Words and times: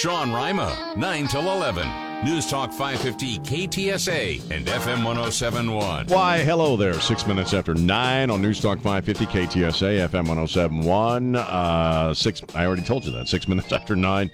Sean 0.00 0.32
Rima, 0.32 0.94
9 0.96 1.28
till 1.28 1.42
11. 1.42 1.86
News 2.24 2.48
Talk 2.48 2.72
550 2.72 3.38
KTSA 3.40 4.50
and 4.50 4.64
FM 4.66 5.04
1071. 5.04 6.06
Why, 6.06 6.38
hello 6.38 6.74
there. 6.74 6.94
Six 6.94 7.26
minutes 7.26 7.52
after 7.52 7.74
nine 7.74 8.30
on 8.30 8.40
News 8.40 8.62
Talk 8.62 8.78
550 8.78 9.26
KTSA, 9.26 10.08
FM 10.08 10.26
1071. 10.26 11.36
Uh, 11.36 12.14
six, 12.14 12.40
I 12.54 12.64
already 12.64 12.80
told 12.80 13.04
you 13.04 13.12
that. 13.12 13.28
Six 13.28 13.46
minutes 13.46 13.70
after 13.74 13.94
nine. 13.94 14.30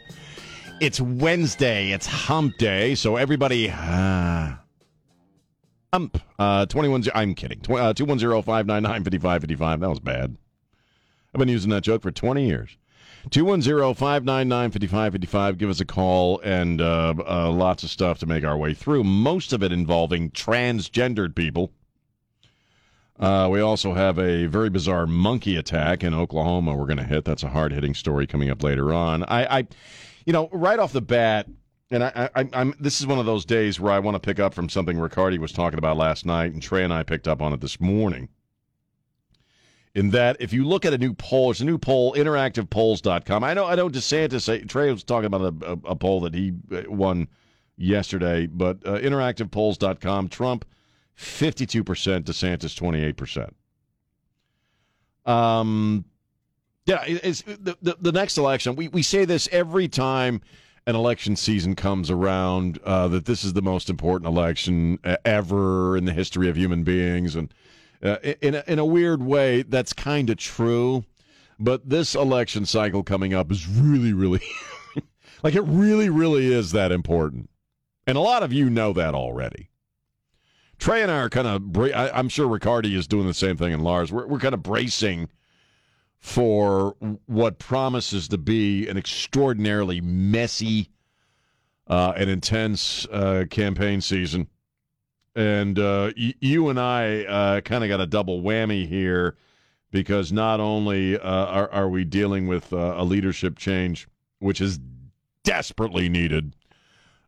It's 0.80 1.00
Wednesday. 1.00 1.90
It's 1.90 2.06
hump 2.06 2.58
day. 2.58 2.94
So 2.94 3.16
everybody, 3.16 3.68
uh, 3.68 4.52
hump. 5.92 6.22
Uh, 6.38 6.66
21, 6.66 7.06
I'm 7.12 7.34
kidding. 7.34 7.58
Uh, 7.62 7.92
210 7.92 8.40
599 8.40 9.02
5555. 9.02 9.80
That 9.80 9.90
was 9.90 9.98
bad. 9.98 10.36
I've 11.34 11.40
been 11.40 11.48
using 11.48 11.70
that 11.70 11.82
joke 11.82 12.02
for 12.02 12.12
20 12.12 12.46
years. 12.46 12.76
210 13.30 13.94
599 13.94 14.70
5555. 14.70 15.58
Give 15.58 15.70
us 15.70 15.80
a 15.80 15.84
call 15.84 16.40
and 16.40 16.80
uh, 16.80 17.14
uh, 17.26 17.50
lots 17.50 17.82
of 17.82 17.90
stuff 17.90 18.18
to 18.20 18.26
make 18.26 18.44
our 18.44 18.56
way 18.56 18.74
through, 18.74 19.04
most 19.04 19.52
of 19.52 19.62
it 19.62 19.72
involving 19.72 20.30
transgendered 20.30 21.34
people. 21.34 21.72
Uh, 23.18 23.48
we 23.50 23.60
also 23.60 23.94
have 23.94 24.18
a 24.18 24.46
very 24.46 24.68
bizarre 24.68 25.06
monkey 25.06 25.56
attack 25.56 26.04
in 26.04 26.12
Oklahoma 26.12 26.74
we're 26.74 26.86
going 26.86 26.98
to 26.98 27.04
hit. 27.04 27.24
That's 27.24 27.42
a 27.42 27.48
hard 27.48 27.72
hitting 27.72 27.94
story 27.94 28.26
coming 28.26 28.50
up 28.50 28.62
later 28.62 28.92
on. 28.92 29.24
I, 29.24 29.58
I, 29.58 29.66
you 30.26 30.32
know, 30.32 30.48
right 30.52 30.78
off 30.78 30.92
the 30.92 31.00
bat, 31.00 31.48
and 31.90 32.04
I, 32.04 32.28
I, 32.34 32.48
I'm 32.52 32.74
this 32.78 33.00
is 33.00 33.06
one 33.06 33.18
of 33.18 33.26
those 33.26 33.44
days 33.44 33.80
where 33.80 33.92
I 33.92 34.00
want 34.00 34.16
to 34.16 34.20
pick 34.20 34.38
up 34.38 34.52
from 34.52 34.68
something 34.68 34.98
Riccardi 34.98 35.38
was 35.38 35.52
talking 35.52 35.78
about 35.78 35.96
last 35.96 36.26
night, 36.26 36.52
and 36.52 36.60
Trey 36.60 36.84
and 36.84 36.92
I 36.92 37.04
picked 37.04 37.26
up 37.26 37.40
on 37.40 37.52
it 37.52 37.60
this 37.60 37.80
morning 37.80 38.28
in 39.96 40.10
that 40.10 40.36
if 40.40 40.52
you 40.52 40.68
look 40.68 40.84
at 40.84 40.92
a 40.92 40.98
new 40.98 41.14
poll, 41.14 41.50
it's 41.50 41.60
a 41.60 41.64
new 41.64 41.78
poll, 41.78 42.12
interactivepolls.com. 42.12 43.42
I 43.42 43.54
know, 43.54 43.64
I 43.64 43.74
know 43.76 43.88
DeSantis, 43.88 44.68
Trey 44.68 44.92
was 44.92 45.02
talking 45.02 45.24
about 45.24 45.40
a, 45.40 45.72
a, 45.72 45.72
a 45.92 45.96
poll 45.96 46.20
that 46.20 46.34
he 46.34 46.52
uh, 46.70 46.82
won 46.86 47.26
yesterday, 47.78 48.46
but 48.46 48.76
uh, 48.84 48.98
interactivepolls.com, 48.98 50.28
Trump 50.28 50.66
52%, 51.18 52.24
DeSantis 52.24 53.48
28%. 55.24 55.30
Um, 55.32 56.04
yeah, 56.84 57.02
it's 57.06 57.40
the, 57.40 57.78
the, 57.80 57.96
the 57.98 58.12
next 58.12 58.36
election. 58.36 58.76
We, 58.76 58.88
we 58.88 59.02
say 59.02 59.24
this 59.24 59.48
every 59.50 59.88
time 59.88 60.42
an 60.86 60.94
election 60.94 61.36
season 61.36 61.74
comes 61.74 62.10
around 62.10 62.78
uh, 62.84 63.08
that 63.08 63.24
this 63.24 63.44
is 63.44 63.54
the 63.54 63.62
most 63.62 63.88
important 63.88 64.28
election 64.28 64.98
ever 65.24 65.96
in 65.96 66.04
the 66.04 66.12
history 66.12 66.50
of 66.50 66.56
human 66.56 66.84
beings. 66.84 67.34
And 67.34 67.50
uh, 68.02 68.16
in 68.40 68.54
a, 68.54 68.64
in 68.66 68.78
a 68.78 68.84
weird 68.84 69.22
way, 69.22 69.62
that's 69.62 69.92
kind 69.92 70.30
of 70.30 70.36
true. 70.36 71.04
But 71.58 71.88
this 71.88 72.14
election 72.14 72.66
cycle 72.66 73.02
coming 73.02 73.32
up 73.32 73.50
is 73.50 73.66
really, 73.66 74.12
really 74.12 74.42
like 75.42 75.54
it 75.54 75.62
really, 75.62 76.10
really 76.10 76.52
is 76.52 76.72
that 76.72 76.92
important, 76.92 77.48
and 78.06 78.18
a 78.18 78.20
lot 78.20 78.42
of 78.42 78.52
you 78.52 78.68
know 78.68 78.92
that 78.92 79.14
already. 79.14 79.70
Trey 80.78 81.02
and 81.02 81.10
I 81.10 81.20
are 81.20 81.30
kind 81.30 81.48
of. 81.48 81.72
Bra- 81.72 82.10
I'm 82.12 82.28
sure 82.28 82.46
Riccardi 82.46 82.94
is 82.94 83.06
doing 83.06 83.26
the 83.26 83.32
same 83.32 83.56
thing, 83.56 83.72
and 83.72 83.82
Lars. 83.82 84.12
We're 84.12 84.26
we're 84.26 84.38
kind 84.38 84.52
of 84.52 84.62
bracing 84.62 85.30
for 86.18 86.96
what 87.26 87.58
promises 87.58 88.28
to 88.28 88.38
be 88.38 88.88
an 88.88 88.98
extraordinarily 88.98 90.00
messy 90.02 90.90
uh, 91.86 92.12
and 92.16 92.28
intense 92.28 93.06
uh, 93.12 93.44
campaign 93.48 94.00
season 94.00 94.48
and 95.36 95.78
uh, 95.78 96.12
y- 96.16 96.34
you 96.40 96.68
and 96.70 96.80
I 96.80 97.24
uh, 97.24 97.60
kind 97.60 97.84
of 97.84 97.88
got 97.88 98.00
a 98.00 98.06
double 98.06 98.42
whammy 98.42 98.88
here 98.88 99.36
because 99.92 100.32
not 100.32 100.58
only 100.58 101.18
uh, 101.18 101.20
are, 101.20 101.70
are, 101.70 101.88
we 101.88 102.04
dealing 102.04 102.46
with 102.48 102.72
uh, 102.72 102.94
a 102.96 103.04
leadership 103.04 103.56
change, 103.56 104.08
which 104.40 104.60
is 104.60 104.80
desperately 105.44 106.08
needed 106.08 106.56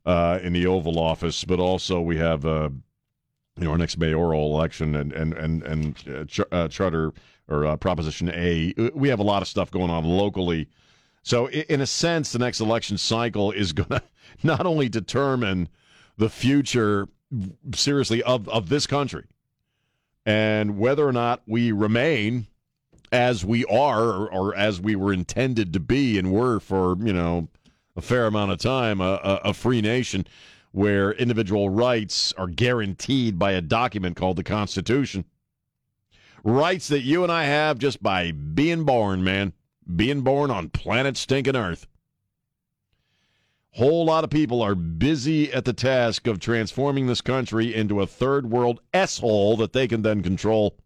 uh, 0.07 0.41
in 0.43 0.53
the 0.55 0.67
Oval 0.67 0.99
Office, 0.99 1.45
but 1.45 1.61
also 1.61 2.01
we 2.01 2.17
have 2.17 2.45
uh, 2.45 2.71
you 3.59 3.65
know 3.65 3.73
our 3.73 3.79
next 3.79 3.99
mayoral 3.99 4.57
election 4.57 4.97
and 4.97 5.13
and 5.13 5.35
and 5.35 5.63
and 5.63 6.29
ch- 6.29 6.41
charter 6.71 7.13
or 7.47 7.77
Proposition 7.77 8.31
A. 8.31 8.75
We 8.95 9.09
have 9.11 9.21
a 9.21 9.25
lot 9.25 9.43
of 9.43 9.49
stuff 9.49 9.71
going 9.71 9.91
on 9.91 10.05
locally. 10.05 10.69
So, 11.23 11.49
in 11.51 11.81
a 11.81 11.87
sense, 11.87 12.33
the 12.33 12.39
next 12.39 12.61
election 12.61 12.97
cycle 12.97 13.51
is 13.51 13.73
going 13.73 13.89
to 13.89 14.03
not 14.43 14.65
only 14.65 14.89
determine 14.89 15.69
the 16.17 16.29
future 16.29 17.09
seriously 17.75 18.23
of 18.23 18.49
of 18.49 18.69
this 18.69 18.87
country. 18.87 19.25
And 20.27 20.79
whether 20.79 21.07
or 21.07 21.13
not 21.13 21.43
we 21.47 21.73
remain 21.73 22.47
as 23.13 23.45
we 23.45 23.65
are 23.67 24.05
or, 24.05 24.33
or, 24.33 24.55
as 24.55 24.81
we 24.81 24.97
were 24.97 25.13
intended 25.13 25.73
to 25.73 25.81
be 25.81 26.19
and 26.19 26.33
were 26.33 26.61
for 26.61 26.97
you 27.01 27.13
know 27.13 27.49
a 27.97 28.03
fair 28.03 28.27
amount 28.27 28.53
of 28.53 28.59
time 28.59 29.01
a, 29.01 29.21
a, 29.23 29.41
a 29.45 29.55
free 29.55 29.81
nation 29.81 30.27
where 30.73 31.13
individual 31.13 31.71
rights 31.71 32.33
are 32.35 32.47
guaranteed 32.47 33.39
by 33.39 33.53
a 33.53 33.61
document 33.61 34.17
called 34.17 34.37
the 34.37 34.45
constitution 34.45 35.25
rights 36.45 36.89
that 36.89 37.01
you 37.01 37.23
and 37.23 37.33
i 37.33 37.45
have 37.45 37.79
just 37.79 38.03
by 38.03 38.31
being 38.31 38.85
born 38.85 39.25
man 39.25 39.53
being 39.97 40.21
born 40.21 40.51
on 40.51 40.69
planet 40.69 41.17
stinking 41.17 41.57
earth 41.57 41.87
whole 43.79 44.05
lot 44.05 44.25
of 44.25 44.31
people 44.31 44.61
are 44.61 44.75
busy 44.75 45.53
at 45.53 45.65
the 45.65 45.73
task 45.73 46.27
of 46.27 46.41
transforming 46.41 47.07
this 47.07 47.21
country 47.21 47.73
into 47.73 48.01
a 48.01 48.07
third 48.09 48.51
world 48.51 48.81
s 48.93 49.19
hole 49.19 49.57
that 49.57 49.73
they 49.73 49.87
can 49.87 50.03
then 50.03 50.21
control 50.21 50.77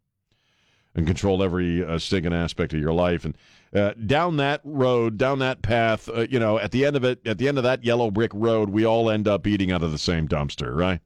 and 0.94 1.06
control 1.06 1.42
every 1.42 1.82
uh, 1.82 1.98
stinking 1.98 2.34
aspect 2.34 2.74
of 2.74 2.80
your 2.80 2.92
life. 2.92 3.24
And 3.24 3.34
uh, 3.74 3.94
down 3.94 4.36
that 4.36 4.60
road 4.62 5.16
down 5.16 5.38
that 5.38 5.62
path 5.62 6.06
uh, 6.10 6.26
you 6.28 6.38
know 6.38 6.58
at 6.58 6.70
the 6.70 6.84
end 6.84 6.94
of 6.94 7.02
it 7.02 7.26
at 7.26 7.38
the 7.38 7.48
end 7.48 7.56
of 7.56 7.64
that 7.64 7.82
yellow 7.82 8.10
brick 8.10 8.30
road 8.34 8.68
we 8.68 8.84
all 8.84 9.08
end 9.08 9.26
up 9.26 9.46
eating 9.46 9.72
out 9.72 9.82
of 9.82 9.90
the 9.90 9.96
same 9.96 10.28
dumpster 10.28 10.76
right? 10.76 11.00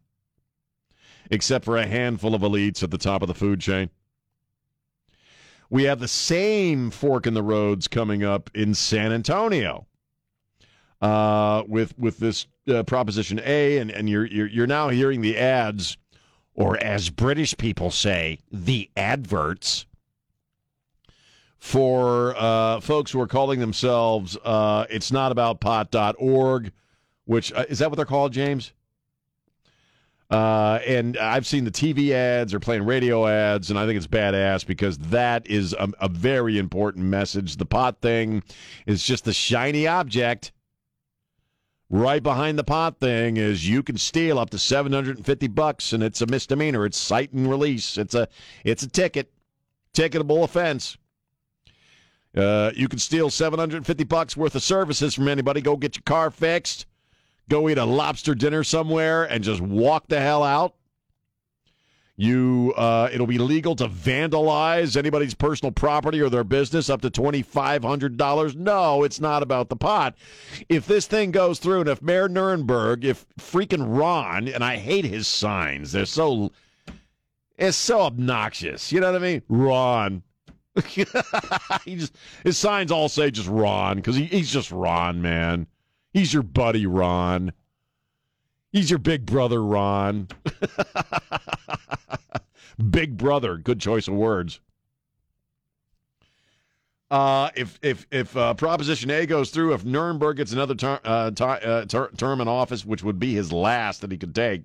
Except 1.31 1.65
for 1.65 1.77
a 1.77 1.87
handful 1.87 2.35
of 2.35 2.43
elites 2.43 2.83
at 2.83 2.91
the 2.91 2.99
top 2.99 3.23
of 3.23 3.29
the 3.29 3.35
food 3.35 3.61
chain. 3.61 3.91
We 5.71 5.85
have 5.85 6.01
the 6.01 6.09
same 6.09 6.91
fork 6.91 7.29
in 7.29 7.35
the 7.35 7.45
roads 7.45 7.87
coming 7.87 8.25
up 8.25 8.51
in 8.55 8.75
San 8.75 9.13
Antonio 9.13 9.86
uh, 11.01 11.63
with 11.67 11.99
with 11.99 12.19
this 12.19 12.47
uh, 12.69 12.83
Proposition 12.83 13.41
A, 13.45 13.79
and, 13.79 13.91
and 13.91 14.09
you're, 14.09 14.27
you're 14.27 14.47
you're 14.47 14.67
now 14.67 14.89
hearing 14.89 15.21
the 15.21 15.37
ads, 15.37 15.97
or 16.55 16.77
as 16.83 17.11
British 17.11 17.57
people 17.57 17.91
say, 17.91 18.39
the 18.51 18.91
adverts 18.97 19.87
for 21.59 22.35
uh, 22.37 22.81
folks 22.81 23.11
who 23.11 23.21
are 23.21 23.27
calling 23.27 23.61
themselves 23.61 24.37
uh, 24.45 24.87
"It's 24.91 25.13
Not 25.13 25.33
About 25.33 25.61
Pot.org," 25.61 26.73
which 27.25 27.53
uh, 27.53 27.65
is 27.69 27.79
that 27.81 27.91
what 27.91 27.97
they're 27.97 28.07
called, 28.07 28.33
James? 28.33 28.73
Uh, 30.29 30.81
and 30.85 31.17
I've 31.19 31.47
seen 31.47 31.63
the 31.65 31.71
TV 31.71 32.11
ads 32.11 32.53
or 32.53 32.59
playing 32.59 32.85
radio 32.85 33.29
ads, 33.29 33.71
and 33.71 33.79
I 33.79 33.87
think 33.87 33.97
it's 33.97 34.09
badass 34.09 34.67
because 34.67 34.99
that 34.99 35.47
is 35.47 35.73
a, 35.73 35.89
a 36.01 36.09
very 36.09 36.59
important 36.59 37.05
message. 37.05 37.59
The 37.59 37.67
pot 37.67 38.01
thing 38.01 38.43
is 38.87 39.05
just 39.05 39.25
the 39.25 39.33
shiny 39.33 39.87
object 39.87 40.51
right 41.89 42.23
behind 42.23 42.59
the 42.59 42.65
pot 42.65 42.99
thing 42.99 43.37
is 43.37 43.69
you 43.69 43.83
can 43.83 43.97
steal 43.97 44.39
up 44.39 44.51
to 44.51 44.59
750 44.59 45.49
bucks 45.49 45.93
and 45.93 46.03
it's 46.03 46.21
a 46.21 46.27
misdemeanor. 46.27 46.85
It's 46.85 46.99
cite 46.99 47.33
and 47.33 47.49
release. 47.49 47.97
It's 47.99 48.15
a 48.15 48.29
it's 48.65 48.83
a 48.83 48.89
ticket. 48.89 49.33
Ticketable 49.95 50.45
offense. 50.45 50.99
Uh, 52.37 52.71
you 52.75 52.87
can 52.87 52.99
steal 52.99 53.31
750 53.31 54.05
bucks 54.05 54.37
worth 54.37 54.55
of 54.55 54.63
services 54.63 55.15
from 55.15 55.27
anybody. 55.27 55.63
Go 55.63 55.77
get 55.77 55.97
your 55.97 56.03
car 56.03 56.31
fixed. 56.31 56.85
Go 57.49 57.69
eat 57.69 57.79
a 57.79 57.85
lobster 57.85 58.35
dinner 58.35 58.63
somewhere 58.63 59.25
and 59.25 59.43
just 59.43 59.61
walk 59.63 60.09
the 60.09 60.21
hell 60.21 60.43
out 60.43 60.75
you, 62.17 62.73
uh, 62.79 63.11
it'll 63.13 63.27
be 63.27 63.37
legal 63.37 63.77
to 63.77 63.89
vandalize 63.89 64.97
anybody's 64.97 65.35
personal 65.35 65.71
property 65.71 66.21
or 66.21 66.31
their 66.31 66.45
business 66.45 66.89
up 66.89 67.03
to 67.03 67.11
twenty 67.11 67.43
five 67.43 67.85
hundred 67.85 68.17
dollars. 68.17 68.57
No, 68.57 69.03
it's 69.03 69.21
not 69.21 69.43
about 69.43 69.69
the 69.69 69.77
pot. 69.77 70.17
If 70.71 70.87
this 70.87 71.07
thing 71.07 71.31
goes 71.31 71.59
through, 71.59 71.81
and 71.81 71.89
if 71.91 72.01
Mayor 72.01 72.29
Nirenberg, 72.29 73.05
if 73.05 73.27
freaking 73.39 73.85
Ron, 73.87 74.49
and 74.49 74.65
I 74.65 74.77
hate 74.77 75.05
his 75.05 75.29
signs, 75.29 75.93
they're 75.93 76.07
so, 76.07 76.53
it's 77.59 77.77
so 77.77 78.01
obnoxious. 78.01 78.91
You 78.93 79.01
know 79.01 79.13
what 79.13 79.21
I 79.21 79.25
mean, 79.25 79.43
Ron. 79.49 80.23
he 80.87 81.97
just 81.97 82.17
his 82.45 82.59
signs 82.59 82.91
all 82.91 83.09
say 83.09 83.31
just 83.31 83.49
Ron 83.49 83.97
because 83.97 84.17
he, 84.17 84.25
he's 84.25 84.51
just 84.51 84.71
Ron, 84.71 85.21
man. 85.21 85.67
He's 86.13 86.33
your 86.33 86.43
buddy, 86.43 86.87
Ron. 86.87 87.53
He's 88.77 88.91
your 88.91 88.99
big 88.99 89.25
brother, 89.25 89.65
Ron. 89.65 90.29
big 92.91 93.17
brother, 93.17 93.57
good 93.57 93.81
choice 93.81 94.07
of 94.07 94.13
words. 94.13 94.61
Uh, 97.11 97.49
if 97.57 97.79
if 97.81 98.07
if 98.11 98.37
uh, 98.37 98.53
Proposition 98.53 99.11
A 99.11 99.25
goes 99.25 99.49
through, 99.49 99.73
if 99.73 99.85
Nirenberg 99.85 100.37
gets 100.37 100.53
another 100.53 100.75
ter- 100.75 101.01
uh, 101.07 101.31
uh, 101.41 101.87
ter- 101.87 102.11
term 102.19 102.43
in 102.43 102.49
office, 102.49 102.85
which 102.85 103.03
would 103.03 103.19
be 103.19 103.33
his 103.33 103.51
last 103.51 104.03
that 104.03 104.13
he 104.13 104.19
could 104.19 104.35
take, 104.35 104.65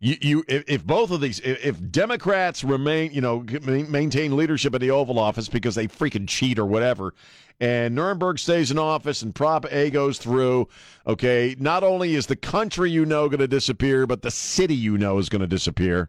You, 0.00 0.16
you 0.20 0.44
if, 0.46 0.64
if 0.68 0.86
both 0.86 1.10
of 1.10 1.20
these, 1.20 1.40
if, 1.40 1.64
if 1.64 1.90
Democrats 1.90 2.62
remain, 2.62 3.12
you 3.12 3.20
know, 3.20 3.44
maintain 3.62 4.36
leadership 4.36 4.74
in 4.74 4.80
the 4.80 4.92
Oval 4.92 5.18
Office 5.18 5.48
because 5.48 5.74
they 5.74 5.88
freaking 5.88 6.28
cheat 6.28 6.58
or 6.58 6.66
whatever, 6.66 7.14
and 7.60 7.96
Nirenberg 7.96 8.38
stays 8.38 8.70
in 8.70 8.78
office 8.78 9.22
and 9.22 9.34
Prop 9.34 9.66
A 9.72 9.90
goes 9.90 10.18
through, 10.18 10.68
okay, 11.06 11.56
not 11.58 11.82
only 11.82 12.14
is 12.14 12.26
the 12.26 12.36
country 12.36 12.90
you 12.90 13.04
know 13.04 13.28
going 13.28 13.40
to 13.40 13.48
disappear, 13.48 14.06
but 14.06 14.22
the 14.22 14.30
city 14.30 14.76
you 14.76 14.96
know 14.96 15.18
is 15.18 15.28
going 15.28 15.40
to 15.40 15.48
disappear. 15.48 16.08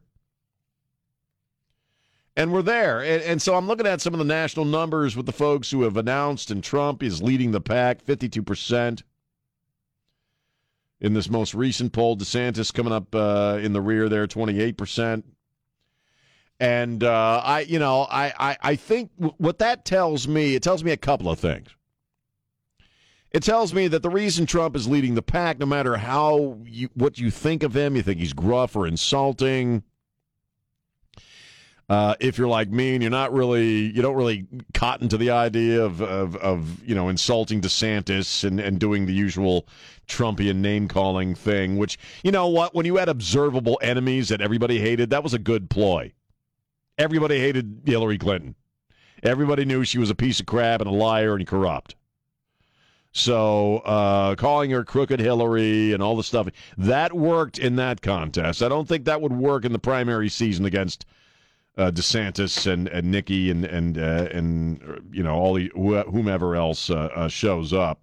And 2.35 2.53
we're 2.53 2.61
there. 2.61 2.99
And, 3.03 3.23
and, 3.23 3.41
so 3.41 3.55
I'm 3.55 3.67
looking 3.67 3.87
at 3.87 3.99
some 3.99 4.13
of 4.13 4.19
the 4.19 4.23
national 4.23 4.65
numbers 4.65 5.17
with 5.17 5.25
the 5.25 5.31
folks 5.31 5.71
who 5.71 5.81
have 5.81 5.97
announced, 5.97 6.51
and 6.51 6.63
Trump 6.63 7.01
is 7.01 7.21
leading 7.21 7.51
the 7.51 7.59
pack 7.59 8.05
52% 8.05 9.01
in 11.01 11.13
this 11.13 11.29
most 11.29 11.53
recent 11.53 11.93
poll. 11.93 12.17
DeSantis 12.17 12.73
coming 12.73 12.93
up 12.93 13.13
uh, 13.15 13.59
in 13.61 13.73
the 13.73 13.81
rear 13.81 14.09
there, 14.09 14.27
28%. 14.27 15.23
And 16.59 17.03
uh, 17.03 17.41
I, 17.43 17.61
you 17.61 17.79
know, 17.79 18.01
I, 18.09 18.33
I, 18.37 18.57
I 18.61 18.75
think 18.75 19.11
what 19.17 19.59
that 19.59 19.85
tells 19.85 20.27
me, 20.27 20.55
it 20.55 20.63
tells 20.63 20.83
me 20.83 20.91
a 20.91 20.97
couple 20.97 21.29
of 21.29 21.39
things. 21.39 21.69
It 23.31 23.43
tells 23.43 23.73
me 23.73 23.87
that 23.89 24.01
the 24.01 24.09
reason 24.09 24.45
Trump 24.45 24.75
is 24.75 24.87
leading 24.87 25.13
the 25.13 25.21
pack, 25.21 25.59
no 25.59 25.67
matter 25.67 25.97
how 25.97 26.57
you, 26.65 26.89
what 26.95 27.19
you 27.19 27.29
think 27.29 27.61
of 27.63 27.75
him, 27.75 27.95
you 27.95 28.01
think 28.01 28.19
he's 28.19 28.33
gruff 28.33 28.75
or 28.75 28.87
insulting, 28.87 29.83
uh, 31.89 32.13
if 32.19 32.37
you're 32.37 32.47
like 32.47 32.69
me 32.69 32.93
and 32.93 33.01
you're 33.01 33.09
not 33.09 33.33
really, 33.33 33.87
you 33.91 34.01
don't 34.01 34.15
really 34.15 34.45
cotton 34.73 35.09
to 35.09 35.17
the 35.17 35.31
idea 35.31 35.83
of, 35.83 36.01
of, 36.01 36.35
of 36.35 36.83
you 36.87 36.93
know, 36.93 37.09
insulting 37.09 37.61
DeSantis 37.61 38.43
and, 38.43 38.59
and 38.59 38.79
doing 38.79 39.07
the 39.07 39.13
usual 39.13 39.67
Trumpian 40.07 40.57
name 40.57 40.87
calling 40.87 41.33
thing, 41.33 41.77
which, 41.77 41.97
you 42.23 42.31
know 42.31 42.47
what, 42.47 42.75
when 42.75 42.85
you 42.85 42.97
had 42.97 43.09
observable 43.09 43.79
enemies 43.81 44.29
that 44.29 44.39
everybody 44.39 44.79
hated, 44.79 45.09
that 45.09 45.23
was 45.23 45.33
a 45.33 45.39
good 45.39 45.69
ploy. 45.69 46.13
Everybody 46.99 47.39
hated 47.39 47.81
Hillary 47.85 48.19
Clinton. 48.19 48.55
Everybody 49.23 49.65
knew 49.65 49.83
she 49.83 49.97
was 49.97 50.11
a 50.11 50.15
piece 50.15 50.39
of 50.39 50.45
crap 50.45 50.81
and 50.81 50.89
a 50.89 50.93
liar 50.93 51.35
and 51.35 51.47
corrupt. 51.47 51.95
So 53.11 53.77
uh, 53.79 54.35
calling 54.35 54.69
her 54.69 54.83
crooked 54.83 55.19
Hillary 55.19 55.93
and 55.93 56.03
all 56.03 56.15
the 56.15 56.23
stuff 56.23 56.47
that 56.77 57.13
worked 57.13 57.57
in 57.57 57.77
that 57.77 58.01
contest. 58.01 58.61
I 58.61 58.69
don't 58.69 58.87
think 58.87 59.05
that 59.05 59.21
would 59.21 59.33
work 59.33 59.65
in 59.65 59.73
the 59.73 59.79
primary 59.79 60.29
season 60.29 60.65
against 60.65 61.05
uh, 61.77 61.91
DeSantis 61.91 62.71
and, 62.71 62.87
and 62.89 63.09
Nikki 63.09 63.49
and 63.49 63.65
and 63.65 63.97
uh, 63.97 64.27
and 64.31 65.01
you 65.11 65.23
know 65.23 65.35
all 65.35 65.53
the 65.53 65.71
whomever 65.75 66.55
else 66.55 66.89
uh, 66.89 67.09
uh 67.15 67.27
shows 67.27 67.73
up. 67.73 68.01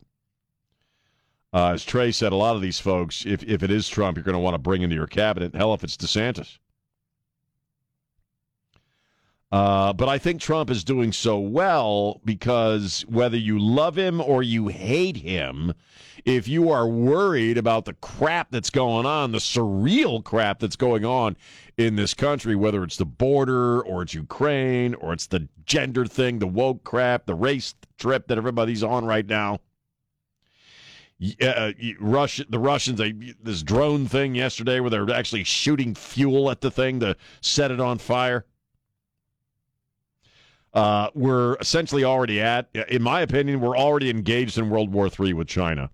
Uh, 1.53 1.73
as 1.73 1.85
Trey 1.85 2.13
said, 2.13 2.33
a 2.33 2.37
lot 2.37 2.57
of 2.57 2.63
these 2.63 2.79
folks, 2.79 3.25
if 3.25 3.43
if 3.45 3.63
it 3.63 3.71
is 3.71 3.89
Trump, 3.89 4.17
you're 4.17 4.25
going 4.25 4.35
to 4.35 4.39
want 4.39 4.55
to 4.55 4.59
bring 4.59 4.83
into 4.83 4.97
your 4.97 5.07
cabinet. 5.07 5.55
Hell, 5.55 5.75
if 5.75 5.85
it's 5.85 5.97
DeSantis. 5.97 6.59
Uh, 9.53 9.93
but 9.93 10.09
I 10.09 10.19
think 10.19 10.41
Trump 10.41 10.71
is 10.71 10.83
doing 10.83 11.13
so 11.13 11.39
well 11.39 12.21
because 12.25 13.05
whether 13.09 13.37
you 13.37 13.59
love 13.59 13.97
him 13.97 14.21
or 14.21 14.43
you 14.43 14.69
hate 14.69 15.19
him, 15.19 15.73
if 16.25 16.49
you 16.49 16.71
are 16.71 16.89
worried 16.89 17.57
about 17.57 17.85
the 17.85 17.93
crap 17.95 18.51
that's 18.51 18.71
going 18.71 19.07
on, 19.07 19.31
the 19.31 19.39
surreal 19.39 20.23
crap 20.25 20.59
that's 20.59 20.75
going 20.75 21.05
on 21.05 21.37
in 21.77 21.95
this 21.95 22.13
country, 22.13 22.57
whether 22.57 22.83
it's 22.83 22.97
the 22.97 23.07
border 23.07 23.81
or 23.81 24.03
it's 24.03 24.15
Ukraine 24.15 24.95
or 24.95 25.13
it's 25.13 25.29
the 25.29 25.49
gender 25.65 26.05
thing, 26.05 26.41
the 26.41 26.49
woke 26.49 26.83
crap, 26.83 27.27
the 27.27 27.35
race 27.37 27.77
trip 27.99 28.27
that 28.27 28.39
everybody's 28.39 28.83
on 28.83 29.05
right 29.05 29.27
now. 29.27 29.61
Uh, 31.41 31.73
Russia, 32.01 32.45
the 32.49 32.59
Russians, 32.59 32.99
they, 32.99 33.13
this 33.41 33.63
drone 33.63 34.07
thing 34.07 34.35
yesterday 34.35 34.81
where 34.81 34.91
they're 34.91 35.11
actually 35.11 35.45
shooting 35.45 35.95
fuel 35.95 36.51
at 36.51 36.61
the 36.61 36.71
thing 36.71 36.99
to 37.01 37.17
set 37.41 37.71
it 37.71 37.81
on 37.81 37.99
fire. 37.99 38.45
Uh, 40.75 41.09
we're 41.15 41.57
essentially 41.57 42.05
already 42.05 42.41
at, 42.41 42.69
in 42.89 43.03
my 43.03 43.23
opinion, 43.23 43.61
we're 43.61 43.77
already 43.77 44.11
engaged 44.11 44.59
in 44.59 44.69
World 44.69 44.93
War 44.93 45.09
III 45.09 45.33
with 45.33 45.49
China 45.49 45.91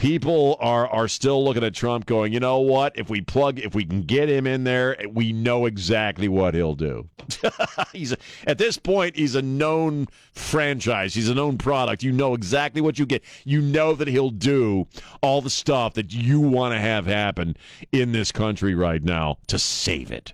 people 0.00 0.56
are 0.60 0.88
are 0.88 1.06
still 1.06 1.44
looking 1.44 1.62
at 1.62 1.74
Trump 1.74 2.06
going, 2.06 2.32
you 2.32 2.40
know 2.40 2.58
what? 2.58 2.98
If 2.98 3.10
we 3.10 3.20
plug, 3.20 3.58
if 3.58 3.74
we 3.74 3.84
can 3.84 4.02
get 4.02 4.30
him 4.30 4.46
in 4.46 4.64
there, 4.64 4.96
we 5.10 5.32
know 5.32 5.66
exactly 5.66 6.26
what 6.26 6.54
he'll 6.54 6.74
do. 6.74 7.08
he's 7.92 8.12
a, 8.12 8.16
at 8.46 8.56
this 8.56 8.78
point, 8.78 9.14
he's 9.16 9.34
a 9.34 9.42
known 9.42 10.06
franchise. 10.32 11.12
He's 11.14 11.28
a 11.28 11.34
known 11.34 11.58
product. 11.58 12.02
You 12.02 12.12
know 12.12 12.32
exactly 12.32 12.80
what 12.80 12.98
you 12.98 13.04
get. 13.04 13.22
You 13.44 13.60
know 13.60 13.94
that 13.94 14.08
he'll 14.08 14.30
do 14.30 14.86
all 15.22 15.42
the 15.42 15.50
stuff 15.50 15.94
that 15.94 16.14
you 16.14 16.40
want 16.40 16.74
to 16.74 16.80
have 16.80 17.04
happen 17.04 17.56
in 17.92 18.12
this 18.12 18.32
country 18.32 18.74
right 18.74 19.02
now 19.02 19.36
to 19.48 19.58
save 19.58 20.10
it. 20.10 20.32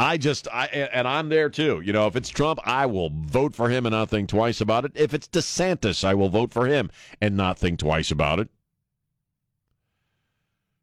I 0.00 0.16
just, 0.16 0.48
I 0.48 0.64
and 0.64 1.06
I'm 1.06 1.28
there 1.28 1.50
too. 1.50 1.82
You 1.84 1.92
know, 1.92 2.06
if 2.06 2.16
it's 2.16 2.30
Trump, 2.30 2.58
I 2.64 2.86
will 2.86 3.10
vote 3.10 3.54
for 3.54 3.68
him 3.68 3.84
and 3.84 3.92
not 3.92 4.08
think 4.08 4.30
twice 4.30 4.62
about 4.62 4.86
it. 4.86 4.92
If 4.94 5.12
it's 5.12 5.28
DeSantis, 5.28 6.04
I 6.04 6.14
will 6.14 6.30
vote 6.30 6.54
for 6.54 6.66
him 6.66 6.90
and 7.20 7.36
not 7.36 7.58
think 7.58 7.80
twice 7.80 8.10
about 8.10 8.40
it. 8.40 8.48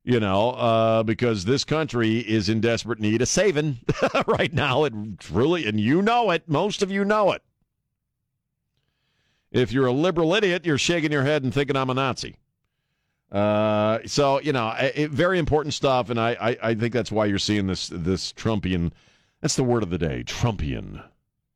You 0.04 0.19
know, 0.19 0.52
uh, 0.52 1.02
because 1.02 1.46
this 1.46 1.64
country 1.64 2.19
is 2.19 2.48
in 2.48 2.62
desperate 2.62 3.00
need 3.00 3.24
of 3.24 3.28
saving 3.28 3.80
right 4.28 4.54
now. 4.54 4.84
It 4.84 4.94
truly, 5.18 5.66
and 5.66 5.80
you 5.80 6.04
know 6.04 6.30
it. 6.30 6.48
Most 6.48 6.84
of 6.84 6.92
you 6.92 7.04
know 7.04 7.31
it. 7.31 7.42
If 9.52 9.72
you're 9.72 9.88
a 9.88 9.92
liberal 9.92 10.36
idiot, 10.36 10.63
you're 10.63 10.78
shaking 10.78 11.12
your 11.12 11.24
head 11.24 11.44
and 11.44 11.52
thinking 11.52 11.75
I'm 11.75 11.90
a 11.90 11.96
Nazi. 11.96 12.36
Uh, 13.31 13.98
so 14.06 14.40
you 14.42 14.54
know, 14.54 14.75
it, 14.78 15.10
very 15.10 15.40
important 15.40 15.74
stuff, 15.74 16.12
and 16.12 16.20
I, 16.20 16.38
I, 16.40 16.58
I 16.70 16.75
think 16.75 16.94
that's 16.94 17.12
why 17.12 17.25
you're 17.25 17.40
seeing 17.40 17.66
this 17.66 17.88
this 17.92 18.31
Trumpian 18.31 18.92
that's 19.42 19.56
the 19.56 19.63
word 19.63 19.84
of 19.84 19.89
the 19.89 19.98
day, 19.98 20.24
Trumpian. 20.25 21.04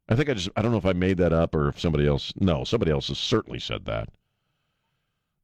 I 0.10 0.16
think 0.16 0.30
I 0.30 0.34
just 0.34 0.50
I 0.56 0.62
don't 0.62 0.72
know 0.72 0.78
if 0.78 0.86
I 0.86 0.94
made 0.94 1.18
that 1.18 1.34
up 1.34 1.56
or 1.56 1.70
if 1.70 1.80
somebody 1.80 2.06
else 2.08 2.34
no, 2.40 2.64
somebody 2.64 2.92
else 2.92 3.08
has 3.08 3.18
certainly 3.18 3.60
said 3.60 3.86
that. 3.86 4.10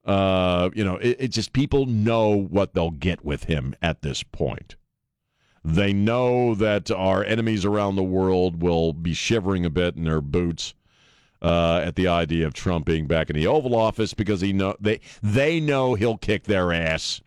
Uh, 0.05 0.69
you 0.73 0.83
know, 0.83 0.95
it, 0.97 1.17
it 1.19 1.27
just 1.29 1.51
people 1.51 1.85
know 1.85 2.29
what 2.29 2.73
they'll 2.73 2.91
get 2.91 3.25
with 3.25 3.45
him 3.45 3.75
at 3.81 4.01
this 4.01 4.23
point. 4.23 4.75
They 5.65 5.91
know 5.91 6.55
that 6.55 6.89
our 6.91 7.23
enemies 7.25 7.65
around 7.65 7.95
the 7.95 8.03
world 8.03 8.61
will 8.61 8.93
be 8.93 9.13
shivering 9.13 9.65
a 9.65 9.69
bit 9.69 9.97
in 9.97 10.05
their 10.05 10.21
boots 10.21 10.73
uh, 11.41 11.81
at 11.83 11.95
the 11.95 12.07
idea 12.07 12.47
of 12.47 12.53
Trump 12.53 12.85
being 12.85 13.05
back 13.05 13.29
in 13.29 13.35
the 13.35 13.47
Oval 13.47 13.75
Office 13.75 14.13
because 14.13 14.41
he 14.41 14.53
know 14.53 14.75
they 14.79 15.01
they 15.21 15.59
know 15.59 15.93
he'll 15.93 16.17
kick 16.17 16.43
their 16.43 16.71
ass 16.71 17.21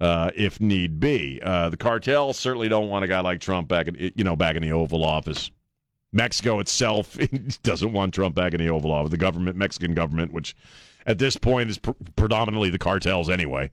uh, 0.00 0.30
if 0.34 0.60
need 0.60 1.00
be. 1.00 1.40
Uh, 1.42 1.68
the 1.68 1.76
cartels 1.76 2.38
certainly 2.38 2.68
don't 2.68 2.88
want 2.88 3.04
a 3.04 3.08
guy 3.08 3.20
like 3.20 3.40
Trump 3.40 3.68
back 3.68 3.88
in 3.88 4.12
you 4.14 4.24
know 4.24 4.36
back 4.36 4.56
in 4.56 4.62
the 4.62 4.72
Oval 4.72 5.04
Office. 5.04 5.50
Mexico 6.12 6.60
itself 6.60 7.18
doesn't 7.62 7.92
want 7.92 8.14
Trump 8.14 8.34
back 8.34 8.54
in 8.54 8.60
the 8.60 8.68
Oval 8.68 8.92
Office. 8.92 9.10
The 9.10 9.16
government, 9.16 9.56
Mexican 9.56 9.94
government, 9.94 10.32
which 10.32 10.54
at 11.06 11.18
this 11.18 11.36
point 11.36 11.70
is 11.70 11.78
pr- 11.78 11.90
predominantly 12.16 12.70
the 12.70 12.78
cartels 12.78 13.28
anyway. 13.28 13.70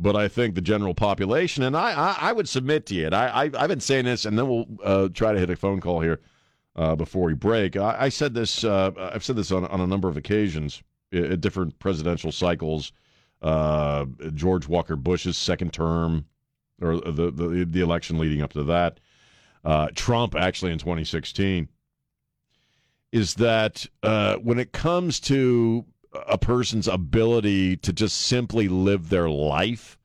But 0.00 0.14
I 0.14 0.28
think 0.28 0.54
the 0.54 0.60
general 0.60 0.94
population, 0.94 1.64
and 1.64 1.76
I, 1.76 1.92
I, 1.92 2.16
I 2.28 2.32
would 2.32 2.48
submit 2.48 2.86
to 2.86 2.94
you, 2.94 3.06
and 3.06 3.14
I, 3.14 3.50
I, 3.52 3.60
have 3.60 3.68
been 3.68 3.80
saying 3.80 4.04
this, 4.04 4.24
and 4.26 4.38
then 4.38 4.48
we'll 4.48 4.66
uh, 4.84 5.08
try 5.12 5.32
to 5.32 5.38
hit 5.40 5.50
a 5.50 5.56
phone 5.56 5.80
call 5.80 6.00
here 6.00 6.20
uh, 6.76 6.94
before 6.94 7.24
we 7.24 7.34
break. 7.34 7.76
I, 7.76 7.96
I 8.02 8.08
said 8.08 8.32
this, 8.32 8.62
uh, 8.62 8.92
I've 8.96 9.24
said 9.24 9.34
this 9.34 9.50
on, 9.50 9.64
on 9.66 9.80
a 9.80 9.86
number 9.88 10.08
of 10.08 10.16
occasions 10.16 10.82
at 11.12 11.40
different 11.40 11.78
presidential 11.80 12.30
cycles 12.30 12.92
uh, 13.42 14.06
George 14.34 14.68
Walker 14.68 14.96
Bush's 14.96 15.36
second 15.36 15.72
term, 15.72 16.26
or 16.80 17.00
the, 17.00 17.30
the, 17.30 17.66
the 17.68 17.80
election 17.80 18.18
leading 18.18 18.42
up 18.42 18.52
to 18.52 18.64
that, 18.64 19.00
uh, 19.64 19.88
Trump 19.94 20.34
actually 20.34 20.72
in 20.72 20.78
2016, 20.78 21.68
is 23.12 23.34
that 23.34 23.86
uh, 24.02 24.36
when 24.36 24.58
it 24.58 24.72
comes 24.72 25.18
to 25.20 25.84
a 26.26 26.38
person's 26.38 26.88
ability 26.88 27.76
to 27.76 27.92
just 27.92 28.16
simply 28.16 28.68
live 28.68 29.08
their 29.08 29.28
life, 29.28 29.98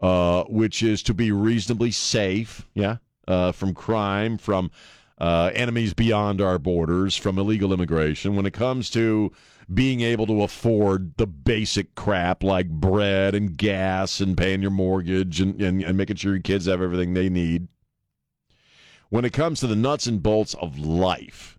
uh, 0.00 0.44
which 0.44 0.82
is 0.82 1.02
to 1.02 1.14
be 1.14 1.32
reasonably 1.32 1.90
safe, 1.90 2.66
yeah, 2.74 2.96
uh, 3.26 3.52
from 3.52 3.74
crime, 3.74 4.38
from 4.38 4.70
uh, 5.18 5.50
enemies 5.54 5.94
beyond 5.94 6.40
our 6.40 6.58
borders, 6.58 7.16
from 7.16 7.38
illegal 7.38 7.72
immigration, 7.72 8.36
when 8.36 8.46
it 8.46 8.52
comes 8.52 8.90
to 8.90 9.32
being 9.72 10.00
able 10.00 10.26
to 10.26 10.42
afford 10.42 11.16
the 11.16 11.26
basic 11.26 11.94
crap 11.94 12.42
like 12.42 12.68
bread 12.68 13.34
and 13.34 13.56
gas 13.56 14.20
and 14.20 14.36
paying 14.36 14.62
your 14.62 14.70
mortgage 14.70 15.40
and, 15.40 15.60
and, 15.60 15.82
and 15.82 15.96
making 15.96 16.16
sure 16.16 16.32
your 16.32 16.42
kids 16.42 16.66
have 16.66 16.80
everything 16.80 17.14
they 17.14 17.28
need. 17.28 17.68
When 19.10 19.24
it 19.24 19.32
comes 19.32 19.60
to 19.60 19.66
the 19.66 19.76
nuts 19.76 20.06
and 20.06 20.22
bolts 20.22 20.54
of 20.54 20.78
life, 20.78 21.58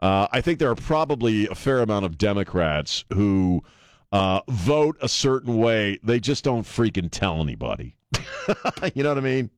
uh, 0.00 0.26
I 0.32 0.40
think 0.40 0.58
there 0.58 0.70
are 0.70 0.74
probably 0.74 1.46
a 1.46 1.54
fair 1.54 1.80
amount 1.80 2.04
of 2.04 2.18
Democrats 2.18 3.04
who 3.12 3.62
uh, 4.10 4.40
vote 4.48 4.96
a 5.00 5.08
certain 5.08 5.58
way. 5.58 5.98
They 6.02 6.20
just 6.20 6.44
don't 6.44 6.64
freaking 6.64 7.08
tell 7.10 7.40
anybody. 7.40 7.96
you 8.94 9.02
know 9.02 9.10
what 9.10 9.18
I 9.18 9.22
mean? 9.22 9.50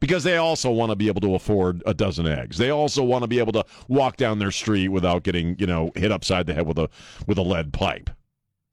Because 0.00 0.24
they 0.24 0.36
also 0.36 0.70
want 0.70 0.90
to 0.90 0.96
be 0.96 1.08
able 1.08 1.20
to 1.20 1.34
afford 1.34 1.82
a 1.86 1.94
dozen 1.94 2.26
eggs. 2.26 2.58
They 2.58 2.70
also 2.70 3.02
want 3.02 3.22
to 3.22 3.28
be 3.28 3.38
able 3.38 3.52
to 3.52 3.64
walk 3.88 4.16
down 4.16 4.38
their 4.38 4.50
street 4.50 4.88
without 4.88 5.22
getting, 5.22 5.56
you 5.58 5.66
know, 5.66 5.90
hit 5.94 6.12
upside 6.12 6.46
the 6.46 6.54
head 6.54 6.66
with 6.66 6.78
a 6.78 6.88
with 7.26 7.38
a 7.38 7.42
lead 7.42 7.72
pipe. 7.72 8.10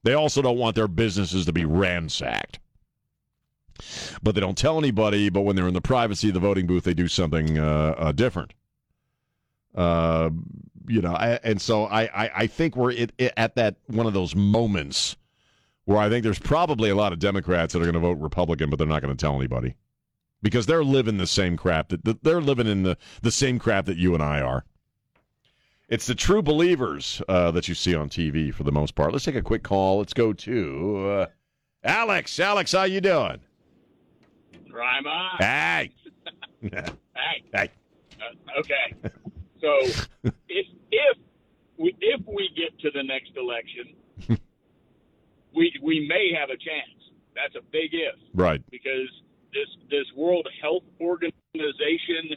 They 0.03 0.13
also 0.13 0.41
don't 0.41 0.57
want 0.57 0.75
their 0.75 0.87
businesses 0.87 1.45
to 1.45 1.53
be 1.53 1.65
ransacked. 1.65 2.59
But 4.23 4.35
they 4.35 4.41
don't 4.41 4.57
tell 4.57 4.77
anybody, 4.77 5.29
but 5.29 5.41
when 5.41 5.55
they're 5.55 5.67
in 5.67 5.73
the 5.73 5.81
privacy 5.81 6.29
of 6.29 6.33
the 6.33 6.39
voting 6.39 6.65
booth, 6.67 6.83
they 6.83 6.93
do 6.93 7.07
something 7.07 7.59
uh, 7.59 7.95
uh, 7.97 8.11
different. 8.13 8.53
Uh, 9.73 10.29
you 10.87 11.01
know, 11.01 11.13
I, 11.13 11.39
and 11.43 11.59
so 11.59 11.85
I, 11.85 12.03
I, 12.03 12.31
I 12.35 12.47
think 12.47 12.77
we're 12.77 12.91
it, 12.91 13.11
it, 13.17 13.33
at 13.35 13.55
that 13.55 13.75
one 13.87 14.05
of 14.05 14.13
those 14.13 14.35
moments 14.35 15.17
where 15.85 15.97
I 15.97 16.09
think 16.09 16.23
there's 16.23 16.39
probably 16.39 16.89
a 16.89 16.95
lot 16.95 17.11
of 17.11 17.19
Democrats 17.19 17.73
that 17.73 17.79
are 17.79 17.85
going 17.85 17.95
to 17.95 17.99
vote 17.99 18.19
Republican, 18.19 18.69
but 18.69 18.79
they're 18.79 18.87
not 18.87 19.01
going 19.01 19.15
to 19.15 19.21
tell 19.21 19.35
anybody 19.35 19.75
because 20.41 20.65
they're 20.65 20.83
living 20.83 21.17
the 21.17 21.27
same 21.27 21.57
crap 21.57 21.89
that 21.89 22.23
they're 22.23 22.41
living 22.41 22.67
in 22.67 22.83
the, 22.83 22.97
the 23.21 23.31
same 23.31 23.59
crap 23.59 23.85
that 23.85 23.97
you 23.97 24.13
and 24.13 24.23
I 24.23 24.41
are. 24.41 24.63
It's 25.87 26.07
the 26.07 26.15
true 26.15 26.41
believers 26.41 27.21
uh, 27.29 27.51
that 27.51 27.67
you 27.67 27.75
see 27.75 27.93
on 27.93 28.09
TV 28.09 28.53
for 28.53 28.63
the 28.63 28.71
most 28.71 28.95
part. 28.95 29.11
Let's 29.11 29.25
take 29.25 29.35
a 29.35 29.41
quick 29.41 29.63
call. 29.63 29.99
Let's 29.99 30.13
go 30.13 30.33
to 30.33 31.07
uh, 31.09 31.25
Alex. 31.83 32.39
Alex, 32.39 32.71
how 32.71 32.83
you 32.83 33.01
doing? 33.01 33.39
Crime 34.71 35.05
on. 35.05 35.37
Hey. 35.37 35.91
hey. 36.61 37.43
Hey. 37.53 37.69
Uh, 38.19 38.59
okay. 38.59 39.11
So 39.61 39.77
if 40.49 40.65
if 40.91 41.17
we 41.77 41.95
if 42.01 42.21
we 42.27 42.49
get 42.55 42.77
to 42.79 42.91
the 42.91 43.03
next 43.03 43.31
election, 43.37 43.93
we 45.55 45.73
we 45.81 46.07
may 46.07 46.31
have 46.39 46.49
a 46.49 46.57
chance. 46.57 47.11
That's 47.35 47.55
a 47.55 47.61
big 47.71 47.93
if. 47.93 48.15
Right. 48.33 48.61
Because 48.71 49.09
this 49.55 49.69
this 49.89 50.05
World 50.15 50.47
Health 50.61 50.83
Organization 51.01 52.35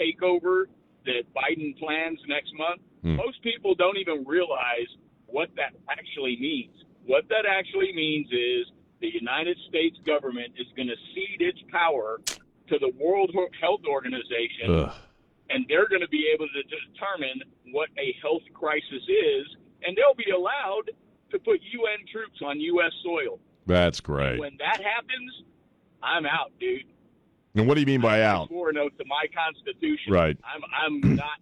takeover 0.00 0.64
that 1.04 1.22
Biden 1.36 1.78
plans 1.78 2.18
next 2.26 2.52
month, 2.56 2.80
Hmm. 3.02 3.16
most 3.16 3.42
people 3.42 3.74
don't 3.74 3.98
even 3.98 4.24
realize 4.24 4.88
what 5.26 5.50
that 5.56 5.74
actually 5.90 6.36
means. 6.40 6.72
What 7.04 7.28
that 7.28 7.44
actually 7.46 7.92
means 7.92 8.28
is 8.32 8.66
the 9.00 9.12
United 9.12 9.58
States 9.68 9.98
government 10.06 10.54
is 10.56 10.66
going 10.74 10.88
to 10.88 10.96
cede 11.14 11.42
its 11.42 11.60
power 11.70 12.20
to 12.68 12.78
the 12.78 12.90
World 12.98 13.30
Health 13.60 13.82
Organization, 13.86 14.70
Ugh. 14.70 14.92
and 15.50 15.66
they're 15.68 15.86
going 15.88 16.00
to 16.00 16.08
be 16.08 16.26
able 16.32 16.48
to 16.48 16.62
determine 16.62 17.42
what 17.72 17.90
a 17.98 18.16
health 18.22 18.42
crisis 18.54 19.04
is, 19.06 19.56
and 19.86 19.94
they'll 19.94 20.14
be 20.16 20.30
allowed 20.30 20.90
to 21.30 21.38
put 21.38 21.60
UN 21.62 22.06
troops 22.10 22.40
on 22.42 22.58
U.S. 22.60 22.92
soil. 23.04 23.38
That's 23.66 24.00
great. 24.00 24.38
When 24.38 24.56
that 24.60 24.80
happens, 24.82 25.42
I'm 26.04 26.26
out, 26.26 26.52
dude. 26.60 26.82
And 27.54 27.66
what 27.68 27.74
do 27.74 27.80
you 27.80 27.86
mean 27.86 28.00
by 28.00 28.22
out? 28.22 28.48
Swore 28.48 28.70
an 28.70 28.78
oath 28.78 28.96
to 28.98 29.04
my 29.06 29.24
Constitution. 29.34 30.12
Right. 30.12 30.36
I'm 30.44 30.62
I'm 31.02 31.14
not 31.16 31.38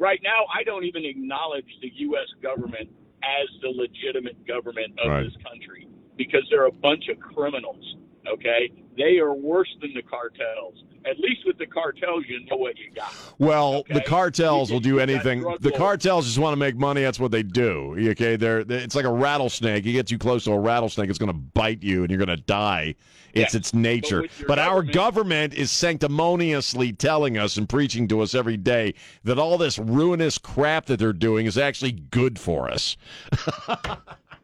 right 0.00 0.20
now. 0.22 0.46
I 0.54 0.62
don't 0.64 0.84
even 0.84 1.04
acknowledge 1.04 1.66
the 1.82 1.90
U.S. 1.94 2.26
government 2.42 2.88
as 3.22 3.48
the 3.62 3.68
legitimate 3.68 4.46
government 4.46 4.98
of 5.04 5.10
Right. 5.10 5.24
this 5.24 5.34
country 5.42 5.86
because 6.16 6.42
they're 6.50 6.66
a 6.66 6.72
bunch 6.72 7.08
of 7.08 7.18
criminals. 7.20 7.96
Okay, 8.26 8.70
they 8.96 9.18
are 9.18 9.32
worse 9.34 9.68
than 9.80 9.94
the 9.94 10.02
cartels. 10.02 10.74
At 11.08 11.18
least 11.20 11.46
with 11.46 11.56
the 11.58 11.66
cartels, 11.66 12.24
you 12.28 12.44
know 12.46 12.56
what 12.56 12.76
you 12.78 12.90
got. 12.94 13.12
Well, 13.38 13.76
Okay. 13.76 13.94
the 13.94 14.00
cartels 14.02 14.70
will 14.70 14.80
do 14.80 14.98
anything. 15.00 15.42
The 15.60 15.72
cartels 15.72 16.26
just 16.26 16.38
want 16.38 16.52
to 16.52 16.56
make 16.58 16.76
money. 16.76 17.02
That's 17.02 17.18
what 17.20 17.30
they 17.30 17.42
do. 17.42 17.96
Okay, 18.10 18.36
they're, 18.36 18.60
it's 18.68 18.94
like 18.94 19.04
a 19.06 19.12
rattlesnake. 19.12 19.84
You 19.84 19.92
get 19.92 20.06
too 20.06 20.18
close 20.18 20.44
to 20.44 20.52
a 20.52 20.58
rattlesnake, 20.58 21.08
it's 21.08 21.18
going 21.18 21.32
to 21.32 21.38
bite 21.38 21.82
you, 21.82 22.02
and 22.02 22.10
you're 22.10 22.18
going 22.24 22.36
to 22.36 22.42
die. 22.44 22.94
It's 23.32 23.54
Yeah. 23.54 23.58
its 23.58 23.74
nature. 23.74 24.24
But, 24.46 24.58
our 24.58 24.82
government- 24.82 24.92
government 24.94 25.54
is 25.54 25.70
sanctimoniously 25.70 26.92
telling 26.92 27.38
us 27.38 27.56
and 27.56 27.68
preaching 27.68 28.08
to 28.08 28.20
us 28.20 28.34
every 28.34 28.56
day 28.56 28.94
that 29.24 29.38
all 29.38 29.56
this 29.58 29.78
ruinous 29.78 30.38
crap 30.38 30.86
that 30.86 30.98
they're 30.98 31.12
doing 31.12 31.46
is 31.46 31.56
actually 31.58 31.92
good 31.92 32.38
for 32.38 32.70
us. 32.70 32.96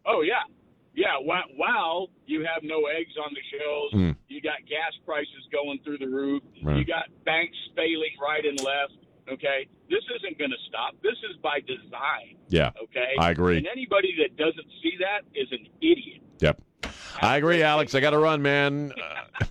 Oh 0.06 0.20
yeah, 0.20 0.40
yeah. 0.94 1.18
While, 1.22 1.44
while 1.56 2.08
you 2.26 2.40
have 2.40 2.62
no 2.62 2.86
eggs 2.86 3.12
on 3.22 3.30
the 3.34 3.58
shelves, 3.58 3.94
Mm. 3.94 4.16
you 4.28 4.40
got 4.40 4.58
gas 4.68 4.92
prices 5.06 5.48
going 5.52 5.78
through 5.84 5.98
the 5.98 6.08
roof. 6.08 6.42
Right. 6.62 6.76
You 6.78 6.84
got 6.84 7.04
banks 7.24 7.56
failing 7.76 8.14
right 8.22 8.44
and 8.44 8.58
left. 8.60 8.92
Okay, 9.32 9.66
this 9.88 10.02
isn't 10.16 10.38
going 10.38 10.50
to 10.50 10.56
stop. 10.68 10.94
This 11.02 11.16
is 11.30 11.36
by 11.42 11.60
design. 11.60 12.36
Yeah, 12.48 12.70
Okay, 12.82 13.14
I 13.18 13.30
agree. 13.30 13.56
And 13.56 13.66
anybody 13.66 14.14
that 14.20 14.36
doesn't 14.36 14.66
see 14.82 14.92
that 15.00 15.22
is 15.34 15.48
an 15.50 15.66
idiot. 15.80 16.20
Yep. 16.40 16.60
I 17.22 17.38
agree, 17.38 17.62
Alex. 17.62 17.94
I 17.94 18.00
got 18.00 18.10
to 18.10 18.18
run, 18.18 18.42
man. 18.42 18.92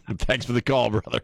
Uh, 0.10 0.14
thanks 0.18 0.46
for 0.46 0.54
the 0.54 0.62
call, 0.62 0.90
brother. 0.92 1.22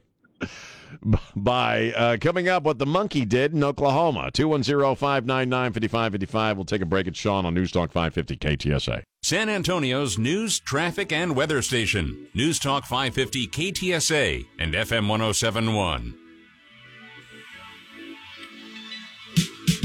Bye. 1.35 1.93
Uh, 1.95 2.17
coming 2.19 2.49
up, 2.49 2.63
what 2.63 2.77
the 2.79 2.85
monkey 2.85 3.23
did 3.25 3.53
in 3.53 3.63
Oklahoma. 3.63 4.31
210 4.33 4.95
599 4.95 5.73
5555. 5.73 6.57
We'll 6.57 6.65
take 6.65 6.81
a 6.81 6.85
break 6.85 7.07
at 7.07 7.15
Sean 7.15 7.45
on 7.45 7.53
News 7.53 7.71
Talk 7.71 7.91
550 7.91 8.35
KTSA. 8.37 9.03
San 9.29 9.47
Antonio's 9.47 10.17
news, 10.17 10.59
traffic, 10.59 11.11
and 11.11 11.35
weather 11.35 11.61
station. 11.61 12.29
News 12.33 12.57
Talk 12.57 12.83
550 12.83 13.47
KTSA 13.49 14.43
and 14.57 14.73
FM 14.73 15.07
1071. 15.07 16.17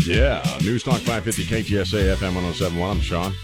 Yeah, 0.06 0.42
News 0.62 0.82
Talk 0.82 1.02
550 1.02 1.44
KTSA 1.44 2.14
FM 2.14 2.34
1071. 2.34 2.90
I'm 2.90 3.00
Sean. 3.02 3.34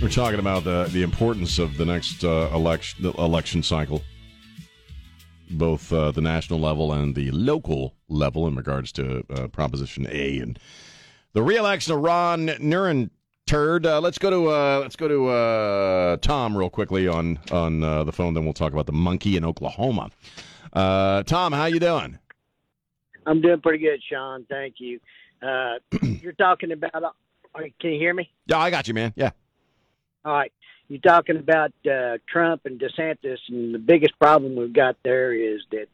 We're 0.00 0.10
talking 0.10 0.38
about 0.38 0.62
the, 0.62 0.84
the 0.92 1.02
importance 1.02 1.58
of 1.58 1.76
the 1.76 1.84
next 1.84 2.22
uh, 2.22 2.50
election 2.54 3.04
election 3.18 3.64
cycle, 3.64 4.04
both 5.50 5.92
uh, 5.92 6.12
the 6.12 6.20
national 6.20 6.60
level 6.60 6.92
and 6.92 7.16
the 7.16 7.32
local 7.32 7.96
level 8.08 8.46
in 8.46 8.54
regards 8.54 8.92
to 8.92 9.24
uh, 9.28 9.48
Proposition 9.48 10.06
A 10.08 10.38
and 10.38 10.56
the 11.32 11.42
reelection 11.42 11.94
of 11.94 12.00
Ron 12.00 12.46
Nuren 12.46 13.10
turd. 13.48 13.86
Uh, 13.86 14.00
let's 14.00 14.18
go 14.18 14.30
to 14.30 14.50
uh, 14.50 14.78
let's 14.80 14.94
go 14.94 15.08
to 15.08 15.28
uh, 15.28 16.16
Tom 16.18 16.56
real 16.56 16.70
quickly 16.70 17.08
on 17.08 17.38
on 17.50 17.82
uh, 17.82 18.04
the 18.04 18.12
phone. 18.12 18.34
Then 18.34 18.44
we'll 18.44 18.52
talk 18.52 18.72
about 18.72 18.86
the 18.86 18.92
monkey 18.92 19.36
in 19.36 19.44
Oklahoma. 19.44 20.10
Uh, 20.72 21.22
Tom, 21.24 21.52
how 21.52 21.64
you 21.64 21.80
doing? 21.80 22.18
I'm 23.26 23.40
doing 23.40 23.60
pretty 23.60 23.78
good, 23.78 24.00
Sean. 24.08 24.46
Thank 24.48 24.76
you. 24.78 25.00
Uh, 25.42 25.74
you're 26.02 26.32
talking 26.32 26.70
about. 26.70 26.94
Uh, 26.94 27.10
can 27.80 27.90
you 27.90 27.98
hear 27.98 28.14
me? 28.14 28.30
Yeah, 28.46 28.58
I 28.58 28.70
got 28.70 28.86
you, 28.86 28.94
man. 28.94 29.12
Yeah. 29.16 29.30
All 30.24 30.34
right. 30.34 30.52
You're 30.88 31.00
talking 31.00 31.36
about 31.36 31.72
uh, 31.90 32.16
Trump 32.26 32.62
and 32.64 32.80
DeSantis, 32.80 33.38
and 33.48 33.74
the 33.74 33.78
biggest 33.78 34.18
problem 34.18 34.56
we've 34.56 34.72
got 34.72 34.96
there 35.02 35.34
is 35.34 35.60
that 35.70 35.88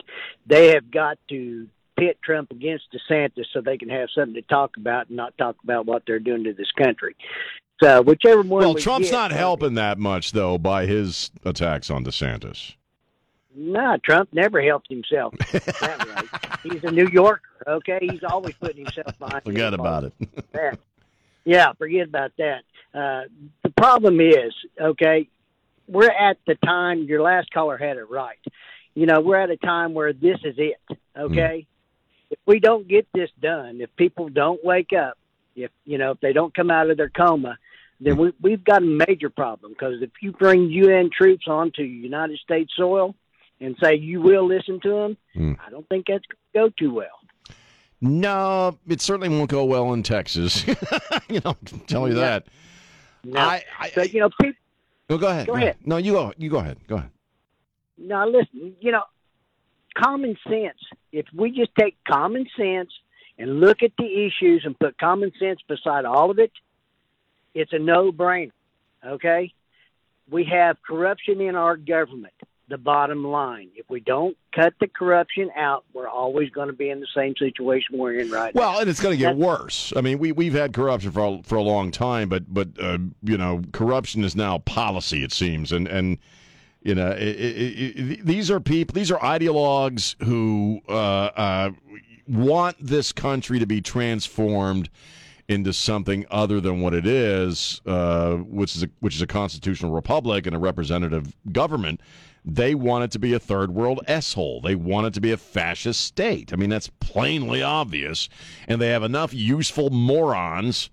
they 0.46 0.68
have 0.68 0.90
got 0.90 1.18
to 1.30 1.66
pit 1.96 2.18
Trump 2.22 2.50
against 2.50 2.86
DeSantis 2.92 3.46
so 3.52 3.60
they 3.60 3.78
can 3.78 3.88
have 3.88 4.08
something 4.14 4.34
to 4.34 4.42
talk 4.42 4.76
about 4.76 5.08
and 5.08 5.16
not 5.16 5.36
talk 5.38 5.56
about 5.64 5.86
what 5.86 6.02
they're 6.06 6.18
doing 6.18 6.44
to 6.44 6.52
this 6.52 6.70
country. 6.72 7.14
So 7.82 8.02
whichever 8.02 8.42
one. 8.42 8.62
Well, 8.64 8.74
we 8.74 8.80
Trump's 8.80 9.10
get- 9.10 9.16
not 9.16 9.32
helping 9.32 9.74
that 9.74 9.98
much 9.98 10.32
though 10.32 10.58
by 10.58 10.86
his 10.86 11.30
attacks 11.44 11.90
on 11.90 12.04
DeSantis. 12.04 12.74
No, 13.56 13.96
Trump 14.04 14.30
never 14.32 14.60
helped 14.62 14.88
himself. 14.88 15.32
that 15.52 16.60
way. 16.64 16.70
He's 16.70 16.82
a 16.82 16.90
New 16.90 17.06
Yorker. 17.08 17.40
Okay, 17.68 18.00
he's 18.02 18.24
always 18.24 18.54
putting 18.56 18.84
himself 18.84 19.16
behind. 19.18 19.44
Forget 19.44 19.72
everybody. 19.74 20.10
about 20.52 20.72
it. 20.74 20.80
Yeah, 21.44 21.72
forget 21.74 22.08
about 22.08 22.32
that. 22.38 22.62
Uh, 22.92 23.22
the 23.62 23.70
problem 23.76 24.20
is, 24.20 24.52
okay, 24.80 25.28
we're 25.86 26.10
at 26.10 26.38
the 26.46 26.56
time. 26.56 27.04
Your 27.04 27.22
last 27.22 27.50
caller 27.52 27.76
had 27.76 27.96
it 27.96 28.10
right. 28.10 28.38
You 28.94 29.06
know, 29.06 29.20
we're 29.20 29.40
at 29.40 29.50
a 29.50 29.56
time 29.56 29.94
where 29.94 30.12
this 30.12 30.38
is 30.42 30.54
it. 30.58 30.98
Okay, 31.16 31.66
if 32.34 32.38
we 32.46 32.58
don't 32.58 32.88
get 32.88 33.06
this 33.14 33.30
done, 33.40 33.80
if 33.80 33.94
people 33.96 34.28
don't 34.28 34.62
wake 34.64 34.92
up, 34.92 35.16
if 35.54 35.70
you 35.84 35.98
know, 35.98 36.10
if 36.12 36.20
they 36.20 36.32
don't 36.32 36.52
come 36.54 36.68
out 36.70 36.90
of 36.90 36.96
their 36.96 37.08
coma, 37.10 37.56
then 38.00 38.16
we, 38.16 38.32
we've 38.40 38.64
got 38.64 38.82
a 38.82 38.86
major 38.86 39.30
problem. 39.30 39.72
Because 39.72 40.02
if 40.02 40.10
you 40.20 40.32
bring 40.32 40.68
UN 40.68 41.10
troops 41.16 41.46
onto 41.46 41.82
United 41.82 42.38
States 42.40 42.72
soil 42.76 43.14
and 43.60 43.76
say 43.82 43.94
you 43.94 44.20
will 44.20 44.46
listen 44.46 44.80
to 44.80 44.88
them, 44.90 45.16
Hmm. 45.32 45.52
I 45.64 45.70
don't 45.70 45.88
think 45.88 46.06
that's 46.08 46.24
going 46.26 46.68
to 46.68 46.72
go 46.80 46.86
too 46.86 46.92
well. 46.92 47.20
No, 48.00 48.76
it 48.88 49.00
certainly 49.00 49.28
won't 49.28 49.48
go 49.50 49.64
well 49.64 49.92
in 49.92 50.02
Texas. 50.02 50.66
you 51.28 51.40
know, 51.44 51.54
I'll 51.54 51.54
tell 51.86 52.08
you 52.08 52.14
Yeah. 52.16 52.20
that. 52.20 52.46
No, 53.24 53.40
I, 53.40 53.62
I, 53.78 53.92
but 53.94 54.12
you 54.12 54.20
know, 54.20 54.28
people. 54.40 54.60
no, 55.08 55.16
go 55.18 55.28
ahead. 55.28 55.46
go 55.46 55.54
ahead. 55.54 55.76
No, 55.84 55.96
you 55.96 56.12
go. 56.12 56.32
You 56.36 56.50
go 56.50 56.58
ahead. 56.58 56.78
Go 56.86 56.96
ahead. 56.96 57.10
Now 57.96 58.26
listen, 58.28 58.74
you 58.80 58.90
know, 58.92 59.04
common 59.94 60.36
sense. 60.48 60.78
If 61.12 61.26
we 61.34 61.50
just 61.50 61.70
take 61.78 61.96
common 62.06 62.46
sense 62.56 62.90
and 63.38 63.60
look 63.60 63.82
at 63.82 63.92
the 63.98 64.26
issues 64.26 64.62
and 64.64 64.78
put 64.78 64.98
common 64.98 65.32
sense 65.38 65.60
beside 65.68 66.04
all 66.04 66.30
of 66.30 66.38
it, 66.38 66.52
it's 67.54 67.72
a 67.72 67.78
no-brainer. 67.78 68.52
Okay? 69.06 69.52
We 70.30 70.44
have 70.44 70.76
corruption 70.86 71.40
in 71.40 71.56
our 71.56 71.76
government. 71.76 72.34
The 72.66 72.78
bottom 72.78 73.22
line. 73.26 73.68
If 73.76 73.90
we 73.90 74.00
don't 74.00 74.38
cut 74.54 74.72
the 74.80 74.88
corruption 74.88 75.50
out, 75.54 75.84
we're 75.92 76.08
always 76.08 76.48
going 76.48 76.68
to 76.68 76.72
be 76.72 76.88
in 76.88 76.98
the 76.98 77.06
same 77.14 77.34
situation 77.36 77.98
we're 77.98 78.18
in 78.18 78.30
right 78.30 78.54
now. 78.54 78.58
Well, 78.58 78.80
and 78.80 78.88
it's 78.88 79.02
going 79.02 79.12
to 79.12 79.18
get 79.18 79.36
That's- 79.36 79.60
worse. 79.60 79.92
I 79.94 80.00
mean, 80.00 80.18
we 80.18 80.32
we've 80.32 80.54
had 80.54 80.72
corruption 80.72 81.10
for 81.10 81.26
a, 81.26 81.42
for 81.42 81.56
a 81.56 81.62
long 81.62 81.90
time, 81.90 82.30
but 82.30 82.52
but 82.52 82.68
uh, 82.80 82.96
you 83.22 83.36
know, 83.36 83.60
corruption 83.72 84.24
is 84.24 84.34
now 84.34 84.56
policy. 84.58 85.22
It 85.22 85.30
seems, 85.30 85.72
and 85.72 85.86
and 85.86 86.16
You 86.84 86.94
know, 86.94 87.10
it, 87.12 87.18
it, 87.18 87.98
it, 87.98 88.26
these 88.26 88.50
are 88.50 88.60
people, 88.60 88.92
these 88.92 89.10
are 89.10 89.18
ideologues 89.18 90.22
who 90.22 90.80
uh, 90.86 90.92
uh, 90.92 91.70
want 92.28 92.76
this 92.78 93.10
country 93.10 93.58
to 93.58 93.66
be 93.66 93.80
transformed 93.80 94.90
into 95.48 95.72
something 95.72 96.26
other 96.30 96.60
than 96.60 96.82
what 96.82 96.92
it 96.92 97.06
is, 97.06 97.80
uh, 97.86 98.34
which 98.36 98.76
is 98.76 98.82
a, 98.82 98.90
which 99.00 99.14
is 99.14 99.22
a 99.22 99.26
constitutional 99.26 99.92
republic 99.92 100.46
and 100.46 100.54
a 100.54 100.58
representative 100.58 101.34
government. 101.52 102.02
They 102.44 102.74
want 102.74 103.04
it 103.04 103.10
to 103.12 103.18
be 103.18 103.32
a 103.32 103.38
third 103.38 103.70
world 103.70 104.00
s-hole. 104.06 104.60
They 104.60 104.74
want 104.74 105.06
it 105.06 105.14
to 105.14 105.20
be 105.22 105.32
a 105.32 105.38
fascist 105.38 106.02
state. 106.02 106.52
I 106.52 106.56
mean, 106.56 106.68
that's 106.68 106.88
plainly 107.00 107.62
obvious. 107.62 108.28
And 108.68 108.78
they 108.78 108.90
have 108.90 109.02
enough 109.02 109.32
useful 109.32 109.88
morons 109.88 110.90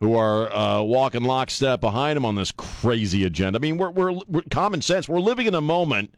who 0.00 0.16
are 0.16 0.52
uh, 0.52 0.82
walking 0.82 1.22
lockstep 1.22 1.80
behind 1.80 2.16
them 2.16 2.24
on 2.24 2.34
this 2.34 2.52
crazy 2.52 3.24
agenda. 3.24 3.58
I 3.58 3.60
mean, 3.60 3.76
we're, 3.76 3.90
we're, 3.90 4.12
we're 4.26 4.42
common 4.50 4.82
sense. 4.82 5.08
We're 5.08 5.20
living 5.20 5.46
in 5.46 5.54
a 5.54 5.60
moment 5.60 6.14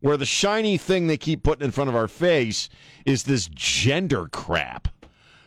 where 0.00 0.16
the 0.16 0.26
shiny 0.26 0.78
thing 0.78 1.06
they 1.08 1.16
keep 1.16 1.42
putting 1.42 1.64
in 1.64 1.72
front 1.72 1.90
of 1.90 1.96
our 1.96 2.08
face 2.08 2.68
is 3.04 3.24
this 3.24 3.48
gender 3.48 4.28
crap 4.28 4.88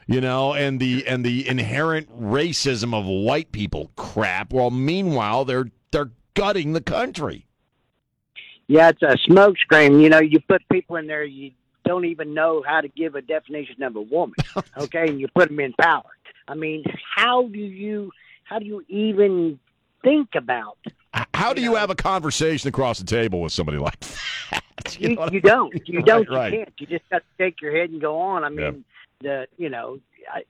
you 0.10 0.22
know, 0.22 0.56
and 0.56 0.80
the 0.80 1.06
and 1.06 1.24
the 1.24 1.48
inherent 1.48 2.10
racism 2.20 2.96
of 2.96 3.06
white 3.06 3.52
people 3.52 3.92
crap. 3.96 4.52
While 4.52 4.72
meanwhile, 4.72 5.46
they're 5.46 5.70
they're 5.92 6.10
gutting 6.34 6.74
the 6.74 6.82
country. 6.82 7.46
Yeah, 8.66 8.90
it's 8.90 9.04
a 9.04 9.18
smokescreen. 9.30 10.02
You 10.02 10.10
know, 10.10 10.20
you 10.20 10.40
put 10.40 10.68
people 10.70 10.96
in 10.96 11.06
there 11.06 11.24
you 11.24 11.52
don't 11.86 12.06
even 12.06 12.34
know 12.34 12.64
how 12.66 12.82
to 12.82 12.88
give 12.88 13.14
a 13.16 13.22
definition 13.22 13.84
of 13.84 13.96
a 13.96 14.02
woman. 14.02 14.36
Okay, 14.78 15.08
and 15.08 15.20
you 15.20 15.28
put 15.28 15.50
them 15.50 15.60
in 15.60 15.74
power. 15.74 16.10
I 16.50 16.56
mean, 16.56 16.84
how 17.16 17.48
do 17.48 17.60
you 17.60 18.12
how 18.44 18.60
do 18.60 18.66
you 18.66 18.84
even 18.90 19.60
think 20.04 20.30
about? 20.36 20.78
How 21.34 21.54
do 21.54 21.62
you, 21.62 21.70
you 21.70 21.74
know, 21.74 21.80
have 21.80 21.90
a 21.92 21.96
conversation 21.96 22.68
across 22.68 23.00
the 23.00 23.06
table 23.06 23.42
with 23.42 23.54
somebody 23.54 23.78
like 23.78 24.00
that? 24.52 25.00
You, 25.00 25.10
you, 25.10 25.30
you 25.34 25.42
don't. 25.42 25.88
You 25.88 26.02
don't. 26.02 26.30
Right. 26.30 26.52
You 26.52 26.60
can't. 26.60 26.74
You 26.80 26.88
just 26.88 27.10
got 27.10 27.20
to 27.20 27.24
shake 27.38 27.62
your 27.62 27.76
head 27.76 27.92
and 27.92 28.02
go 28.02 28.20
on. 28.20 28.44
I 28.44 28.50
mean, 28.50 28.84
the 29.22 29.48
you 29.58 29.70
know, 29.70 30.00
I, 30.32 30.42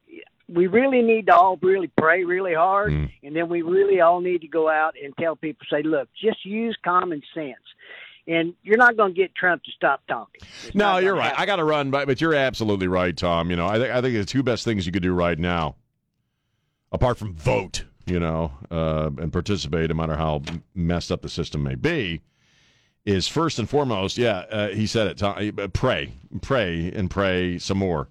we 0.48 0.68
really 0.68 1.02
need 1.02 1.28
to 1.28 1.36
all 1.36 1.58
really 1.62 1.92
pray 1.98 2.24
really 2.24 2.54
hard, 2.54 2.94
mm. 2.94 3.12
and 3.22 3.36
then 3.36 3.50
we 3.50 3.62
really 3.62 4.00
all 4.00 4.22
need 4.22 4.42
to 4.42 4.48
go 4.48 4.70
out 4.70 4.96
and 5.02 5.14
tell 5.18 5.36
people, 5.36 5.68
say, 5.70 5.84
look, 5.84 6.08
just 6.20 6.46
use 6.46 6.78
common 6.84 7.22
sense 7.34 7.58
and 8.30 8.54
you're 8.62 8.78
not 8.78 8.96
going 8.96 9.14
to 9.14 9.20
get 9.20 9.34
Trump 9.34 9.64
to 9.64 9.72
stop 9.72 10.02
talking. 10.08 10.42
It's 10.66 10.76
no, 10.76 11.00
you're 11.00 11.16
right. 11.16 11.30
Happen. 11.30 11.42
I 11.42 11.46
got 11.48 11.56
to 11.56 11.64
run, 11.64 11.90
but, 11.90 12.06
but 12.06 12.22
you're 12.22 12.36
absolutely 12.36 12.88
right, 12.88 13.16
Tom. 13.18 13.50
You 13.50 13.56
know, 13.56 13.68
I 13.68 13.80
think 13.80 13.92
I 13.92 14.02
think 14.02 14.16
the 14.16 14.26
two 14.26 14.44
best 14.44 14.64
things 14.64 14.86
you 14.86 14.92
could 14.92 15.04
do 15.04 15.14
right 15.14 15.38
now, 15.38 15.76
apart 16.92 17.18
from 17.18 17.34
vote, 17.34 17.86
you 18.06 18.20
know, 18.20 18.52
uh, 18.72 19.10
and 19.18 19.32
participate, 19.32 19.90
no 19.90 19.96
matter 19.96 20.16
how 20.16 20.42
messed 20.74 21.12
up 21.12 21.22
the 21.22 21.30
system 21.30 21.64
may 21.64 21.76
be, 21.76 22.22
is 23.06 23.28
first 23.28 23.60
and 23.60 23.70
foremost, 23.70 24.18
yeah, 24.18 24.40
uh, 24.52 24.68
he 24.70 24.86
said 24.86 25.08
it. 25.08 25.18
Tom, 25.18 25.52
uh, 25.58 25.68
pray, 25.68 26.14
pray, 26.42 26.92
and 26.94 27.10
pray 27.10 27.58
some 27.58 27.78
more, 27.78 28.10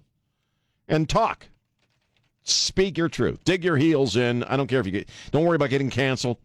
and 0.87 1.07
talk. 1.07 1.47
Speak 2.43 2.97
your 2.97 3.09
truth. 3.09 3.43
Dig 3.43 3.63
your 3.63 3.77
heels 3.77 4.15
in. 4.15 4.43
I 4.45 4.57
don't 4.57 4.67
care 4.67 4.79
if 4.79 4.85
you 4.85 4.91
get. 4.91 5.09
Don't 5.31 5.45
worry 5.45 5.55
about 5.55 5.69
getting 5.69 5.89
canceled. 5.89 6.37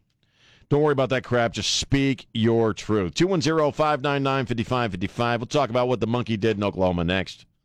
Don't 0.68 0.82
worry 0.82 0.92
about 0.92 1.10
that 1.10 1.24
crap. 1.24 1.52
Just 1.52 1.76
speak 1.76 2.26
your 2.34 2.74
truth. 2.74 3.14
210 3.14 3.72
599 3.72 4.46
5555. 4.46 5.40
We'll 5.40 5.46
talk 5.46 5.70
about 5.70 5.88
what 5.88 6.00
the 6.00 6.06
monkey 6.06 6.36
did 6.36 6.56
in 6.56 6.64
Oklahoma 6.64 7.04
next. 7.04 7.46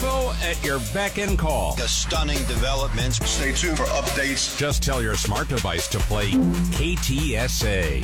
Info 0.00 0.32
at 0.40 0.64
your 0.64 0.80
beck 0.94 1.18
and 1.18 1.38
call. 1.38 1.74
The 1.74 1.86
stunning 1.86 2.38
developments. 2.44 3.18
Stay 3.28 3.52
tuned 3.52 3.76
for 3.76 3.84
updates. 3.84 4.56
Just 4.56 4.82
tell 4.82 5.02
your 5.02 5.14
smart 5.14 5.48
device 5.48 5.88
to 5.88 5.98
play 5.98 6.30
KTSA. 6.30 8.00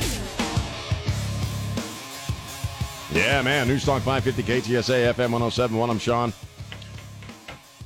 Yeah, 3.11 3.41
man. 3.41 3.67
Newstalk 3.67 4.01
550 4.01 4.43
KTSA 4.43 5.11
FM 5.11 5.31
1071. 5.31 5.89
I'm 5.89 5.97
Sean. 5.97 6.31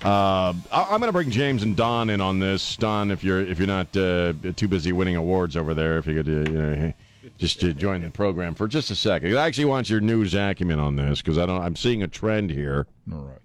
Uh, 0.04 0.56
I'm 0.74 1.00
going 1.00 1.04
to 1.04 1.14
bring 1.14 1.32
James 1.32 1.64
and 1.64 1.78
Don 1.78 2.10
in 2.10 2.20
on 2.20 2.38
this. 2.40 2.76
Don, 2.76 3.12
if 3.12 3.24
you're 3.24 3.40
if 3.40 3.60
you're 3.60 3.68
not 3.68 3.96
uh, 3.96 4.34
too 4.58 4.68
busy 4.68 4.92
winning 4.92 5.16
awards 5.16 5.56
over 5.56 5.74
there, 5.74 5.98
if 5.98 6.06
you 6.06 6.22
could 6.22 6.28
uh, 6.28 6.52
you 6.52 6.58
know, 6.58 6.94
just 7.38 7.62
to 7.62 7.74
join 7.74 8.02
the 8.02 8.10
program 8.10 8.56
for 8.56 8.68
just 8.68 8.92
a 8.92 8.96
second. 8.96 9.38
I 9.38 9.48
actually 9.48 9.66
want 9.66 9.90
your 9.90 10.02
news 10.02 10.36
acumen 10.36 10.80
on 10.80 10.98
this 10.98 11.22
because 11.22 11.38
I 11.38 11.46
don't. 11.46 11.62
I'm 11.62 11.78
seeing 11.78 12.04
a 12.04 12.10
trend 12.10 12.50
here. 12.50 12.88
All 13.10 13.20
right, 13.20 13.40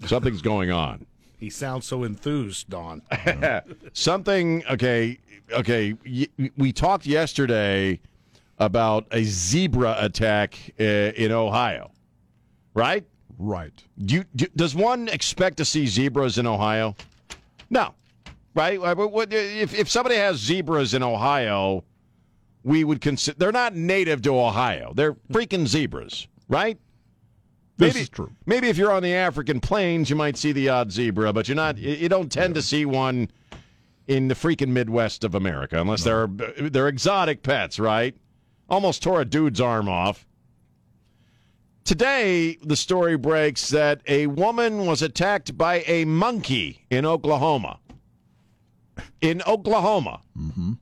something's 0.06 0.42
going 0.42 0.70
on. 0.70 1.06
He 1.38 1.48
sounds 1.48 1.86
so 1.86 2.04
enthused, 2.04 2.68
Don. 2.68 3.02
Something. 3.94 4.62
Okay. 4.70 5.18
Okay. 5.52 5.94
We 6.56 6.72
talked 6.72 7.06
yesterday 7.06 7.98
about 8.58 9.06
a 9.10 9.24
zebra 9.24 9.96
attack 9.98 10.58
uh, 10.78 10.82
in 10.82 11.32
Ohio, 11.32 11.90
right? 12.74 13.06
Right. 13.38 13.72
Do 14.04 14.16
you, 14.16 14.24
do, 14.36 14.46
does 14.54 14.74
one 14.74 15.08
expect 15.08 15.56
to 15.56 15.64
see 15.64 15.86
zebras 15.86 16.36
in 16.36 16.46
Ohio? 16.46 16.94
No. 17.70 17.94
Right? 18.54 18.78
If, 18.82 19.74
if 19.74 19.88
somebody 19.88 20.16
has 20.16 20.36
zebras 20.36 20.92
in 20.92 21.02
Ohio, 21.02 21.84
we 22.62 22.84
would 22.84 23.00
consider 23.00 23.38
they're 23.38 23.52
not 23.52 23.74
native 23.74 24.20
to 24.22 24.38
Ohio. 24.38 24.92
They're 24.94 25.14
freaking 25.32 25.66
zebras, 25.66 26.28
right? 26.48 26.78
This 27.80 27.94
maybe, 27.94 28.02
is 28.02 28.08
true. 28.10 28.30
Maybe 28.44 28.68
if 28.68 28.76
you're 28.76 28.92
on 28.92 29.02
the 29.02 29.14
African 29.14 29.58
plains, 29.58 30.10
you 30.10 30.16
might 30.16 30.36
see 30.36 30.52
the 30.52 30.68
odd 30.68 30.92
zebra, 30.92 31.32
but 31.32 31.48
you're 31.48 31.56
not. 31.56 31.78
You 31.78 32.10
don't 32.10 32.30
tend 32.30 32.54
yeah. 32.54 32.60
to 32.60 32.62
see 32.62 32.84
one 32.84 33.30
in 34.06 34.28
the 34.28 34.34
freaking 34.34 34.68
Midwest 34.68 35.24
of 35.24 35.34
America 35.34 35.80
unless 35.80 36.04
no. 36.04 36.26
they're 36.26 36.68
they're 36.68 36.88
exotic 36.88 37.42
pets, 37.42 37.78
right? 37.78 38.14
Almost 38.68 39.02
tore 39.02 39.22
a 39.22 39.24
dude's 39.24 39.62
arm 39.62 39.88
off. 39.88 40.26
Today, 41.84 42.58
the 42.62 42.76
story 42.76 43.16
breaks 43.16 43.70
that 43.70 44.02
a 44.06 44.26
woman 44.26 44.84
was 44.84 45.00
attacked 45.00 45.56
by 45.56 45.82
a 45.86 46.04
monkey 46.04 46.84
in 46.90 47.06
Oklahoma. 47.06 47.78
In 49.22 49.40
Oklahoma. 49.46 50.20
Mm-hmm. 50.38 50.72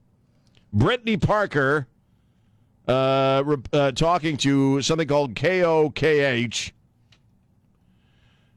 Brittany 0.73 1.15
Parker, 1.15 1.87
uh, 2.89 3.43
uh, 3.71 3.91
talking 3.93 4.35
to 4.37 4.81
something 4.81 5.07
called 5.07 5.33
KOKH, 5.35 6.73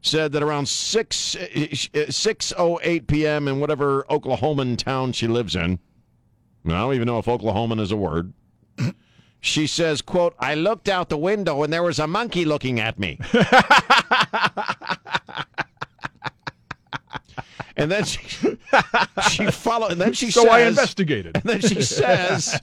said 0.02 0.32
that 0.32 0.42
around 0.42 0.68
6 0.68 1.36
uh, 1.36 1.38
uh, 1.40 1.44
6:08 1.44 3.06
p.m. 3.06 3.48
in 3.48 3.60
whatever 3.60 4.04
Oklahoman 4.10 4.76
town 4.76 5.12
she 5.12 5.26
lives 5.26 5.56
in. 5.56 5.78
I 6.66 6.70
don't 6.70 6.94
even 6.94 7.06
know 7.06 7.18
if 7.18 7.26
Oklahoman 7.26 7.80
is 7.80 7.90
a 7.90 7.96
word. 7.96 8.32
She 9.44 9.66
says, 9.66 10.02
quote, 10.02 10.36
I 10.38 10.54
looked 10.54 10.88
out 10.88 11.08
the 11.08 11.18
window 11.18 11.64
and 11.64 11.72
there 11.72 11.82
was 11.82 11.98
a 11.98 12.06
monkey 12.06 12.44
looking 12.44 12.78
at 12.78 12.96
me. 12.96 13.18
and 17.76 17.90
then 17.90 18.04
she, 18.04 18.20
she 19.28 19.46
followed, 19.50 19.90
and 19.90 20.00
then 20.00 20.12
she 20.12 20.30
so 20.30 20.42
says, 20.42 20.50
I 20.52 20.60
investigated. 20.60 21.34
And 21.34 21.42
then 21.42 21.60
she 21.60 21.82
says, 21.82 22.60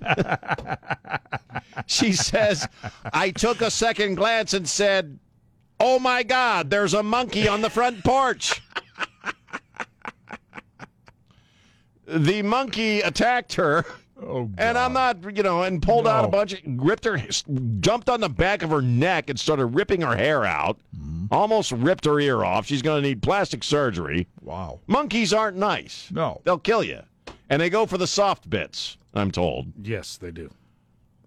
she 1.85 2.13
says, 2.13 2.65
I 3.11 3.31
took 3.31 3.59
a 3.59 3.69
second 3.69 4.15
glance 4.15 4.53
and 4.53 4.67
said, 4.67 5.19
Oh 5.79 5.99
my 5.99 6.23
God, 6.23 6.69
there's 6.69 6.93
a 6.93 7.03
monkey 7.03 7.47
on 7.47 7.61
the 7.61 7.69
front 7.69 8.03
porch. 8.03 8.61
the 12.05 12.41
monkey 12.41 13.01
attacked 13.01 13.53
her 13.53 13.85
Oh, 14.21 14.49
and 14.57 14.77
I'm 14.77 14.93
not, 14.93 15.17
you 15.35 15.43
know, 15.43 15.63
and 15.63 15.81
pulled 15.81 16.05
no. 16.05 16.11
out 16.11 16.25
a 16.25 16.27
bunch, 16.27 16.53
of, 16.53 16.59
ripped 16.65 17.05
her, 17.05 17.17
jumped 17.79 18.09
on 18.09 18.19
the 18.19 18.29
back 18.29 18.63
of 18.63 18.69
her 18.69 18.81
neck 18.81 19.29
and 19.29 19.39
started 19.39 19.67
ripping 19.67 20.01
her 20.01 20.15
hair 20.15 20.45
out. 20.45 20.77
Mm-hmm. 20.97 21.27
Almost 21.31 21.71
ripped 21.71 22.05
her 22.05 22.19
ear 22.19 22.43
off. 22.43 22.65
She's 22.65 22.81
going 22.81 23.01
to 23.01 23.07
need 23.07 23.21
plastic 23.21 23.63
surgery. 23.63 24.27
Wow. 24.41 24.79
Monkeys 24.87 25.33
aren't 25.33 25.57
nice. 25.57 26.09
No. 26.11 26.41
They'll 26.43 26.57
kill 26.59 26.83
you. 26.83 27.01
And 27.49 27.61
they 27.61 27.69
go 27.69 27.85
for 27.85 27.97
the 27.97 28.07
soft 28.07 28.49
bits, 28.49 28.97
I'm 29.13 29.31
told. 29.31 29.67
Yes, 29.81 30.17
they 30.17 30.31
do. 30.31 30.49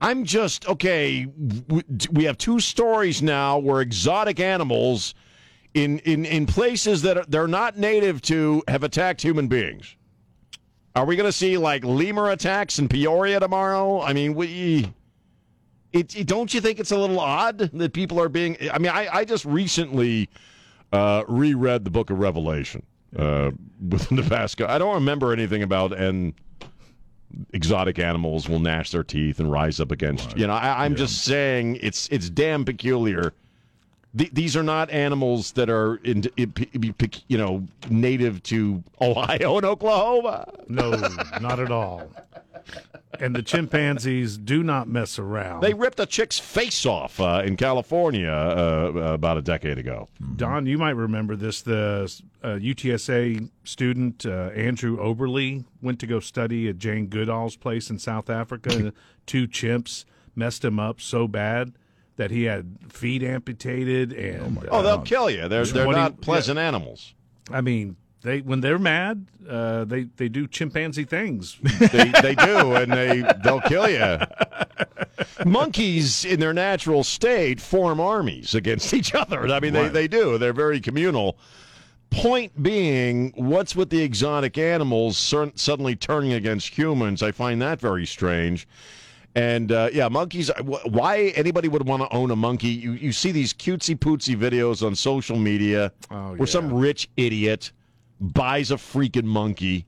I'm 0.02 0.24
just, 0.24 0.68
okay, 0.68 1.28
we 2.10 2.24
have 2.24 2.36
two 2.36 2.58
stories 2.58 3.22
now 3.22 3.58
where 3.58 3.80
exotic 3.80 4.40
animals 4.40 5.14
in, 5.74 6.00
in, 6.00 6.24
in 6.24 6.44
places 6.44 7.02
that 7.02 7.18
are, 7.18 7.24
they're 7.28 7.46
not 7.46 7.78
native 7.78 8.20
to 8.22 8.64
have 8.66 8.82
attacked 8.82 9.22
human 9.22 9.46
beings. 9.46 9.94
Are 10.96 11.06
we 11.06 11.14
going 11.14 11.28
to 11.28 11.32
see 11.32 11.56
like 11.56 11.84
lemur 11.84 12.30
attacks 12.30 12.80
in 12.80 12.88
Peoria 12.88 13.38
tomorrow? 13.38 14.02
I 14.02 14.12
mean, 14.12 14.34
we. 14.34 14.92
It, 15.92 16.16
it, 16.16 16.26
don't 16.26 16.52
you 16.52 16.60
think 16.60 16.80
it's 16.80 16.90
a 16.90 16.98
little 16.98 17.20
odd 17.20 17.58
that 17.58 17.92
people 17.92 18.20
are 18.20 18.28
being? 18.28 18.56
I 18.72 18.78
mean, 18.78 18.90
I, 18.90 19.08
I 19.12 19.24
just 19.24 19.44
recently 19.44 20.28
uh, 20.92 21.22
reread 21.28 21.84
the 21.84 21.90
Book 21.90 22.10
of 22.10 22.18
Revelation 22.18 22.82
uh, 23.16 23.52
the 23.80 24.26
past. 24.28 24.60
I 24.60 24.78
don't 24.78 24.94
remember 24.94 25.32
anything 25.32 25.62
about 25.62 25.92
and 25.92 26.34
exotic 27.52 27.98
animals 27.98 28.48
will 28.48 28.58
gnash 28.58 28.90
their 28.90 29.04
teeth 29.04 29.40
and 29.40 29.50
rise 29.50 29.80
up 29.80 29.90
against. 29.90 30.28
Right. 30.28 30.38
You 30.38 30.46
know, 30.46 30.54
I, 30.54 30.84
am 30.86 30.92
yeah. 30.92 30.98
just 30.98 31.22
saying 31.22 31.78
it's 31.80 32.08
it's 32.10 32.30
damn 32.30 32.64
peculiar 32.64 33.32
th- 34.16 34.30
these 34.32 34.56
are 34.56 34.62
not 34.62 34.90
animals 34.90 35.52
that 35.52 35.70
are 35.70 35.96
in, 35.96 36.24
in, 36.36 36.54
you 37.28 37.38
know 37.38 37.66
native 37.88 38.42
to 38.44 38.82
Ohio 39.00 39.56
and 39.56 39.66
Oklahoma. 39.66 40.52
No, 40.68 40.90
not 41.40 41.60
at 41.60 41.70
all. 41.70 42.10
And 43.20 43.36
the 43.36 43.42
chimpanzees 43.42 44.38
do 44.38 44.62
not 44.62 44.88
mess 44.88 45.18
around. 45.18 45.60
They 45.60 45.74
ripped 45.74 46.00
a 46.00 46.06
chick's 46.06 46.38
face 46.38 46.86
off 46.86 47.20
uh, 47.20 47.42
in 47.44 47.56
California 47.56 48.30
uh, 48.30 48.92
about 48.94 49.36
a 49.36 49.42
decade 49.42 49.78
ago. 49.78 50.08
Don, 50.36 50.66
you 50.66 50.78
might 50.78 50.96
remember 50.96 51.36
this. 51.36 51.60
The 51.60 52.10
uh, 52.42 52.48
UTSA 52.48 53.50
student 53.64 54.24
uh, 54.24 54.50
Andrew 54.54 54.96
Oberle 54.96 55.64
went 55.82 56.00
to 56.00 56.06
go 56.06 56.20
study 56.20 56.68
at 56.68 56.78
Jane 56.78 57.08
Goodall's 57.08 57.56
place 57.56 57.90
in 57.90 57.98
South 57.98 58.30
Africa. 58.30 58.92
Two 59.26 59.46
chimps 59.46 60.04
messed 60.34 60.64
him 60.64 60.80
up 60.80 61.00
so 61.00 61.28
bad 61.28 61.72
that 62.16 62.30
he 62.30 62.44
had 62.44 62.76
feet 62.88 63.22
amputated 63.22 64.12
and 64.12 64.66
Oh, 64.70 64.82
they'll 64.82 65.00
kill 65.02 65.30
you. 65.30 65.48
They're 65.48 65.64
they're 65.64 65.86
not 65.86 66.20
pleasant 66.20 66.58
animals. 66.58 67.14
I 67.50 67.60
mean, 67.60 67.96
they 68.22 68.40
when 68.40 68.60
they're 68.60 68.78
mad, 68.78 69.26
uh, 69.48 69.84
they 69.84 70.04
they 70.16 70.28
do 70.28 70.46
chimpanzee 70.46 71.04
things. 71.04 71.58
They, 71.80 72.12
they 72.22 72.34
do, 72.34 72.74
and 72.74 72.92
they 72.92 73.24
they'll 73.42 73.60
kill 73.62 73.88
you. 73.88 74.18
Monkeys, 75.44 76.24
in 76.24 76.40
their 76.40 76.52
natural 76.54 77.04
state, 77.04 77.60
form 77.60 78.00
armies 78.00 78.54
against 78.54 78.94
each 78.94 79.14
other. 79.14 79.48
I 79.48 79.60
mean, 79.60 79.72
they, 79.72 79.88
they 79.88 80.08
do. 80.08 80.38
They're 80.38 80.52
very 80.52 80.80
communal. 80.80 81.36
Point 82.10 82.62
being, 82.62 83.32
what's 83.36 83.74
with 83.74 83.88
the 83.90 84.02
exotic 84.02 84.58
animals 84.58 85.16
suddenly 85.16 85.96
turning 85.96 86.32
against 86.34 86.76
humans? 86.76 87.22
I 87.22 87.32
find 87.32 87.60
that 87.62 87.80
very 87.80 88.04
strange. 88.06 88.68
And 89.34 89.72
uh, 89.72 89.88
yeah, 89.92 90.08
monkeys. 90.08 90.50
Why 90.60 91.32
anybody 91.36 91.68
would 91.68 91.86
want 91.86 92.02
to 92.02 92.14
own 92.14 92.30
a 92.30 92.36
monkey? 92.36 92.68
You 92.68 92.92
you 92.92 93.12
see 93.12 93.32
these 93.32 93.54
cutesy 93.54 93.96
pootsy 93.96 94.36
videos 94.36 94.84
on 94.86 94.94
social 94.94 95.38
media 95.38 95.90
Oh, 96.10 96.34
where 96.34 96.46
some 96.46 96.72
rich 96.72 97.08
idiot 97.16 97.72
buys 98.20 98.70
a 98.70 98.76
freaking 98.76 99.24
monkey. 99.24 99.86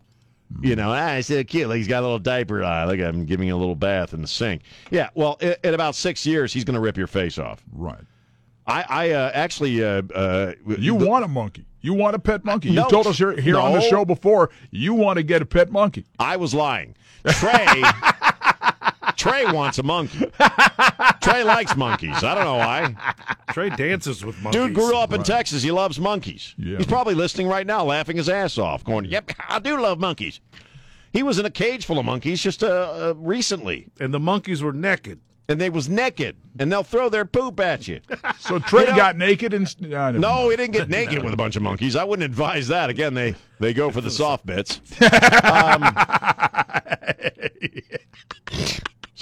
You 0.63 0.77
know, 0.77 0.93
ah, 0.93 1.17
he's 1.17 1.27
so 1.27 1.43
cute. 1.45 1.69
Like 1.69 1.79
he's 1.79 1.89
got 1.89 2.01
a 2.01 2.07
little 2.07 2.19
diaper 2.19 2.63
on. 2.63 2.87
Look 2.89 3.01
at 3.01 3.13
him 3.15 3.25
giving 3.27 3.51
a 3.51 3.57
little 3.57 3.75
bath 3.75 4.15
in 4.15 4.23
the 4.23 4.29
sink. 4.29 4.63
Yeah, 4.91 5.11
well, 5.15 5.37
in, 5.41 5.57
in 5.65 5.75
about 5.75 5.95
six 5.95 6.25
years, 6.25 6.53
he's 6.53 6.65
going 6.65 6.75
to 6.75 6.81
rip 6.81 6.97
your 6.97 7.07
face 7.07 7.39
off. 7.39 7.63
Right. 7.73 8.01
I, 8.67 8.85
I 8.89 9.11
uh, 9.11 9.31
actually, 9.35 9.83
uh, 9.85 10.03
uh, 10.15 10.53
You 10.67 10.97
the- 10.99 11.07
want 11.07 11.25
a 11.25 11.29
monkey. 11.29 11.65
You 11.81 11.93
want 11.93 12.15
a 12.17 12.19
pet 12.19 12.45
monkey. 12.47 12.71
No, 12.71 12.85
you 12.85 12.91
told 12.91 13.07
us 13.07 13.19
here, 13.19 13.33
here 13.39 13.59
on 13.59 13.73
the 13.73 13.81
show 13.83 14.07
before 14.07 14.49
you 14.71 14.95
want 14.95 15.19
to 15.19 15.23
get 15.23 15.43
a 15.43 15.47
pet 15.47 15.71
monkey. 15.71 16.07
I 16.19 16.37
was 16.39 16.55
lying. 16.55 16.95
Trey, 17.27 17.83
Trey 19.17 19.45
wants 19.53 19.79
a 19.79 19.83
monkey. 19.83 20.27
Trey 21.23 21.45
likes 21.45 21.77
monkeys. 21.77 22.23
I 22.23 22.35
don't 22.35 22.45
know 22.45 22.57
why. 22.57 22.95
Trey 23.53 23.71
dances 23.71 24.25
with 24.25 24.41
monkeys. 24.43 24.63
Dude 24.63 24.75
grew 24.75 24.97
up 24.97 25.13
in 25.13 25.23
Texas. 25.23 25.63
He 25.63 25.71
loves 25.71 25.99
monkeys. 26.01 26.55
Yeah. 26.59 26.77
He's 26.79 26.87
probably 26.87 27.15
listening 27.15 27.49
right 27.49 27.67
now, 27.67 27.85
laughing 27.85 28.17
his 28.17 28.29
ass 28.29 28.59
off, 28.59 28.85
going, 28.85 29.05
"Yep, 29.07 29.33
I 29.49 29.59
do 29.59 29.81
love 29.81 29.99
monkeys." 30.01 30.41
He 31.13 31.23
was 31.23 31.39
in 31.39 31.47
a 31.47 31.51
cage 31.51 31.87
full 31.87 31.99
of 31.99 32.05
monkeys 32.05 32.43
just 32.43 32.65
uh, 32.65 32.67
uh, 32.67 33.15
recently, 33.17 33.87
and 34.01 34.13
the 34.13 34.19
monkeys 34.21 34.63
were 34.63 34.73
naked. 34.73 35.21
and 35.47 35.61
they 35.61 35.69
was 35.69 35.89
naked, 35.91 36.35
and 36.59 36.73
they'll 36.73 36.83
throw 36.83 37.11
their 37.11 37.27
poop 37.27 37.61
at 37.61 37.87
you. 37.87 38.01
So 38.41 38.59
Trey 38.59 38.83
You 38.85 38.91
know- 38.91 38.97
got 38.97 39.17
naked 39.17 39.53
and 39.55 39.81
never 39.81 40.19
No, 40.19 40.49
he 40.51 40.57
didn't 40.57 40.73
get 40.73 40.89
naked 40.89 41.23
with 41.25 41.33
a 41.35 41.37
bunch 41.37 41.55
of 41.57 41.63
monkeys. 41.63 41.97
I 41.97 42.05
wouldn't 42.05 42.25
advise 42.25 42.69
that. 42.69 42.89
Again, 42.91 43.13
they 43.15 43.35
they 43.61 43.73
go 43.75 43.91
for 43.91 44.01
the 44.01 44.11
soft 44.23 44.45
bits. 44.47 44.81
Um, 45.45 45.83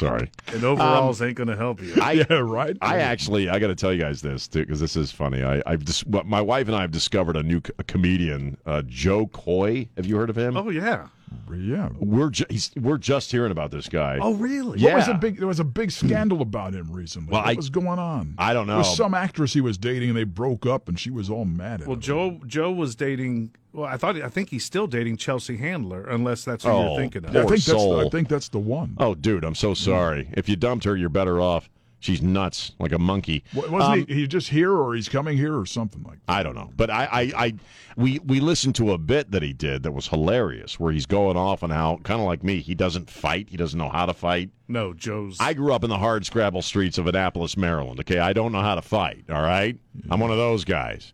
sorry. 0.02 0.30
And 0.48 0.64
overalls 0.64 1.22
ain't 1.22 1.36
going 1.36 1.48
to 1.48 1.56
help 1.56 1.80
you. 1.80 1.94
I, 2.00 2.12
yeah, 2.30 2.34
right. 2.34 2.76
I 2.80 2.98
actually, 2.98 3.48
I 3.48 3.58
got 3.58 3.68
to 3.68 3.74
tell 3.74 3.92
you 3.92 4.00
guys 4.00 4.20
this 4.22 4.48
too, 4.48 4.60
because 4.60 4.80
this 4.80 4.96
is 4.96 5.10
funny. 5.12 5.42
I, 5.42 5.62
I've 5.66 5.84
just, 5.84 6.06
my 6.08 6.40
wife 6.40 6.66
and 6.66 6.76
I 6.76 6.82
have 6.82 6.90
discovered 6.90 7.36
a 7.36 7.42
new 7.42 7.60
a 7.78 7.84
comedian, 7.84 8.56
uh, 8.66 8.82
Jo 8.86 9.26
Koy. 9.28 9.88
Have 9.96 10.06
you 10.06 10.16
heard 10.16 10.30
of 10.30 10.36
him? 10.36 10.56
oh 10.56 10.70
yeah. 10.70 11.08
Yeah. 11.57 11.88
We're 11.99 12.31
ju- 12.31 12.45
he's, 12.51 12.71
we're 12.77 12.99
just 12.99 13.31
hearing 13.31 13.53
about 13.53 13.71
this 13.71 13.88
guy. 13.88 14.18
Oh 14.21 14.35
really? 14.35 14.79
Yeah. 14.79 14.90
What 14.90 14.97
was 14.99 15.09
a 15.09 15.14
big? 15.14 15.38
There 15.38 15.47
was 15.49 15.61
a 15.61 15.64
big 15.64 15.90
scandal 15.90 16.40
about 16.42 16.75
him 16.75 16.90
recently. 16.92 17.33
Well, 17.33 17.42
what 17.42 17.51
I- 17.51 17.55
was 17.55 17.71
going 17.71 17.99
on? 17.99 18.35
I 18.38 18.53
don't 18.53 18.66
know. 18.66 18.75
There 18.75 18.79
was 18.79 18.99
know. 18.99 19.05
some 19.05 19.14
actress 19.14 19.53
he 19.53 19.61
was 19.61 19.79
dating, 19.79 20.11
and 20.11 20.18
they 20.18 20.25
broke 20.25 20.66
up, 20.66 20.88
and 20.88 20.99
she 20.99 21.11
was 21.11 21.29
all 21.31 21.45
mad 21.45 21.81
at 21.83 21.87
Well, 21.87 21.97
him. 21.97 22.01
Joe 22.03 22.40
Joe 22.47 22.71
was 22.73 22.95
dating. 22.95 23.55
Well, 23.73 23.87
I 23.87 23.97
thought 23.97 24.16
I 24.21 24.29
think 24.29 24.51
he's 24.51 24.64
still 24.64 24.87
dating 24.87 25.16
Chelsea 25.16 25.57
Handler, 25.57 26.05
unless 26.07 26.45
that's 26.45 26.64
who 26.64 26.71
Oh, 26.71 26.88
you're 26.88 26.97
thinking 27.01 27.25
of. 27.25 27.33
Yeah, 27.35 27.40
I 27.40 27.45
Poor 27.45 27.51
think 27.57 27.64
that's 27.64 27.73
the, 27.83 27.88
I 27.88 28.01
soul. 28.03 28.11
think 28.11 28.29
that's 28.29 28.49
the 28.51 28.59
one. 28.59 28.97
Oh, 28.99 29.14
dude, 29.14 29.45
I'm 29.45 29.55
so 29.55 29.73
sorry. 29.75 30.29
If 30.33 30.49
you 30.49 30.57
dumped 30.57 30.85
her, 30.85 30.97
you're 30.97 31.09
better 31.09 31.40
off. 31.40 31.71
She's 32.02 32.20
nuts, 32.20 32.72
like 32.80 32.90
a 32.90 32.98
monkey. 32.98 33.44
Wasn't 33.54 33.72
Um, 33.74 34.06
he? 34.06 34.14
He's 34.14 34.28
just 34.28 34.48
here, 34.48 34.72
or 34.72 34.94
he's 34.94 35.08
coming 35.08 35.36
here, 35.36 35.56
or 35.56 35.64
something 35.66 36.02
like. 36.02 36.18
that. 36.26 36.32
I 36.32 36.42
don't 36.42 36.56
know, 36.56 36.70
but 36.76 36.90
I, 36.90 37.04
I, 37.04 37.20
I, 37.46 37.54
we, 37.96 38.18
we 38.18 38.40
listened 38.40 38.74
to 38.74 38.90
a 38.90 38.98
bit 38.98 39.30
that 39.30 39.40
he 39.42 39.52
did 39.52 39.84
that 39.84 39.92
was 39.92 40.08
hilarious, 40.08 40.80
where 40.80 40.92
he's 40.92 41.06
going 41.06 41.36
off 41.36 41.62
on 41.62 41.70
how, 41.70 41.98
kind 42.02 42.20
of 42.20 42.26
like 42.26 42.42
me, 42.42 42.60
he 42.60 42.74
doesn't 42.74 43.08
fight, 43.08 43.48
he 43.48 43.56
doesn't 43.56 43.78
know 43.78 43.88
how 43.88 44.04
to 44.06 44.12
fight. 44.14 44.50
No, 44.66 44.92
Joe's. 44.92 45.36
I 45.38 45.54
grew 45.54 45.72
up 45.72 45.84
in 45.84 45.90
the 45.90 45.98
hard 45.98 46.26
scrabble 46.26 46.62
streets 46.62 46.98
of 46.98 47.06
Annapolis, 47.06 47.56
Maryland. 47.56 48.00
Okay, 48.00 48.18
I 48.18 48.32
don't 48.32 48.50
know 48.50 48.62
how 48.62 48.74
to 48.74 48.82
fight. 48.82 49.24
All 49.30 49.40
right, 49.42 49.78
I'm 50.10 50.18
one 50.18 50.32
of 50.32 50.38
those 50.38 50.64
guys. 50.64 51.12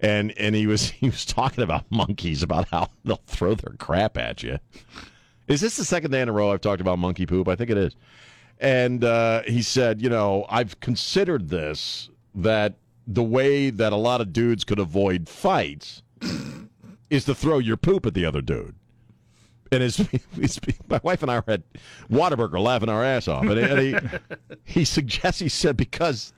And 0.00 0.32
and 0.38 0.54
he 0.54 0.66
was 0.68 0.90
he 0.90 1.06
was 1.10 1.24
talking 1.24 1.64
about 1.64 1.84
monkeys, 1.90 2.44
about 2.44 2.68
how 2.70 2.86
they'll 3.04 3.20
throw 3.26 3.54
their 3.56 3.74
crap 3.78 4.16
at 4.16 4.44
you. 4.44 4.58
Is 5.48 5.60
this 5.60 5.76
the 5.76 5.84
second 5.84 6.12
day 6.12 6.20
in 6.20 6.28
a 6.28 6.32
row 6.32 6.52
I've 6.52 6.60
talked 6.60 6.80
about 6.80 7.00
monkey 7.00 7.26
poop? 7.26 7.48
I 7.48 7.56
think 7.56 7.70
it 7.70 7.76
is. 7.76 7.96
And 8.60 9.02
uh, 9.02 9.42
he 9.44 9.62
said, 9.62 10.02
you 10.02 10.10
know, 10.10 10.44
I've 10.50 10.78
considered 10.80 11.48
this 11.48 12.10
that 12.34 12.74
the 13.06 13.22
way 13.22 13.70
that 13.70 13.92
a 13.92 13.96
lot 13.96 14.20
of 14.20 14.32
dudes 14.32 14.64
could 14.64 14.78
avoid 14.78 15.28
fights 15.28 16.02
is 17.10 17.24
to 17.24 17.34
throw 17.34 17.58
your 17.58 17.78
poop 17.78 18.04
at 18.04 18.14
the 18.14 18.26
other 18.26 18.42
dude. 18.42 18.74
And 19.72 19.82
his, 19.82 19.96
his, 20.36 20.60
my 20.88 21.00
wife 21.02 21.22
and 21.22 21.30
I 21.30 21.36
were 21.36 21.44
at 21.48 21.62
Whataburger 22.10 22.60
laughing 22.60 22.90
our 22.90 23.02
ass 23.02 23.28
off. 23.28 23.44
And, 23.44 23.58
and 23.58 23.80
he, 23.80 23.96
he 24.80 24.84
suggests, 24.84 25.40
he 25.40 25.48
said, 25.48 25.76
because 25.76 26.34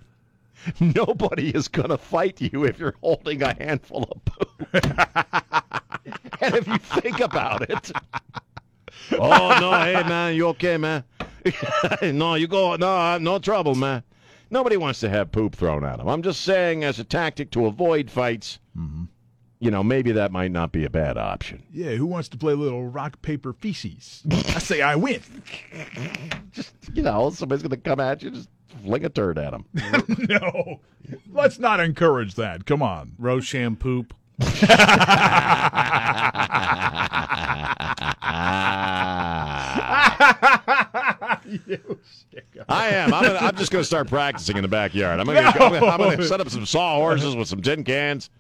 nobody 0.78 1.50
is 1.50 1.66
going 1.66 1.88
to 1.88 1.98
fight 1.98 2.40
you 2.40 2.64
if 2.64 2.78
you're 2.78 2.94
holding 3.00 3.42
a 3.42 3.54
handful 3.54 4.04
of 4.04 4.24
poop. 4.24 4.48
and 6.40 6.54
if 6.54 6.68
you 6.68 6.78
think 6.78 7.20
about 7.20 7.68
it, 7.68 7.90
oh, 9.12 9.58
no, 9.60 9.72
hey, 9.72 10.02
man, 10.08 10.36
you 10.36 10.46
okay, 10.48 10.76
man? 10.76 11.02
no, 12.02 12.34
you 12.34 12.46
go, 12.46 12.76
no, 12.76 12.96
uh, 12.96 13.18
no 13.18 13.38
trouble, 13.38 13.74
man. 13.74 14.02
Nobody 14.50 14.76
wants 14.76 15.00
to 15.00 15.08
have 15.08 15.32
poop 15.32 15.54
thrown 15.54 15.84
at 15.84 15.98
them. 15.98 16.08
I'm 16.08 16.22
just 16.22 16.42
saying, 16.42 16.84
as 16.84 16.98
a 16.98 17.04
tactic 17.04 17.50
to 17.52 17.66
avoid 17.66 18.10
fights, 18.10 18.58
mm-hmm. 18.76 19.04
you 19.60 19.70
know, 19.70 19.82
maybe 19.82 20.12
that 20.12 20.30
might 20.30 20.50
not 20.50 20.72
be 20.72 20.84
a 20.84 20.90
bad 20.90 21.16
option. 21.16 21.62
Yeah, 21.72 21.92
who 21.92 22.04
wants 22.04 22.28
to 22.30 22.36
play 22.36 22.52
a 22.52 22.56
little 22.56 22.86
rock 22.86 23.22
paper 23.22 23.54
feces? 23.54 24.22
I 24.30 24.58
say 24.58 24.82
I 24.82 24.94
win. 24.96 25.22
Just 26.52 26.74
you 26.92 27.02
know, 27.02 27.30
somebody's 27.30 27.62
going 27.62 27.70
to 27.70 27.76
come 27.78 27.98
at 27.98 28.22
you, 28.22 28.30
just 28.30 28.50
fling 28.84 29.04
a 29.04 29.08
turd 29.08 29.38
at 29.38 29.52
them. 29.52 29.64
no, 30.28 30.80
let's 31.30 31.58
not 31.58 31.80
encourage 31.80 32.34
that. 32.34 32.66
Come 32.66 32.82
on. 32.82 33.12
Roshan 33.18 33.76
poop. 33.76 34.14
I 42.68 42.88
am. 42.92 43.12
I'm, 43.12 43.24
gonna, 43.24 43.38
I'm 43.38 43.56
just 43.56 43.70
going 43.72 43.82
to 43.82 43.86
start 43.86 44.08
practicing 44.08 44.56
in 44.56 44.62
the 44.62 44.68
backyard. 44.68 45.20
I'm 45.20 45.26
going 45.26 45.36
to 45.52 45.58
gonna 45.58 46.24
set 46.24 46.40
up 46.40 46.48
some 46.48 46.66
sawhorses 46.66 47.36
with 47.36 47.48
some 47.48 47.62
tin 47.62 47.84
cans. 47.84 48.30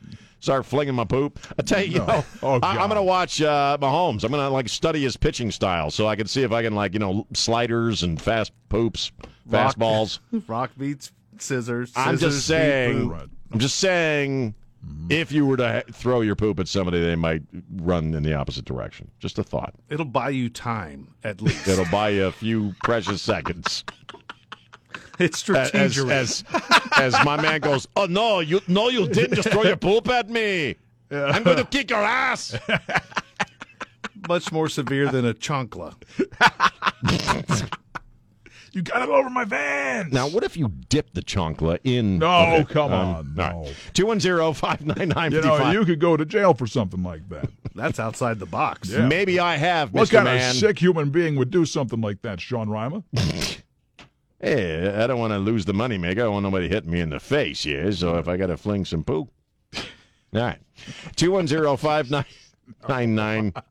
Start 0.40 0.66
flinging 0.66 0.94
my 0.96 1.04
poop. 1.04 1.38
I 1.56 1.62
tell 1.62 1.80
you, 1.84 1.92
you 1.92 1.98
know, 2.00 2.24
Oh, 2.42 2.58
I, 2.62 2.70
I'm 2.78 2.88
going 2.88 2.96
to 2.96 3.02
watch 3.02 3.40
uh, 3.40 3.78
Mahomes. 3.80 4.24
I'm 4.24 4.32
going 4.32 4.42
to 4.42 4.48
like 4.48 4.68
study 4.68 5.02
his 5.02 5.16
pitching 5.16 5.52
style 5.52 5.90
so 5.90 6.08
I 6.08 6.16
can 6.16 6.26
see 6.26 6.42
if 6.42 6.50
I 6.50 6.62
can 6.62 6.74
like 6.74 6.94
you 6.94 6.98
know 6.98 7.26
sliders 7.32 8.02
and 8.02 8.20
fast 8.20 8.50
poops, 8.68 9.12
Rock- 9.46 9.76
fastballs. 9.76 10.18
Rock 10.48 10.72
beats 10.76 11.12
scissors. 11.38 11.92
I'm 11.94 12.18
just 12.18 12.44
saying. 12.46 13.12
I'm 13.52 13.58
just 13.60 13.78
saying. 13.78 14.54
Mm-hmm. 14.86 15.12
If 15.12 15.30
you 15.30 15.46
were 15.46 15.56
to 15.58 15.84
throw 15.92 16.22
your 16.22 16.34
poop 16.34 16.58
at 16.58 16.68
somebody, 16.68 17.00
they 17.00 17.14
might 17.16 17.42
run 17.76 18.14
in 18.14 18.22
the 18.22 18.34
opposite 18.34 18.64
direction. 18.64 19.10
Just 19.20 19.38
a 19.38 19.44
thought. 19.44 19.74
It'll 19.88 20.04
buy 20.04 20.30
you 20.30 20.48
time 20.48 21.14
at 21.22 21.40
least. 21.40 21.68
It'll 21.68 21.84
buy 21.86 22.10
you 22.10 22.26
a 22.26 22.32
few 22.32 22.74
precious 22.82 23.22
seconds. 23.22 23.84
it's 25.18 25.48
as 25.48 25.92
strategic. 25.92 26.10
as 26.10 26.44
as 26.96 27.14
my 27.24 27.40
man 27.40 27.60
goes, 27.60 27.86
oh 27.96 28.06
no, 28.06 28.40
you 28.40 28.60
no, 28.66 28.88
you 28.88 29.08
didn't 29.08 29.36
just 29.36 29.50
throw 29.50 29.62
your 29.62 29.76
poop 29.76 30.08
at 30.08 30.28
me. 30.28 30.76
I'm 31.10 31.42
going 31.42 31.58
to 31.58 31.64
kick 31.64 31.90
your 31.90 32.02
ass. 32.02 32.56
much 34.28 34.52
more 34.52 34.68
severe 34.68 35.10
than 35.10 35.26
a 35.26 35.34
chancla. 35.34 35.94
You 38.72 38.80
got 38.80 39.02
it 39.02 39.10
over 39.10 39.28
my 39.28 39.44
van. 39.44 40.08
Now, 40.10 40.28
what 40.28 40.44
if 40.44 40.56
you 40.56 40.68
dip 40.88 41.12
the 41.12 41.20
chancla 41.20 41.78
in? 41.84 42.18
No, 42.18 42.64
come 42.68 42.92
um, 42.92 42.92
on, 42.92 43.16
all 43.16 43.24
no. 43.24 43.62
right. 43.64 43.74
Two 43.92 44.06
one 44.06 44.18
zero 44.18 44.52
five 44.54 44.84
nine 44.84 45.10
nine 45.10 45.32
You 45.32 45.42
know, 45.42 45.70
you 45.70 45.84
could 45.84 46.00
go 46.00 46.16
to 46.16 46.24
jail 46.24 46.54
for 46.54 46.66
something 46.66 47.02
like 47.02 47.28
that. 47.28 47.50
That's 47.74 48.00
outside 48.00 48.38
the 48.38 48.46
box. 48.46 48.88
Yeah. 48.88 49.06
Maybe 49.06 49.38
I 49.38 49.56
have, 49.56 49.92
What 49.92 50.08
Mr. 50.08 50.12
kind 50.12 50.24
Man. 50.24 50.50
of 50.50 50.56
sick 50.56 50.78
human 50.78 51.10
being 51.10 51.36
would 51.36 51.50
do 51.50 51.66
something 51.66 52.00
like 52.00 52.22
that, 52.22 52.40
Sean 52.40 52.68
Rima? 52.68 53.04
Hey, 54.44 54.92
I 55.00 55.06
don't 55.06 55.20
want 55.20 55.32
to 55.32 55.38
lose 55.38 55.66
the 55.66 55.72
money 55.72 55.96
maker. 55.98 56.22
I 56.22 56.24
don't 56.24 56.32
want 56.32 56.42
nobody 56.42 56.68
hitting 56.68 56.90
me 56.90 56.98
in 56.98 57.10
the 57.10 57.20
face, 57.20 57.64
yeah. 57.64 57.92
So 57.92 58.16
if 58.16 58.26
I 58.26 58.36
got 58.36 58.48
to 58.48 58.56
fling 58.56 58.84
some 58.84 59.04
poo. 59.04 59.28
All 59.76 59.82
right. 60.32 60.58
210-5999. 61.14 63.62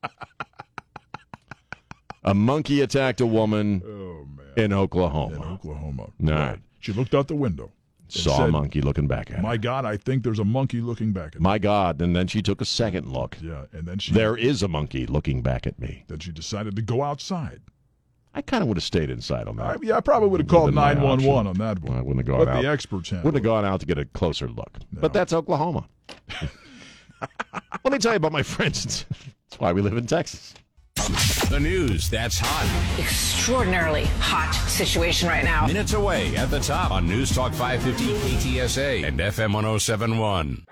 A 2.23 2.33
monkey 2.33 2.79
attacked 2.81 3.19
a 3.19 3.25
woman 3.25 3.81
Oh 3.85 4.25
man. 4.37 4.40
In 4.57 4.73
Oklahoma. 4.73 5.35
In 5.35 5.43
Oklahoma. 5.43 6.03
All 6.03 6.11
right. 6.29 6.59
She 6.79 6.93
looked 6.93 7.13
out 7.13 7.27
the 7.27 7.35
window. 7.35 7.71
Saw 8.07 8.43
a 8.45 8.47
monkey 8.49 8.81
looking 8.81 9.07
back 9.07 9.29
at 9.31 9.37
her. 9.37 9.41
My 9.41 9.55
God, 9.55 9.85
I 9.85 9.95
think 9.95 10.23
there's 10.23 10.39
a 10.39 10.43
monkey 10.43 10.81
looking 10.81 11.13
back 11.13 11.27
at 11.27 11.35
me. 11.35 11.43
My 11.43 11.57
God. 11.57 12.01
And 12.01 12.13
then 12.13 12.27
she 12.27 12.41
took 12.41 12.59
a 12.59 12.65
second 12.65 13.07
look. 13.07 13.37
Yeah, 13.41 13.65
and 13.71 13.87
then 13.87 13.99
she 13.99 14.11
There 14.11 14.35
is 14.35 14.61
a 14.63 14.67
monkey 14.67 15.05
looking 15.05 15.41
back 15.41 15.65
at 15.65 15.79
me. 15.79 16.03
then 16.07 16.19
she 16.19 16.31
decided 16.33 16.75
to 16.75 16.81
go 16.81 17.03
outside. 17.03 17.61
I 18.33 18.41
kind 18.41 18.61
of 18.63 18.67
would 18.67 18.75
have 18.77 18.83
stayed 18.83 19.09
inside 19.09 19.47
on 19.47 19.57
I, 19.59 19.73
that. 19.73 19.83
yeah, 19.83 19.95
I 19.95 20.01
probably 20.01 20.27
would 20.29 20.41
have 20.41 20.49
called 20.49 20.73
911 20.73 21.47
on 21.47 21.57
that 21.57 21.81
one. 21.81 21.97
I 21.97 22.01
wouldn't 22.01 22.25
have 22.25 22.35
gone 22.35 22.45
But 22.45 22.55
out. 22.55 22.61
the 22.61 22.67
experts 22.69 23.11
Wouldn't 23.11 23.33
have 23.35 23.43
gone 23.43 23.63
out 23.65 23.79
to 23.81 23.85
get 23.85 23.97
a 23.97 24.03
closer 24.05 24.47
look. 24.49 24.77
But 24.91 25.13
that's 25.13 25.31
Oklahoma. 25.31 25.87
Let 27.83 27.93
me 27.93 27.99
tell 27.99 28.11
you 28.11 28.17
about 28.17 28.31
my 28.31 28.43
friends. 28.43 29.05
That's 29.49 29.59
why 29.59 29.73
we 29.73 29.81
live 29.81 29.97
in 29.97 30.05
Texas. 30.07 30.53
The 31.49 31.59
news 31.59 32.09
that's 32.09 32.37
hot. 32.39 32.99
extraordinarily 32.99 34.05
hot 34.19 34.53
situation 34.69 35.27
right 35.27 35.43
now. 35.43 35.65
Minutes 35.65 35.93
away 35.93 36.35
at 36.35 36.51
the 36.51 36.59
top 36.59 36.91
on 36.91 37.07
News 37.07 37.33
Talk 37.33 37.53
550 37.53 38.13
KTSA 38.29 39.07
and 39.07 39.19
FM 39.19 39.53
1071. 39.53 40.65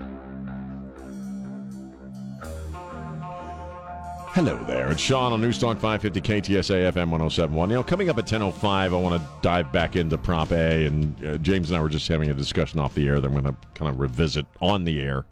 Hello 4.33 4.63
there. 4.65 4.91
It's 4.91 5.01
Sean 5.01 5.33
on 5.33 5.41
Newstalk 5.41 5.79
550 5.79 6.21
KTSA 6.21 6.91
FM 6.91 7.09
1071. 7.09 7.69
You 7.71 7.75
know, 7.77 7.83
coming 7.83 8.11
up 8.11 8.19
at 8.19 8.25
10.05, 8.27 8.63
I 8.63 8.87
want 8.89 9.19
to 9.19 9.27
dive 9.41 9.71
back 9.71 9.95
into 9.95 10.19
Prop 10.19 10.51
A. 10.51 10.85
And 10.85 11.25
uh, 11.25 11.37
James 11.39 11.71
and 11.71 11.77
I 11.77 11.81
were 11.81 11.89
just 11.89 12.07
having 12.07 12.29
a 12.29 12.33
discussion 12.35 12.79
off 12.79 12.93
the 12.93 13.07
air 13.07 13.19
that 13.19 13.27
I'm 13.27 13.33
going 13.33 13.43
to 13.43 13.55
kind 13.73 13.89
of 13.89 13.99
revisit 13.99 14.45
on 14.61 14.83
the 14.83 15.01
air, 15.01 15.25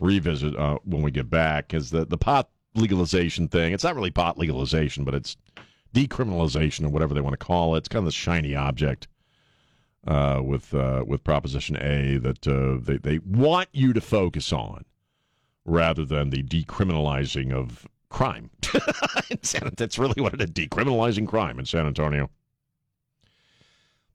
revisit 0.00 0.54
uh, 0.54 0.78
when 0.84 1.00
we 1.00 1.10
get 1.10 1.30
back. 1.30 1.72
Is 1.72 1.90
the, 1.90 2.04
the 2.04 2.18
pot 2.18 2.50
legalization 2.76 3.48
thing. 3.48 3.72
It's 3.72 3.84
not 3.84 3.94
really 3.94 4.10
pot 4.10 4.38
legalization, 4.38 5.04
but 5.04 5.14
it's 5.14 5.36
decriminalization 5.94 6.84
or 6.84 6.90
whatever 6.90 7.14
they 7.14 7.20
want 7.20 7.38
to 7.38 7.44
call 7.44 7.74
it. 7.74 7.78
It's 7.78 7.88
kind 7.88 8.00
of 8.00 8.06
the 8.06 8.12
shiny 8.12 8.54
object 8.54 9.08
uh, 10.06 10.40
with 10.44 10.74
uh, 10.74 11.04
with 11.06 11.24
Proposition 11.24 11.76
A 11.76 12.18
that 12.18 12.46
uh, 12.46 12.78
they, 12.82 12.98
they 12.98 13.18
want 13.18 13.68
you 13.72 13.92
to 13.92 14.00
focus 14.00 14.52
on 14.52 14.84
rather 15.64 16.04
than 16.04 16.30
the 16.30 16.42
decriminalizing 16.42 17.52
of 17.52 17.86
crime. 18.08 18.50
That's 19.76 19.98
really 19.98 20.22
what 20.22 20.34
it 20.34 20.40
is 20.40 20.50
decriminalizing 20.50 21.26
crime 21.26 21.58
in 21.58 21.64
San 21.64 21.86
Antonio. 21.86 22.30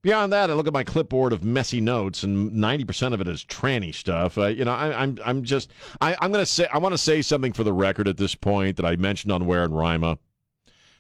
Beyond 0.04 0.34
that, 0.34 0.50
I 0.50 0.54
look 0.54 0.66
at 0.66 0.74
my 0.74 0.84
clipboard 0.84 1.32
of 1.32 1.44
messy 1.44 1.80
notes, 1.80 2.24
and 2.24 2.52
ninety 2.54 2.84
percent 2.84 3.14
of 3.14 3.22
it 3.22 3.28
is 3.28 3.46
tranny 3.46 3.94
stuff. 3.94 4.36
Uh, 4.36 4.48
you 4.48 4.66
know, 4.66 4.74
I, 4.74 5.00
I'm 5.00 5.20
I'm 5.24 5.44
just 5.44 5.72
I, 6.00 6.16
I'm 6.20 6.34
to 6.34 6.46
say 6.46 6.68
I 6.74 6.80
want 6.80 6.94
to 6.94 6.98
say 6.98 7.22
something 7.22 7.54
for 7.54 7.64
the 7.64 7.74
record 7.74 8.08
at 8.08 8.18
this 8.18 8.34
point 8.34 8.78
that 8.78 8.86
I 8.86 8.96
mentioned 8.96 9.32
on 9.32 9.46
Ware 9.46 9.64
and 9.64 9.78
Rima, 9.78 10.18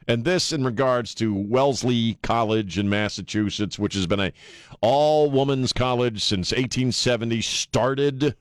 and 0.07 0.23
this 0.23 0.51
in 0.51 0.63
regards 0.63 1.15
to 1.15 1.33
Wellesley 1.33 2.19
College 2.21 2.77
in 2.77 2.89
Massachusetts, 2.89 3.79
which 3.79 3.95
has 3.95 4.05
been 4.05 4.19
a 4.19 4.33
all 4.81 5.31
women's 5.31 5.73
college 5.73 6.23
since 6.23 6.51
1870, 6.51 7.41
started 7.41 8.35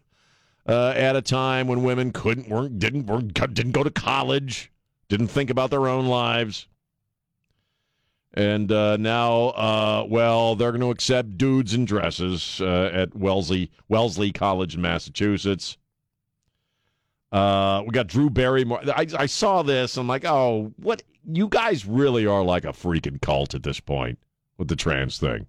uh, 0.67 0.93
at 0.95 1.17
a 1.17 1.23
time 1.23 1.69
when 1.69 1.83
women 1.83 2.13
couldn't 2.13 2.51
weren't 2.51 2.79
didn't 2.79 3.07
weren't, 3.07 3.33
didn't 3.33 3.73
go 3.73 3.83
to 3.83 3.91
college, 3.91 4.71
didn't 5.09 5.29
think 5.29 5.49
about 5.49 5.71
their 5.71 5.89
own 5.89 6.07
lives, 6.07 6.67
and 8.35 8.71
uh, 8.71 8.97
now, 8.97 9.49
uh, 9.49 10.07
well, 10.09 10.55
they're 10.55 10.71
going 10.71 10.81
to 10.83 10.91
accept 10.91 11.37
dudes 11.37 11.75
in 11.75 11.85
dresses 11.85 12.61
uh, 12.61 12.91
at 12.93 13.15
Wellesley 13.15 13.71
Wellesley 13.89 14.31
College 14.33 14.77
in 14.77 14.83
Massachusetts. 14.83 15.77
Uh, 17.33 17.83
we 17.85 17.91
got 17.91 18.07
Drew 18.07 18.31
Barrymore. 18.31 18.81
I, 18.87 19.07
I 19.17 19.27
saw 19.27 19.63
this. 19.63 19.97
I'm 19.97 20.09
like, 20.09 20.25
oh, 20.25 20.73
what? 20.77 21.03
You 21.25 21.49
guys 21.49 21.87
really 21.87 22.27
are 22.27 22.43
like 22.43 22.65
a 22.65 22.69
freaking 22.69 23.21
cult 23.21 23.55
at 23.55 23.63
this 23.63 23.79
point 23.79 24.19
with 24.59 24.69
the 24.69 24.77
trans 24.77 25.19
thing. 25.19 25.47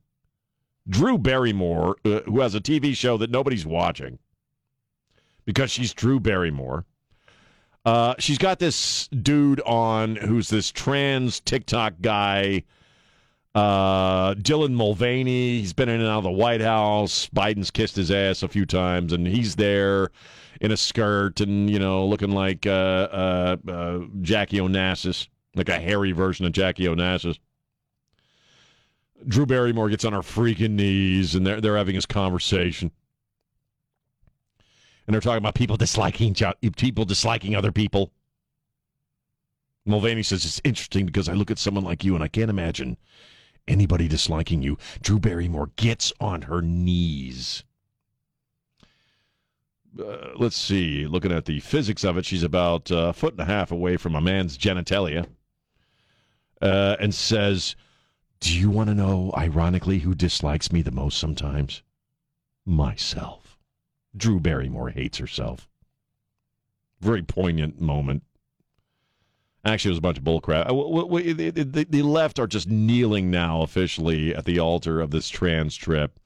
Drew 0.89 1.17
Barrymore, 1.17 1.95
uh, 2.03 2.21
who 2.21 2.41
has 2.41 2.55
a 2.55 2.61
TV 2.61 2.95
show 2.95 3.17
that 3.17 3.29
nobody's 3.29 3.65
watching 3.65 4.19
because 5.45 5.71
she's 5.71 5.93
Drew 5.93 6.19
Barrymore. 6.19 6.85
Uh, 7.83 8.13
she's 8.19 8.37
got 8.37 8.59
this 8.59 9.07
dude 9.07 9.61
on 9.61 10.15
who's 10.15 10.49
this 10.49 10.71
trans 10.71 11.39
TikTok 11.39 11.95
guy, 12.01 12.63
uh, 13.55 14.35
Dylan 14.35 14.73
Mulvaney. 14.73 15.59
He's 15.59 15.73
been 15.73 15.89
in 15.89 15.99
and 15.99 16.09
out 16.09 16.19
of 16.19 16.23
the 16.23 16.31
White 16.31 16.61
House. 16.61 17.27
Biden's 17.35 17.71
kissed 17.71 17.95
his 17.95 18.11
ass 18.11 18.43
a 18.43 18.47
few 18.47 18.65
times, 18.65 19.13
and 19.13 19.25
he's 19.25 19.55
there 19.55 20.09
in 20.59 20.71
a 20.71 20.77
skirt 20.77 21.41
and 21.41 21.69
you 21.69 21.79
know 21.79 22.05
looking 22.05 22.31
like 22.31 22.67
uh, 22.67 22.69
uh, 22.69 23.57
uh, 23.67 23.99
Jackie 24.21 24.59
Onassis, 24.59 25.27
like 25.55 25.69
a 25.69 25.79
hairy 25.79 26.11
version 26.11 26.45
of 26.45 26.51
Jackie 26.51 26.85
Onassis. 26.85 27.39
Drew 29.27 29.45
Barrymore 29.47 29.89
gets 29.89 30.05
on 30.05 30.13
her 30.13 30.19
freaking 30.19 30.71
knees, 30.71 31.33
and 31.33 31.47
they're 31.47 31.59
they're 31.59 31.77
having 31.77 31.95
this 31.95 32.05
conversation 32.05 32.91
and 35.05 35.13
they're 35.13 35.21
talking 35.21 35.37
about 35.37 35.55
people 35.55 35.77
disliking 35.77 36.35
people 36.77 37.05
disliking 37.05 37.55
other 37.55 37.71
people. 37.71 38.11
Mulvaney 39.85 40.23
says 40.23 40.45
it's 40.45 40.61
interesting 40.63 41.05
because 41.05 41.27
I 41.27 41.33
look 41.33 41.49
at 41.49 41.57
someone 41.57 41.83
like 41.83 42.03
you 42.03 42.13
and 42.13 42.23
I 42.23 42.27
can't 42.27 42.49
imagine 42.49 42.97
anybody 43.67 44.07
disliking 44.07 44.61
you. 44.61 44.77
Drew 45.01 45.19
Barrymore 45.19 45.71
gets 45.75 46.13
on 46.19 46.43
her 46.43 46.61
knees. 46.61 47.63
Uh, 49.99 50.29
let's 50.35 50.55
see. 50.55 51.05
Looking 51.05 51.31
at 51.31 51.45
the 51.45 51.59
physics 51.59 52.03
of 52.03 52.17
it, 52.17 52.25
she's 52.25 52.43
about 52.43 52.89
a 52.91 53.11
foot 53.11 53.33
and 53.33 53.41
a 53.41 53.45
half 53.45 53.71
away 53.71 53.97
from 53.97 54.15
a 54.15 54.21
man's 54.21 54.57
genitalia, 54.57 55.27
uh, 56.61 56.95
and 56.99 57.13
says, 57.13 57.75
"Do 58.39 58.57
you 58.57 58.69
want 58.69 58.89
to 58.89 58.95
know, 58.95 59.33
ironically, 59.35 59.99
who 59.99 60.15
dislikes 60.15 60.71
me 60.71 60.81
the 60.81 60.91
most 60.91 61.17
sometimes? 61.17 61.81
Myself." 62.65 63.40
Drew 64.15 64.39
Barrymore 64.39 64.89
hates 64.89 65.17
herself. 65.17 65.67
Very 66.99 67.23
poignant 67.23 67.79
moment. 67.81 68.23
Actually, 69.63 69.89
it 69.89 69.93
was 69.93 69.97
a 69.99 70.01
bunch 70.01 70.17
of 70.17 70.23
bullcrap. 70.23 70.67
Uh, 70.67 71.63
The, 71.63 71.85
the, 71.87 72.01
left 72.01 72.39
are 72.39 72.47
just 72.47 72.67
kneeling 72.67 73.29
now 73.29 73.61
officially 73.61 74.35
at 74.35 74.45
the 74.45 74.59
altar 74.59 74.99
of 74.99 75.11
this 75.11 75.29
trans 75.29 75.75
trip. 75.75 76.19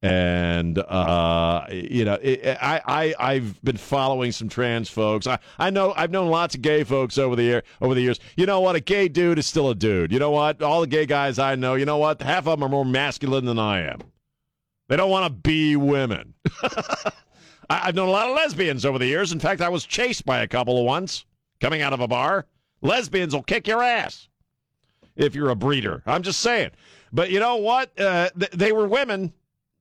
And 0.00 0.78
uh, 0.78 1.66
you 1.70 2.04
know, 2.04 2.18
I, 2.22 2.80
I 2.84 3.14
I've 3.20 3.62
been 3.62 3.76
following 3.76 4.32
some 4.32 4.48
trans 4.48 4.90
folks. 4.90 5.28
I, 5.28 5.38
I 5.60 5.70
know 5.70 5.94
I've 5.96 6.10
known 6.10 6.28
lots 6.28 6.56
of 6.56 6.62
gay 6.62 6.82
folks 6.82 7.18
over 7.18 7.36
the 7.36 7.44
year 7.44 7.62
over 7.80 7.94
the 7.94 8.00
years. 8.00 8.18
You 8.36 8.46
know 8.46 8.60
what? 8.60 8.74
A 8.74 8.80
gay 8.80 9.06
dude 9.06 9.38
is 9.38 9.46
still 9.46 9.70
a 9.70 9.76
dude. 9.76 10.10
You 10.10 10.18
know 10.18 10.32
what? 10.32 10.60
All 10.60 10.80
the 10.80 10.88
gay 10.88 11.06
guys 11.06 11.38
I 11.38 11.54
know. 11.54 11.74
You 11.74 11.84
know 11.84 11.98
what? 11.98 12.20
Half 12.20 12.48
of 12.48 12.58
them 12.58 12.64
are 12.64 12.68
more 12.68 12.84
masculine 12.84 13.44
than 13.44 13.60
I 13.60 13.82
am. 13.82 14.00
They 14.92 14.98
don't 14.98 15.08
want 15.08 15.24
to 15.24 15.30
be 15.32 15.74
women. 15.74 16.34
I, 16.62 17.08
I've 17.70 17.94
known 17.94 18.08
a 18.08 18.10
lot 18.10 18.28
of 18.28 18.36
lesbians 18.36 18.84
over 18.84 18.98
the 18.98 19.06
years. 19.06 19.32
In 19.32 19.40
fact, 19.40 19.62
I 19.62 19.70
was 19.70 19.86
chased 19.86 20.26
by 20.26 20.42
a 20.42 20.46
couple 20.46 20.78
of 20.78 20.84
once 20.84 21.24
coming 21.62 21.80
out 21.80 21.94
of 21.94 22.00
a 22.00 22.06
bar. 22.06 22.44
Lesbians 22.82 23.34
will 23.34 23.42
kick 23.42 23.66
your 23.66 23.82
ass 23.82 24.28
if 25.16 25.34
you're 25.34 25.48
a 25.48 25.56
breeder. 25.56 26.02
I'm 26.04 26.22
just 26.22 26.40
saying. 26.40 26.72
But 27.10 27.30
you 27.30 27.40
know 27.40 27.56
what? 27.56 27.98
Uh, 27.98 28.28
th- 28.38 28.50
they 28.50 28.72
were 28.72 28.86
women. 28.86 29.32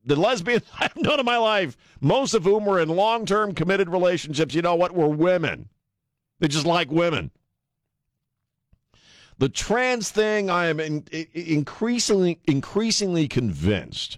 The 0.05 0.15
lesbians 0.15 0.63
I've 0.79 0.95
known 0.95 1.19
in 1.19 1.25
my 1.25 1.35
life, 1.35 1.75
most 1.99 2.33
of 2.33 2.45
whom 2.45 2.63
were 2.63 2.79
in 2.79 2.87
long 2.87 3.25
term 3.25 3.53
committed 3.53 3.89
relationships, 3.89 4.55
you 4.55 4.61
know 4.61 4.75
what, 4.75 4.93
were 4.93 5.09
women. 5.09 5.67
They 6.39 6.47
just 6.47 6.65
like 6.65 6.89
women. 6.89 7.31
The 9.39 9.49
trans 9.49 10.09
thing, 10.09 10.49
I 10.49 10.67
am 10.67 10.79
in, 10.79 11.03
in- 11.11 11.27
increasingly 11.33 12.39
increasingly 12.45 13.27
convinced 13.27 14.17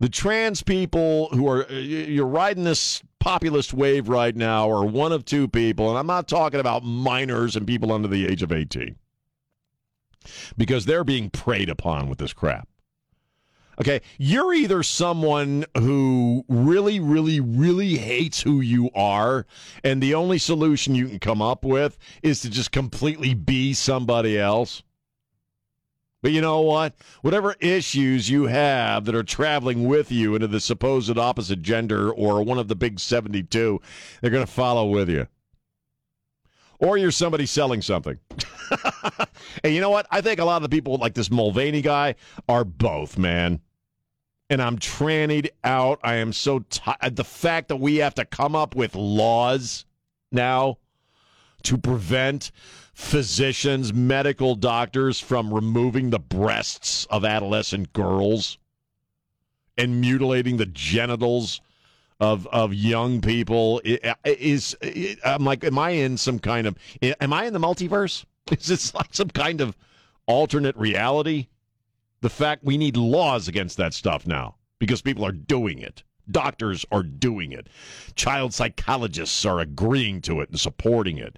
the 0.00 0.08
trans 0.08 0.62
people 0.62 1.28
who 1.32 1.48
are 1.48 1.64
uh, 1.70 1.74
you're 1.74 2.26
riding 2.26 2.64
this 2.64 3.02
populist 3.20 3.72
wave 3.72 4.08
right 4.08 4.36
now 4.36 4.70
are 4.70 4.84
one 4.84 5.12
of 5.12 5.24
two 5.24 5.48
people 5.48 5.88
and 5.88 5.98
i'm 5.98 6.06
not 6.06 6.28
talking 6.28 6.60
about 6.60 6.84
minors 6.84 7.56
and 7.56 7.66
people 7.66 7.92
under 7.92 8.08
the 8.08 8.26
age 8.26 8.42
of 8.42 8.52
18 8.52 8.96
because 10.56 10.84
they're 10.84 11.04
being 11.04 11.30
preyed 11.30 11.68
upon 11.68 12.08
with 12.08 12.18
this 12.18 12.32
crap. 12.32 12.68
Okay 13.80 14.02
you're 14.18 14.54
either 14.54 14.84
someone 14.84 15.64
who 15.76 16.44
really 16.48 17.00
really 17.00 17.40
really 17.40 17.96
hates 17.96 18.40
who 18.40 18.60
you 18.60 18.88
are 18.94 19.46
and 19.82 20.00
the 20.00 20.14
only 20.14 20.38
solution 20.38 20.94
you 20.94 21.08
can 21.08 21.18
come 21.18 21.42
up 21.42 21.64
with 21.64 21.98
is 22.22 22.40
to 22.42 22.50
just 22.50 22.70
completely 22.70 23.34
be 23.34 23.74
somebody 23.74 24.38
else 24.38 24.84
but 26.24 26.32
you 26.32 26.40
know 26.40 26.62
what? 26.62 26.94
Whatever 27.20 27.54
issues 27.60 28.30
you 28.30 28.46
have 28.46 29.04
that 29.04 29.14
are 29.14 29.22
traveling 29.22 29.86
with 29.86 30.10
you 30.10 30.34
into 30.34 30.46
the 30.46 30.58
supposed 30.58 31.18
opposite 31.18 31.60
gender 31.60 32.10
or 32.10 32.42
one 32.42 32.58
of 32.58 32.66
the 32.66 32.74
big 32.74 32.98
72, 32.98 33.78
they're 34.22 34.30
going 34.30 34.46
to 34.46 34.50
follow 34.50 34.86
with 34.86 35.10
you. 35.10 35.26
or 36.78 36.96
you're 36.96 37.10
somebody 37.10 37.44
selling 37.44 37.82
something. 37.82 38.18
and 39.62 39.74
you 39.74 39.82
know 39.82 39.90
what? 39.90 40.06
I 40.10 40.22
think 40.22 40.40
a 40.40 40.46
lot 40.46 40.56
of 40.56 40.62
the 40.62 40.74
people 40.74 40.96
like 40.96 41.12
this 41.12 41.30
Mulvaney 41.30 41.82
guy 41.82 42.14
are 42.48 42.64
both, 42.64 43.18
man. 43.18 43.60
And 44.48 44.62
I'm 44.62 44.78
trannied 44.78 45.50
out. 45.62 46.00
I 46.02 46.14
am 46.14 46.32
so 46.32 46.60
tired. 46.60 47.16
The 47.16 47.24
fact 47.24 47.68
that 47.68 47.76
we 47.76 47.96
have 47.96 48.14
to 48.14 48.24
come 48.24 48.56
up 48.56 48.74
with 48.74 48.94
laws 48.94 49.84
now 50.32 50.78
to 51.64 51.76
prevent 51.76 52.50
physicians, 52.94 53.92
medical 53.92 54.54
doctors 54.54 55.20
from 55.20 55.52
removing 55.52 56.10
the 56.10 56.18
breasts 56.18 57.06
of 57.10 57.24
adolescent 57.24 57.92
girls 57.92 58.56
and 59.76 60.00
mutilating 60.00 60.56
the 60.56 60.66
genitals 60.66 61.60
of 62.20 62.46
of 62.46 62.72
young 62.72 63.20
people 63.20 63.80
is 64.24 64.76
I'm 65.24 65.44
like 65.44 65.64
am 65.64 65.78
I 65.78 65.90
in 65.90 66.16
some 66.16 66.38
kind 66.38 66.66
of 66.66 66.78
am 67.02 67.32
I 67.32 67.46
in 67.46 67.52
the 67.52 67.58
multiverse? 67.58 68.24
Is 68.50 68.66
this 68.66 68.94
like 68.94 69.12
some 69.12 69.30
kind 69.30 69.60
of 69.60 69.76
alternate 70.26 70.76
reality? 70.76 71.48
The 72.20 72.30
fact 72.30 72.62
we 72.62 72.78
need 72.78 72.96
laws 72.96 73.48
against 73.48 73.76
that 73.78 73.94
stuff 73.94 74.26
now 74.26 74.56
because 74.78 75.02
people 75.02 75.24
are 75.24 75.32
doing 75.32 75.80
it. 75.80 76.02
Doctors 76.30 76.86
are 76.92 77.02
doing 77.02 77.52
it. 77.52 77.68
Child 78.14 78.54
psychologists 78.54 79.44
are 79.44 79.60
agreeing 79.60 80.20
to 80.22 80.40
it 80.40 80.50
and 80.50 80.60
supporting 80.60 81.18
it. 81.18 81.36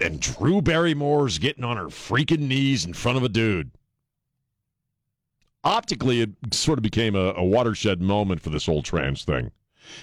And 0.00 0.20
Drew 0.20 0.60
Barrymore's 0.60 1.38
getting 1.38 1.64
on 1.64 1.76
her 1.76 1.86
freaking 1.86 2.40
knees 2.40 2.84
in 2.84 2.94
front 2.94 3.16
of 3.16 3.22
a 3.22 3.28
dude. 3.28 3.70
Optically, 5.62 6.20
it 6.20 6.30
sort 6.52 6.78
of 6.78 6.82
became 6.82 7.14
a, 7.14 7.32
a 7.36 7.44
watershed 7.44 8.02
moment 8.02 8.40
for 8.40 8.50
this 8.50 8.66
whole 8.66 8.82
trans 8.82 9.24
thing 9.24 9.50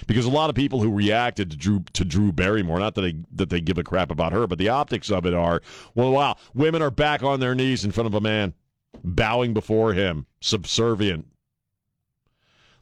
because 0.06 0.24
a 0.24 0.30
lot 0.30 0.50
of 0.50 0.56
people 0.56 0.80
who 0.80 0.90
reacted 0.90 1.50
to 1.50 1.56
Drew 1.56 1.84
to 1.92 2.04
Drew 2.04 2.32
Barrymore, 2.32 2.78
not 2.78 2.94
that 2.94 3.02
they 3.02 3.16
that 3.32 3.50
they 3.50 3.60
give 3.60 3.78
a 3.78 3.84
crap 3.84 4.10
about 4.10 4.32
her, 4.32 4.46
but 4.46 4.58
the 4.58 4.68
optics 4.68 5.10
of 5.10 5.26
it 5.26 5.34
are, 5.34 5.60
well, 5.94 6.10
wow, 6.10 6.36
women 6.54 6.82
are 6.82 6.90
back 6.90 7.22
on 7.22 7.40
their 7.40 7.54
knees 7.54 7.84
in 7.84 7.92
front 7.92 8.06
of 8.06 8.14
a 8.14 8.20
man, 8.20 8.54
bowing 9.04 9.54
before 9.54 9.92
him, 9.92 10.26
subservient. 10.40 11.26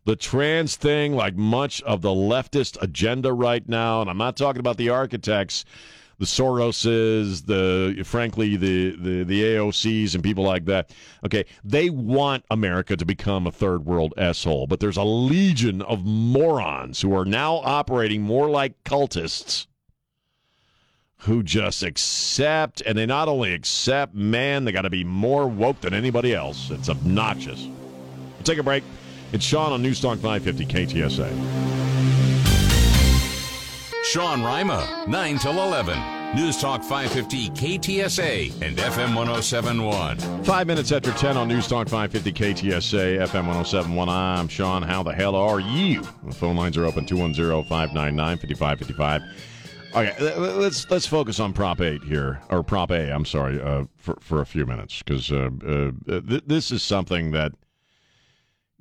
The 0.05 0.17
trans 0.17 0.77
thing, 0.77 1.15
like 1.15 1.37
much 1.37 1.83
of 1.83 2.01
the 2.01 2.09
leftist 2.09 2.81
agenda 2.81 3.33
right 3.33 3.69
now, 3.69 4.01
and 4.01 4.09
I'm 4.09 4.19
not 4.19 4.37
talking 4.37 4.61
about 4.61 4.79
the 4.79 4.89
architects, 4.89 5.65
the 6.21 6.27
Soroses, 6.27 7.47
the 7.47 8.03
frankly 8.05 8.57
the, 8.57 8.95
the 8.97 9.25
the 9.25 9.43
AOCs 9.43 10.15
and 10.15 10.23
people 10.23 10.45
like 10.45 10.67
that. 10.67 10.91
Okay, 11.25 11.47
they 11.65 11.89
want 11.89 12.45
America 12.51 12.95
to 12.95 13.07
become 13.07 13.47
a 13.47 13.51
third 13.51 13.87
world 13.87 14.13
asshole, 14.19 14.67
but 14.67 14.81
there's 14.81 14.99
a 14.99 15.03
legion 15.03 15.81
of 15.81 16.05
morons 16.05 17.01
who 17.01 17.17
are 17.17 17.25
now 17.25 17.57
operating 17.65 18.21
more 18.21 18.51
like 18.51 18.85
cultists 18.85 19.67
who 21.21 21.43
just 21.43 21.83
accept 21.83 22.83
and 22.83 22.99
they 22.99 23.07
not 23.07 23.29
only 23.29 23.55
accept, 23.55 24.15
man, 24.15 24.67
they 24.67 24.73
got 24.73 24.83
to 24.83 24.91
be 24.91 25.05
more 25.05 25.47
woke 25.49 25.81
than 25.81 25.95
anybody 25.95 26.35
else. 26.35 26.71
It's 26.71 26.91
obnoxious. 26.91 27.65
We'll 27.65 28.45
take 28.45 28.59
a 28.59 28.63
break. 28.63 28.85
It's 29.33 29.45
Sean 29.45 29.73
on 29.73 29.83
Newstalk 29.83 30.19
550 30.19 30.67
KTSA. 30.67 31.80
Sean 34.05 34.43
Rima, 34.43 35.05
9 35.09 35.39
till 35.39 35.63
11. 35.63 36.35
News 36.35 36.61
Talk 36.61 36.83
550 36.83 37.51
KTSA 37.51 38.63
and 38.63 38.77
FM 38.79 39.15
1071. 39.17 40.45
Five 40.45 40.67
minutes 40.67 40.91
after 40.93 41.13
10 41.13 41.37
on 41.37 41.49
News 41.49 41.67
Talk 41.69 41.89
550 41.89 42.33
KTSA, 42.33 43.19
FM 43.19 43.47
1071. 43.47 44.09
I'm 44.09 44.49
Sean. 44.49 44.83
How 44.83 45.03
the 45.03 45.13
hell 45.13 45.35
are 45.35 45.61
you? 45.61 46.03
The 46.25 46.33
phone 46.35 46.57
lines 46.57 46.77
are 46.79 46.87
open 46.87 47.05
210 47.05 47.65
599 47.65 48.39
5555. 48.39 49.23
Okay, 49.93 50.37
let's 50.39 50.89
let's 50.89 51.07
focus 51.07 51.41
on 51.41 51.53
Prop 51.53 51.81
8 51.81 52.05
here, 52.05 52.41
or 52.49 52.63
Prop 52.63 52.93
A, 52.93 53.13
I'm 53.13 53.25
sorry, 53.25 53.61
uh, 53.61 53.85
for, 53.97 54.17
for 54.21 54.41
a 54.41 54.47
few 54.47 54.65
minutes, 54.65 55.03
because 55.03 55.33
uh, 55.33 55.51
uh, 55.67 55.91
th- 56.07 56.45
this 56.47 56.71
is 56.71 56.85
something 56.85 57.33
that 57.33 57.53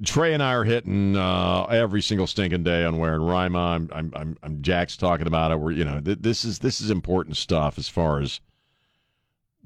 Trey 0.05 0.33
and 0.33 0.41
I 0.41 0.53
are 0.53 0.63
hitting 0.63 1.17
uh, 1.17 1.63
every 1.65 2.01
single 2.01 2.27
stinking 2.27 2.63
day 2.63 2.85
on 2.85 2.97
Ware 2.99 3.15
and 3.15 3.27
Rima. 3.27 3.59
I'm, 3.59 3.89
I'm, 3.93 4.13
I'm, 4.15 4.37
I'm 4.41 4.61
Jack's 4.61 4.95
talking 4.95 5.27
about 5.27 5.51
it. 5.51 5.59
We're, 5.59 5.71
you 5.71 5.83
know 5.83 5.99
th- 5.99 6.19
this 6.21 6.45
is 6.45 6.59
this 6.59 6.79
is 6.79 6.89
important 6.89 7.35
stuff 7.35 7.77
as 7.77 7.89
far 7.89 8.21
as 8.21 8.39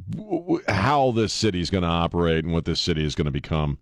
w- 0.10 0.40
w- 0.40 0.64
how 0.68 1.12
this 1.12 1.34
city 1.34 1.62
is 1.62 1.70
going 1.70 1.84
to 1.84 1.88
operate 1.88 2.44
and 2.44 2.54
what 2.54 2.66
this 2.66 2.82
city 2.82 3.06
is 3.06 3.16
going 3.16 3.26
to 3.26 3.32
become. 3.32 3.78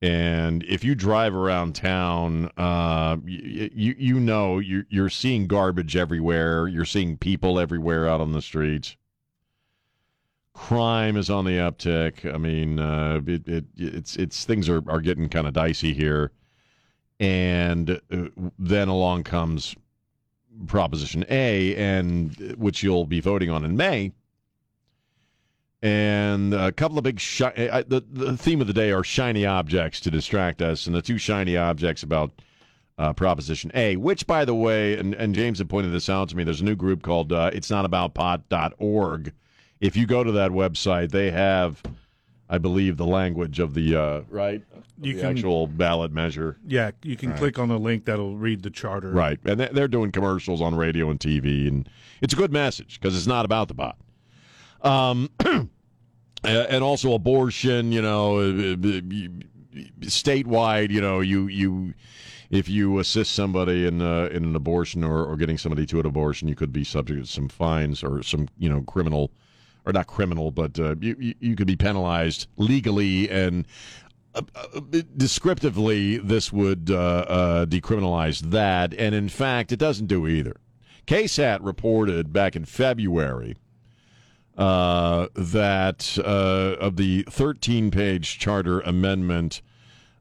And 0.00 0.62
if 0.64 0.84
you 0.84 0.94
drive 0.94 1.34
around 1.34 1.74
town, 1.74 2.50
uh, 2.56 3.16
you, 3.24 3.70
you 3.74 3.94
you 3.98 4.20
know 4.20 4.58
you're 4.60 4.86
you're 4.88 5.10
seeing 5.10 5.48
garbage 5.48 5.96
everywhere. 5.96 6.68
You're 6.68 6.84
seeing 6.84 7.16
people 7.16 7.58
everywhere 7.58 8.08
out 8.08 8.20
on 8.20 8.32
the 8.32 8.42
streets 8.42 8.96
crime 10.54 11.16
is 11.16 11.28
on 11.28 11.44
the 11.44 11.52
uptick. 11.52 12.32
I 12.32 12.38
mean, 12.38 12.78
uh, 12.78 13.20
it, 13.26 13.46
it, 13.46 13.64
it's 13.76 14.16
it's 14.16 14.44
things 14.44 14.68
are, 14.68 14.82
are 14.88 15.00
getting 15.00 15.28
kind 15.28 15.46
of 15.46 15.52
dicey 15.52 15.92
here, 15.92 16.30
and 17.20 17.90
uh, 17.90 18.28
then 18.58 18.88
along 18.88 19.24
comes 19.24 19.76
Proposition 20.66 21.24
A, 21.28 21.74
and 21.76 22.54
which 22.56 22.82
you'll 22.82 23.06
be 23.06 23.20
voting 23.20 23.50
on 23.50 23.64
in 23.64 23.76
May. 23.76 24.12
And 25.82 26.54
a 26.54 26.72
couple 26.72 26.96
of 26.96 27.04
big 27.04 27.20
shi- 27.20 27.44
I, 27.44 27.82
the 27.82 28.02
the 28.08 28.36
theme 28.36 28.62
of 28.62 28.66
the 28.66 28.72
day 28.72 28.92
are 28.92 29.04
shiny 29.04 29.44
objects 29.44 30.00
to 30.00 30.10
distract 30.10 30.62
us, 30.62 30.86
and 30.86 30.94
the 30.94 31.02
two 31.02 31.18
shiny 31.18 31.56
objects 31.56 32.02
about 32.02 32.30
uh, 32.96 33.12
Proposition 33.12 33.72
A, 33.74 33.96
which, 33.96 34.26
by 34.26 34.44
the 34.44 34.54
way, 34.54 34.96
and, 34.96 35.14
and 35.14 35.34
James 35.34 35.58
had 35.58 35.68
pointed 35.68 35.92
this 35.92 36.08
out 36.08 36.28
to 36.28 36.36
me. 36.36 36.44
There's 36.44 36.60
a 36.60 36.64
new 36.64 36.76
group 36.76 37.02
called 37.02 37.32
uh, 37.32 37.50
It's 37.52 37.70
Not 37.70 37.84
About 37.84 38.14
Pot.org 38.14 39.32
if 39.80 39.96
you 39.96 40.06
go 40.06 40.24
to 40.24 40.32
that 40.32 40.50
website, 40.50 41.10
they 41.10 41.30
have, 41.30 41.82
I 42.48 42.58
believe, 42.58 42.96
the 42.96 43.06
language 43.06 43.58
of 43.60 43.74
the 43.74 43.96
uh, 43.96 44.20
right, 44.30 44.62
You 45.00 45.14
the 45.14 45.20
can- 45.20 45.30
actual 45.36 45.66
ballot 45.66 46.12
measure. 46.12 46.56
Yeah, 46.66 46.92
you 47.02 47.16
can 47.16 47.32
click 47.34 47.58
on 47.58 47.68
the 47.68 47.78
link 47.78 48.04
that'll 48.04 48.36
read 48.36 48.62
the 48.62 48.70
charter. 48.70 49.10
Right, 49.10 49.38
and 49.44 49.60
they- 49.60 49.68
they're 49.72 49.88
doing 49.88 50.12
commercials 50.12 50.60
on 50.60 50.74
radio 50.74 51.10
and 51.10 51.18
TV, 51.20 51.68
and 51.68 51.88
it's 52.20 52.32
a 52.32 52.36
good 52.36 52.52
message 52.52 53.00
because 53.00 53.16
it's 53.16 53.26
not 53.26 53.44
about 53.44 53.68
the 53.68 53.74
bot. 53.74 53.96
Um, 54.82 55.30
and 56.44 56.84
also 56.84 57.14
abortion. 57.14 57.90
You 57.92 58.02
know, 58.02 58.38
uh, 58.38 58.76
statewide. 60.00 60.90
You 60.90 61.00
know, 61.00 61.20
you 61.20 61.46
you 61.46 61.94
if 62.50 62.68
you 62.68 62.98
assist 62.98 63.32
somebody 63.32 63.86
in 63.86 64.02
uh, 64.02 64.28
in 64.30 64.44
an 64.44 64.54
abortion 64.56 65.02
or, 65.04 65.24
or 65.24 65.36
getting 65.36 65.58
somebody 65.58 65.86
to 65.86 66.00
an 66.00 66.06
abortion, 66.06 66.48
you 66.48 66.54
could 66.54 66.72
be 66.72 66.84
subject 66.84 67.20
to 67.20 67.26
some 67.26 67.48
fines 67.48 68.02
or 68.02 68.22
some 68.22 68.48
you 68.58 68.68
know 68.68 68.82
criminal 68.82 69.30
or 69.86 69.92
not 69.92 70.06
criminal, 70.06 70.50
but 70.50 70.78
uh, 70.78 70.94
you, 71.00 71.34
you 71.40 71.56
could 71.56 71.66
be 71.66 71.76
penalized 71.76 72.48
legally 72.56 73.28
and. 73.30 73.66
Uh, 74.36 74.42
uh, 74.56 74.80
descriptively, 75.16 76.18
this 76.18 76.52
would 76.52 76.90
uh, 76.90 76.96
uh, 76.96 77.66
decriminalize 77.66 78.40
that, 78.40 78.92
and 78.94 79.14
in 79.14 79.28
fact, 79.28 79.70
it 79.70 79.78
doesn't 79.78 80.06
do 80.06 80.26
either. 80.26 80.56
KSAT 81.06 81.60
reported 81.62 82.32
back 82.32 82.56
in 82.56 82.64
February 82.64 83.54
that 84.56 86.18
of 86.18 86.96
the 86.96 87.22
13 87.30 87.92
page 87.92 88.36
charter 88.40 88.80
amendment, 88.80 89.62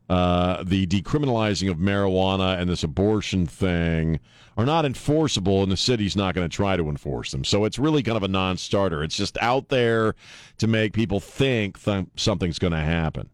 uh, 0.09 0.63
the 0.63 0.85
decriminalizing 0.87 1.69
of 1.71 1.77
marijuana 1.77 2.59
and 2.59 2.69
this 2.69 2.83
abortion 2.83 3.45
thing 3.45 4.19
are 4.57 4.65
not 4.65 4.85
enforceable, 4.85 5.63
and 5.63 5.71
the 5.71 5.77
city's 5.77 6.15
not 6.15 6.35
going 6.35 6.47
to 6.47 6.55
try 6.55 6.77
to 6.77 6.87
enforce 6.89 7.31
them. 7.31 7.43
So 7.43 7.65
it's 7.65 7.79
really 7.79 8.03
kind 8.03 8.17
of 8.17 8.23
a 8.23 8.27
non 8.27 8.57
starter. 8.57 9.03
It's 9.03 9.15
just 9.15 9.37
out 9.41 9.69
there 9.69 10.15
to 10.59 10.67
make 10.67 10.93
people 10.93 11.19
think 11.19 11.81
th- 11.83 12.05
something's 12.15 12.59
going 12.59 12.73
to 12.73 12.79
happen. 12.79 13.29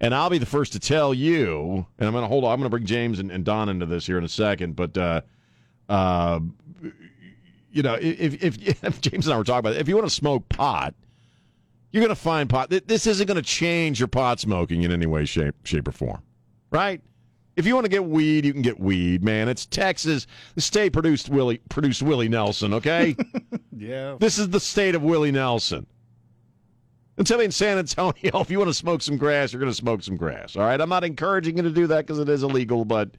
And 0.00 0.14
I'll 0.14 0.30
be 0.30 0.38
the 0.38 0.46
first 0.46 0.72
to 0.72 0.80
tell 0.80 1.12
you, 1.12 1.86
and 1.98 2.06
I'm 2.06 2.12
going 2.12 2.24
to 2.24 2.28
hold 2.28 2.44
on, 2.44 2.52
I'm 2.52 2.58
going 2.58 2.66
to 2.66 2.70
bring 2.70 2.86
James 2.86 3.18
and, 3.18 3.30
and 3.30 3.44
Don 3.44 3.68
into 3.68 3.86
this 3.86 4.06
here 4.06 4.18
in 4.18 4.24
a 4.24 4.28
second, 4.28 4.76
but. 4.76 4.96
Uh, 4.96 5.20
uh, 5.88 6.40
you 7.72 7.82
know, 7.82 7.94
if, 7.94 8.42
if, 8.42 8.84
if 8.84 9.00
James 9.00 9.26
and 9.26 9.34
I 9.34 9.38
were 9.38 9.44
talking 9.44 9.60
about 9.60 9.74
it, 9.74 9.80
if 9.80 9.88
you 9.88 9.94
want 9.96 10.06
to 10.06 10.14
smoke 10.14 10.48
pot, 10.48 10.94
you're 11.92 12.00
going 12.02 12.08
to 12.14 12.20
find 12.20 12.48
pot. 12.50 12.70
This 12.70 13.06
isn't 13.06 13.26
going 13.26 13.36
to 13.36 13.42
change 13.42 14.00
your 14.00 14.08
pot 14.08 14.40
smoking 14.40 14.82
in 14.82 14.90
any 14.90 15.06
way, 15.06 15.24
shape, 15.24 15.54
shape, 15.64 15.86
or 15.86 15.92
form, 15.92 16.22
right? 16.70 17.00
If 17.54 17.66
you 17.66 17.74
want 17.74 17.84
to 17.84 17.90
get 17.90 18.04
weed, 18.04 18.46
you 18.46 18.52
can 18.54 18.62
get 18.62 18.80
weed, 18.80 19.22
man. 19.22 19.48
It's 19.48 19.66
Texas. 19.66 20.26
The 20.54 20.62
state 20.62 20.94
produced 20.94 21.28
Willie 21.28 21.60
produced 21.68 22.02
Willie 22.02 22.28
Nelson. 22.30 22.72
Okay, 22.74 23.14
Yeah. 23.76 24.16
this 24.18 24.38
is 24.38 24.48
the 24.48 24.58
state 24.60 24.94
of 24.94 25.02
Willie 25.02 25.32
Nelson. 25.32 25.86
And 27.18 27.26
tell 27.26 27.36
me 27.38 27.44
in 27.44 27.52
San 27.52 27.76
Antonio, 27.76 28.14
if 28.40 28.50
you 28.50 28.58
want 28.58 28.70
to 28.70 28.74
smoke 28.74 29.02
some 29.02 29.18
grass, 29.18 29.52
you're 29.52 29.60
going 29.60 29.70
to 29.70 29.76
smoke 29.76 30.02
some 30.02 30.16
grass. 30.16 30.56
All 30.56 30.62
right, 30.62 30.80
I'm 30.80 30.88
not 30.88 31.04
encouraging 31.04 31.58
you 31.58 31.62
to 31.62 31.70
do 31.70 31.86
that 31.88 32.06
because 32.06 32.18
it 32.18 32.28
is 32.30 32.42
illegal, 32.42 32.86
but 32.86 33.10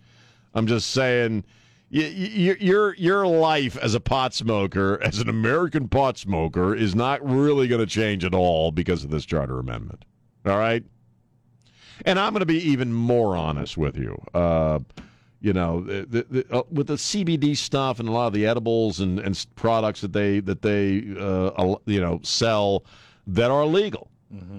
I'm 0.55 0.65
just 0.65 0.89
saying. 0.91 1.43
Y- 1.93 2.13
y- 2.49 2.57
Your 2.59 2.95
your 2.95 3.27
life 3.27 3.77
as 3.77 3.93
a 3.93 3.99
pot 3.99 4.33
smoker, 4.33 4.99
as 5.01 5.19
an 5.19 5.29
American 5.29 5.87
pot 5.87 6.17
smoker, 6.17 6.73
is 6.75 6.95
not 6.95 7.23
really 7.27 7.67
going 7.67 7.81
to 7.81 7.87
change 7.87 8.25
at 8.25 8.33
all 8.33 8.71
because 8.71 9.03
of 9.03 9.09
this 9.11 9.25
charter 9.25 9.59
amendment. 9.59 10.03
All 10.45 10.57
right, 10.57 10.83
and 12.05 12.19
I'm 12.19 12.33
going 12.33 12.41
to 12.41 12.45
be 12.45 12.59
even 12.69 12.91
more 12.93 13.35
honest 13.37 13.77
with 13.77 13.95
you. 13.97 14.21
Uh, 14.33 14.79
you 15.39 15.51
know, 15.53 15.81
the, 15.81 16.05
the, 16.09 16.25
the, 16.41 16.55
uh, 16.55 16.63
with 16.71 16.87
the 16.87 16.95
CBD 16.95 17.55
stuff 17.57 17.99
and 17.99 18.07
a 18.07 18.11
lot 18.11 18.27
of 18.27 18.33
the 18.33 18.45
edibles 18.45 19.01
and, 19.01 19.19
and 19.19 19.45
products 19.55 19.99
that 20.01 20.13
they 20.13 20.39
that 20.41 20.61
they 20.61 21.03
uh, 21.19 21.75
you 21.85 21.99
know 22.01 22.19
sell 22.23 22.83
that 23.27 23.51
are 23.51 23.61
illegal. 23.63 24.09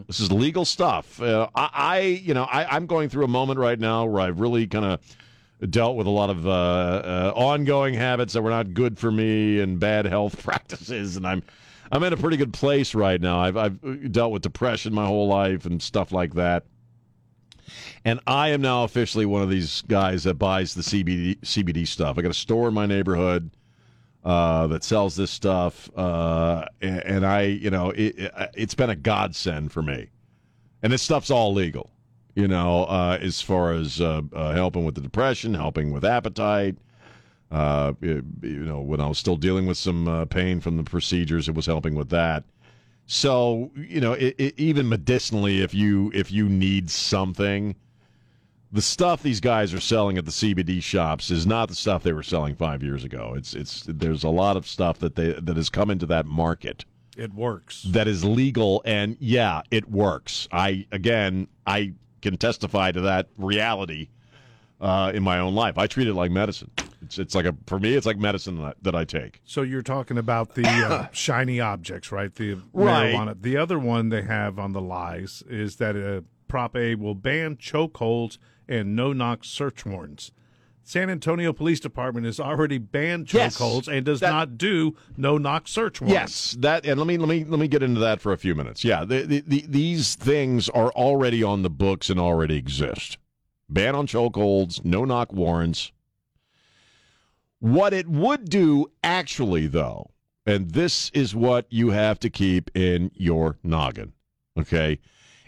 This 0.06 0.20
is 0.20 0.30
legal 0.30 0.64
stuff. 0.64 1.20
Uh, 1.20 1.48
I, 1.56 1.70
I, 1.72 2.00
you 2.00 2.32
know, 2.32 2.44
I, 2.44 2.76
I'm 2.76 2.86
going 2.86 3.08
through 3.08 3.24
a 3.24 3.28
moment 3.28 3.58
right 3.58 3.78
now 3.80 4.04
where 4.04 4.22
I've 4.22 4.38
really 4.38 4.68
kind 4.68 4.84
of 4.84 5.00
dealt 5.70 5.96
with 5.96 6.06
a 6.06 6.10
lot 6.10 6.30
of 6.30 6.46
uh, 6.46 6.50
uh, 6.50 7.32
ongoing 7.34 7.94
habits 7.94 8.32
that 8.34 8.42
were 8.42 8.50
not 8.50 8.74
good 8.74 8.98
for 8.98 9.10
me 9.10 9.60
and 9.60 9.78
bad 9.78 10.06
health 10.06 10.42
practices, 10.44 11.16
and 11.16 11.26
I'm 11.26 11.42
I'm 11.92 12.02
in 12.02 12.12
a 12.12 12.16
pretty 12.16 12.36
good 12.36 12.52
place 12.52 12.94
right 12.94 13.20
now. 13.20 13.40
I've 13.40 13.56
I've 13.56 14.12
dealt 14.12 14.32
with 14.32 14.42
depression 14.42 14.92
my 14.92 15.06
whole 15.06 15.28
life 15.28 15.66
and 15.66 15.82
stuff 15.82 16.12
like 16.12 16.34
that. 16.34 16.64
And 18.04 18.20
I 18.26 18.50
am 18.50 18.60
now 18.60 18.84
officially 18.84 19.24
one 19.24 19.42
of 19.42 19.48
these 19.48 19.82
guys 19.82 20.24
that 20.24 20.34
buys 20.34 20.74
the 20.74 20.82
CBD 20.82 21.40
CBD 21.40 21.86
stuff. 21.86 22.18
I 22.18 22.22
got 22.22 22.30
a 22.30 22.34
store 22.34 22.68
in 22.68 22.74
my 22.74 22.86
neighborhood 22.86 23.50
uh, 24.24 24.66
that 24.68 24.82
sells 24.82 25.16
this 25.16 25.30
stuff, 25.30 25.90
uh, 25.96 26.64
and, 26.80 27.00
and 27.00 27.26
I, 27.26 27.42
you 27.42 27.70
know, 27.70 27.90
it, 27.90 28.18
it, 28.18 28.50
it's 28.54 28.74
been 28.74 28.90
a 28.90 28.96
godsend 28.96 29.72
for 29.72 29.82
me. 29.82 30.08
And 30.82 30.92
this 30.92 31.02
stuff's 31.02 31.30
all 31.30 31.52
legal, 31.52 31.90
you 32.34 32.48
know, 32.48 32.84
uh, 32.84 33.18
as 33.20 33.40
far 33.40 33.72
as 33.72 34.00
uh, 34.00 34.22
uh, 34.32 34.52
helping 34.54 34.84
with 34.84 34.94
the 34.94 35.00
depression, 35.00 35.54
helping 35.54 35.92
with 35.92 36.04
appetite. 36.04 36.76
Uh, 37.50 37.92
you 38.00 38.24
you 38.42 38.64
know, 38.64 38.80
when 38.80 39.00
I 39.00 39.06
was 39.06 39.18
still 39.18 39.36
dealing 39.36 39.66
with 39.66 39.76
some 39.76 40.08
uh, 40.08 40.24
pain 40.24 40.60
from 40.60 40.76
the 40.76 40.82
procedures, 40.82 41.48
it 41.48 41.54
was 41.54 41.66
helping 41.66 41.94
with 41.94 42.08
that. 42.10 42.44
So, 43.06 43.70
you 43.76 44.00
know, 44.00 44.14
it, 44.14 44.34
it, 44.38 44.54
even 44.58 44.88
medicinally, 44.88 45.60
if 45.60 45.74
you 45.74 46.10
if 46.14 46.32
you 46.32 46.48
need 46.48 46.90
something, 46.90 47.76
the 48.72 48.82
stuff 48.82 49.22
these 49.22 49.40
guys 49.40 49.72
are 49.72 49.78
selling 49.80 50.18
at 50.18 50.24
the 50.24 50.30
CBD 50.32 50.82
shops 50.82 51.30
is 51.30 51.46
not 51.46 51.68
the 51.68 51.74
stuff 51.76 52.02
they 52.02 52.12
were 52.14 52.22
selling 52.24 52.56
five 52.56 52.82
years 52.82 53.04
ago. 53.04 53.34
It's 53.36 53.54
it's 53.54 53.84
there's 53.86 54.24
a 54.24 54.30
lot 54.30 54.56
of 54.56 54.66
stuff 54.66 54.98
that 54.98 55.14
they 55.14 55.32
that 55.34 55.56
has 55.56 55.68
come 55.68 55.90
into 55.90 56.06
that 56.06 56.26
market 56.26 56.84
It 57.16 57.34
works. 57.34 57.82
that 57.90 58.08
is 58.08 58.24
legal, 58.24 58.82
and 58.84 59.16
yeah, 59.20 59.62
it 59.70 59.88
works. 59.90 60.48
I 60.50 60.86
again, 60.90 61.46
I 61.66 61.92
can 62.24 62.36
testify 62.36 62.90
to 62.90 63.00
that 63.02 63.28
reality 63.38 64.08
uh, 64.80 65.12
in 65.14 65.22
my 65.22 65.38
own 65.38 65.54
life. 65.54 65.78
I 65.78 65.86
treat 65.86 66.08
it 66.08 66.14
like 66.14 66.30
medicine. 66.32 66.70
It's 67.02 67.18
it's 67.18 67.34
like 67.34 67.44
a 67.44 67.54
for 67.66 67.78
me, 67.78 67.94
it's 67.94 68.06
like 68.06 68.18
medicine 68.18 68.56
that 68.56 68.64
I, 68.64 68.72
that 68.82 68.94
I 68.94 69.04
take. 69.04 69.40
So 69.44 69.62
you're 69.62 69.82
talking 69.82 70.18
about 70.18 70.54
the 70.54 70.64
uh, 70.66 71.06
shiny 71.12 71.60
objects, 71.60 72.10
right? 72.10 72.34
The 72.34 72.54
Right. 72.72 73.14
marijuana. 73.14 73.40
The 73.40 73.56
other 73.56 73.78
one 73.78 74.08
they 74.08 74.22
have 74.22 74.58
on 74.58 74.72
the 74.72 74.80
lies 74.80 75.42
is 75.48 75.76
that 75.76 75.96
uh, 75.96 76.22
Prop 76.48 76.74
A 76.76 76.94
will 76.96 77.14
ban 77.14 77.56
chokeholds 77.56 78.38
and 78.66 78.96
no-knock 78.96 79.44
search 79.44 79.84
warrants. 79.84 80.32
San 80.86 81.08
Antonio 81.08 81.52
Police 81.52 81.80
Department 81.80 82.26
has 82.26 82.38
already 82.38 82.76
banned 82.78 83.32
Yes. 83.32 83.56
chokeholds 83.58 83.88
and 83.88 84.04
does 84.04 84.20
That- 84.20 84.30
not 84.30 84.58
do 84.58 84.94
no-knock 85.16 85.66
search 85.66 86.00
warrants. 86.00 86.52
Yes, 86.54 86.56
that 86.60 86.84
and 86.84 86.98
let 87.00 87.06
me 87.06 87.16
let 87.16 87.28
me 87.28 87.42
let 87.44 87.58
me 87.58 87.68
get 87.68 87.82
into 87.82 88.00
that 88.00 88.20
for 88.20 88.32
a 88.32 88.38
few 88.38 88.54
minutes. 88.54 88.84
Yeah, 88.84 89.04
the, 89.04 89.22
the, 89.22 89.42
the, 89.46 89.64
these 89.66 90.14
things 90.14 90.68
are 90.68 90.90
already 90.92 91.42
on 91.42 91.62
the 91.62 91.70
books 91.70 92.10
and 92.10 92.20
already 92.20 92.56
exist. 92.56 93.16
Ban 93.68 93.94
on 93.94 94.06
chokeholds, 94.06 94.84
no 94.84 95.04
knock 95.06 95.32
warrants. 95.32 95.90
What 97.60 97.94
it 97.94 98.06
would 98.06 98.50
do, 98.50 98.90
actually, 99.02 99.66
though, 99.66 100.10
and 100.44 100.72
this 100.72 101.10
is 101.14 101.34
what 101.34 101.66
you 101.70 101.90
have 101.90 102.18
to 102.20 102.28
keep 102.30 102.70
in 102.76 103.10
your 103.14 103.56
noggin. 103.62 104.12
Okay, 104.58 104.98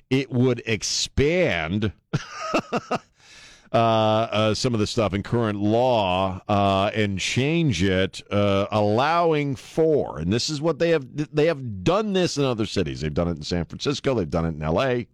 it 0.09 0.31
would 0.33 0.63
expand. 0.65 1.93
uh, 3.73 3.77
uh, 3.77 4.55
some 4.55 4.75
of 4.75 4.81
the 4.81 4.87
stuff 4.87 5.13
in 5.13 5.23
current 5.23 5.59
law 5.59 6.41
uh, 6.49 6.91
and 6.95 7.19
change 7.19 7.83
it, 7.83 8.23
uh, 8.31 8.67
allowing 8.71 9.57
for, 9.57 10.19
and 10.19 10.33
this 10.33 10.49
is 10.49 10.61
what 10.61 10.79
they 10.79 10.91
have. 10.91 11.07
They 11.35 11.47
have 11.47 11.83
done 11.85 12.13
this 12.13 12.37
in 12.37 12.45
other 12.45 12.67
cities. 12.67 13.01
They've 13.01 13.13
done 13.13 13.29
it 13.29 13.37
in 13.37 13.43
San 13.43 13.65
Francisco. 13.65 14.15
They've 14.15 14.31
done 14.31 14.47
it 14.47 14.55
in 14.55 14.63
L.A. 14.63 15.09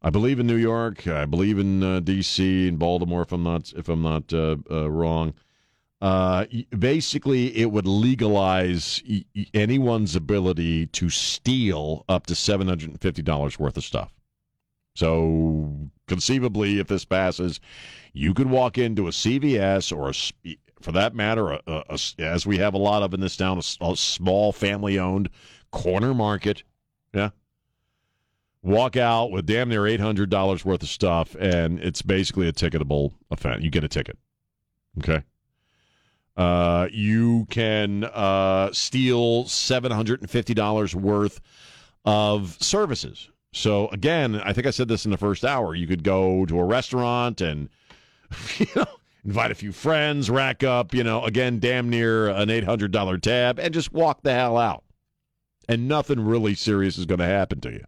I 0.00 0.10
believe 0.10 0.38
in 0.38 0.46
New 0.46 0.56
York. 0.56 1.06
I 1.06 1.24
believe 1.26 1.58
in 1.58 1.82
uh, 1.82 2.00
D.C. 2.00 2.68
and 2.68 2.78
Baltimore. 2.78 3.22
If 3.22 3.32
I'm 3.32 3.42
not, 3.42 3.72
if 3.76 3.88
I'm 3.88 4.02
not 4.02 4.32
uh, 4.32 4.56
uh, 4.70 4.90
wrong. 4.90 5.34
Basically, 6.78 7.56
it 7.56 7.72
would 7.72 7.86
legalize 7.86 9.02
anyone's 9.54 10.14
ability 10.14 10.86
to 10.86 11.10
steal 11.10 12.04
up 12.08 12.26
to 12.26 12.34
seven 12.34 12.68
hundred 12.68 12.90
and 12.90 13.00
fifty 13.00 13.22
dollars 13.22 13.58
worth 13.58 13.76
of 13.76 13.84
stuff. 13.84 14.12
So 14.94 15.90
conceivably, 16.08 16.78
if 16.80 16.88
this 16.88 17.04
passes, 17.04 17.60
you 18.12 18.34
could 18.34 18.50
walk 18.50 18.78
into 18.78 19.06
a 19.06 19.10
CVS 19.10 19.96
or, 19.96 20.10
a, 20.10 20.56
for 20.80 20.92
that 20.92 21.14
matter, 21.14 21.50
a, 21.52 21.60
a- 21.66 21.98
as 22.18 22.46
we 22.46 22.58
have 22.58 22.74
a 22.74 22.78
lot 22.78 23.02
of 23.02 23.14
in 23.14 23.20
this 23.20 23.36
town, 23.36 23.58
a, 23.58 23.96
small 23.96 24.52
family-owned 24.52 25.28
corner 25.70 26.14
market. 26.14 26.62
Yeah. 27.14 27.30
Walk 28.62 28.96
out 28.96 29.30
with 29.30 29.46
damn 29.46 29.68
near 29.68 29.86
eight 29.86 30.00
hundred 30.00 30.30
dollars 30.30 30.64
worth 30.64 30.82
of 30.82 30.88
stuff, 30.88 31.36
and 31.38 31.78
it's 31.78 32.02
basically 32.02 32.48
a 32.48 32.52
ticketable 32.52 33.12
offense. 33.30 33.62
You 33.62 33.70
get 33.70 33.84
a 33.84 33.88
ticket. 33.88 34.18
Okay. 34.98 35.22
Uh, 36.36 36.88
you 36.92 37.46
can 37.50 38.04
uh, 38.04 38.70
steal 38.72 39.44
seven 39.46 39.92
hundred 39.92 40.20
and 40.22 40.28
fifty 40.30 40.54
dollars 40.54 40.94
worth 40.94 41.40
of 42.04 42.56
services. 42.60 43.30
So 43.52 43.88
again, 43.88 44.36
I 44.36 44.52
think 44.52 44.66
I 44.66 44.70
said 44.70 44.88
this 44.88 45.04
in 45.04 45.10
the 45.10 45.16
first 45.16 45.44
hour. 45.44 45.74
You 45.74 45.86
could 45.86 46.04
go 46.04 46.44
to 46.46 46.58
a 46.58 46.64
restaurant 46.64 47.40
and 47.40 47.68
you 48.58 48.66
know 48.76 48.86
invite 49.24 49.50
a 49.50 49.56
few 49.56 49.72
friends, 49.72 50.30
rack 50.30 50.62
up 50.62 50.94
you 50.94 51.04
know 51.04 51.24
again 51.24 51.58
damn 51.58 51.88
near 51.88 52.28
an 52.28 52.50
eight 52.50 52.64
hundred 52.64 52.92
dollar 52.92 53.18
tab, 53.18 53.58
and 53.58 53.74
just 53.74 53.92
walk 53.92 54.22
the 54.22 54.32
hell 54.32 54.56
out. 54.56 54.84
And 55.68 55.86
nothing 55.86 56.20
really 56.20 56.54
serious 56.54 56.96
is 56.96 57.06
going 57.06 57.18
to 57.18 57.26
happen 57.26 57.60
to 57.60 57.72
you. 57.72 57.84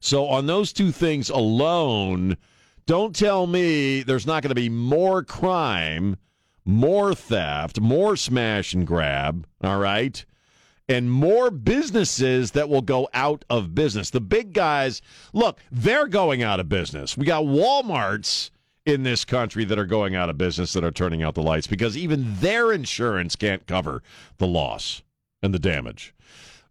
So 0.00 0.26
on 0.26 0.46
those 0.46 0.72
two 0.72 0.92
things 0.92 1.30
alone, 1.30 2.36
don't 2.86 3.14
tell 3.14 3.46
me 3.46 4.02
there's 4.02 4.26
not 4.26 4.42
going 4.42 4.48
to 4.50 4.54
be 4.54 4.68
more 4.68 5.22
crime, 5.22 6.16
more 6.64 7.14
theft, 7.14 7.80
more 7.80 8.16
smash 8.16 8.74
and 8.74 8.86
grab, 8.86 9.46
all 9.62 9.78
right? 9.78 10.24
And 10.90 11.10
more 11.10 11.50
businesses 11.50 12.50
that 12.50 12.68
will 12.68 12.82
go 12.82 13.08
out 13.14 13.44
of 13.48 13.74
business. 13.74 14.10
The 14.10 14.20
big 14.20 14.52
guys, 14.52 15.00
look, 15.32 15.58
they're 15.70 16.08
going 16.08 16.42
out 16.42 16.58
of 16.60 16.68
business. 16.68 17.16
We 17.16 17.24
got 17.24 17.44
Walmarts 17.44 18.50
in 18.84 19.04
this 19.04 19.24
country 19.24 19.64
that 19.66 19.78
are 19.78 19.86
going 19.86 20.16
out 20.16 20.28
of 20.28 20.36
business 20.36 20.72
that 20.72 20.82
are 20.84 20.90
turning 20.90 21.22
out 21.22 21.34
the 21.36 21.42
lights 21.42 21.68
because 21.68 21.96
even 21.96 22.34
their 22.40 22.72
insurance 22.72 23.36
can't 23.36 23.66
cover 23.66 24.02
the 24.38 24.46
loss 24.48 25.02
and 25.42 25.54
the 25.54 25.58
damage 25.58 26.12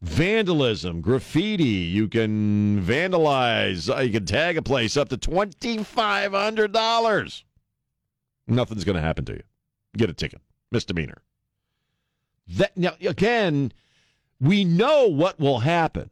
vandalism, 0.01 1.01
graffiti. 1.01 1.63
You 1.63 2.07
can 2.07 2.82
vandalize. 2.84 3.93
uh, 3.93 4.01
You 4.01 4.11
can 4.11 4.26
tag 4.26 4.57
a 4.57 4.61
place 4.61 4.95
up 4.97 5.09
to 5.09 5.17
twenty 5.17 5.84
five 5.84 6.32
hundred 6.32 6.72
dollars. 6.72 7.43
Nothing's 8.47 8.84
going 8.84 8.95
to 8.95 9.01
happen 9.01 9.26
to 9.26 9.34
you. 9.34 9.43
Get 9.97 10.09
a 10.09 10.13
ticket, 10.13 10.41
misdemeanor. 10.72 11.22
That 12.47 12.76
now 12.78 12.93
again, 13.01 13.72
we 14.40 14.64
know 14.64 15.08
what 15.08 15.40
will 15.40 15.60
happen, 15.60 16.10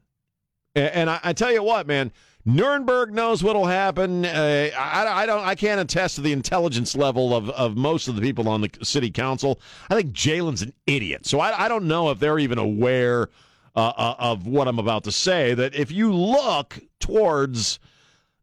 A- 0.75 0.95
and 0.95 1.09
I, 1.09 1.19
I 1.23 1.33
tell 1.33 1.51
you 1.51 1.63
what, 1.63 1.87
man. 1.87 2.11
Nirenberg 2.47 3.11
knows 3.11 3.43
what'll 3.43 3.65
happen. 3.65 4.23
Uh, 4.23 4.69
I, 4.77 5.23
I 5.23 5.25
don't. 5.25 5.43
I 5.43 5.53
can't 5.53 5.81
attest 5.81 6.15
to 6.15 6.21
the 6.21 6.31
intelligence 6.31 6.95
level 6.95 7.35
of, 7.35 7.49
of 7.49 7.75
most 7.75 8.07
of 8.07 8.15
the 8.15 8.21
people 8.21 8.47
on 8.47 8.61
the 8.61 8.69
city 8.83 9.11
council. 9.11 9.59
I 9.89 9.95
think 9.95 10.13
Jalen's 10.13 10.61
an 10.61 10.71
idiot, 10.85 11.25
so 11.25 11.41
I, 11.41 11.65
I 11.65 11.67
don't 11.67 11.89
know 11.89 12.09
if 12.09 12.19
they're 12.19 12.39
even 12.39 12.57
aware 12.57 13.27
uh, 13.75 13.91
uh, 13.97 14.15
of 14.17 14.47
what 14.47 14.69
I'm 14.69 14.79
about 14.79 15.03
to 15.03 15.11
say. 15.11 15.53
That 15.55 15.75
if 15.75 15.91
you 15.91 16.13
look 16.13 16.79
towards, 17.01 17.79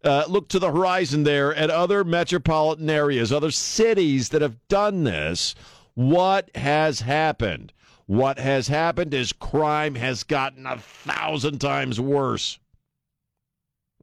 uh, 0.04 0.24
look 0.28 0.48
to 0.48 0.58
the 0.58 0.70
horizon 0.70 1.22
there 1.22 1.54
at 1.54 1.70
other 1.70 2.04
metropolitan 2.04 2.90
areas, 2.90 3.32
other 3.32 3.50
cities 3.50 4.28
that 4.28 4.42
have 4.42 4.58
done 4.68 5.04
this, 5.04 5.54
what 5.94 6.54
has 6.56 7.00
happened? 7.00 7.72
What 8.06 8.38
has 8.38 8.68
happened 8.68 9.14
is 9.14 9.32
crime 9.32 9.94
has 9.94 10.24
gotten 10.24 10.66
a 10.66 10.78
thousand 10.78 11.58
times 11.58 12.00
worse. 12.00 12.58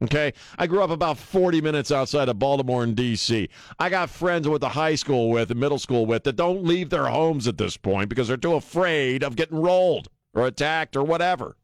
Okay, 0.02 0.32
I 0.58 0.66
grew 0.66 0.82
up 0.82 0.90
about 0.90 1.16
40 1.16 1.60
minutes 1.60 1.92
outside 1.92 2.28
of 2.28 2.38
Baltimore 2.38 2.82
and 2.82 2.96
D.C. 2.96 3.48
I 3.78 3.88
got 3.88 4.10
friends 4.10 4.48
with 4.48 4.60
the 4.60 4.70
high 4.70 4.96
school 4.96 5.30
with 5.30 5.52
and 5.52 5.60
middle 5.60 5.78
school 5.78 6.06
with 6.06 6.24
that 6.24 6.34
don't 6.34 6.64
leave 6.64 6.90
their 6.90 7.06
homes 7.06 7.46
at 7.46 7.56
this 7.56 7.76
point 7.76 8.08
because 8.08 8.26
they're 8.26 8.36
too 8.36 8.54
afraid 8.54 9.22
of 9.22 9.36
getting 9.36 9.60
rolled 9.62 10.08
or 10.34 10.46
attacked 10.46 10.96
or 10.96 11.04
whatever. 11.04 11.56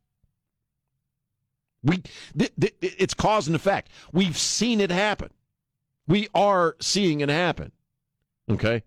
We, 1.82 2.02
th- 2.36 2.52
th- 2.60 2.74
it's 2.80 3.14
cause 3.14 3.48
and 3.48 3.56
effect. 3.56 3.90
We've 4.12 4.38
seen 4.38 4.80
it 4.80 4.90
happen. 4.90 5.30
We 6.06 6.28
are 6.32 6.76
seeing 6.80 7.20
it 7.20 7.28
happen. 7.28 7.72
Okay. 8.48 8.84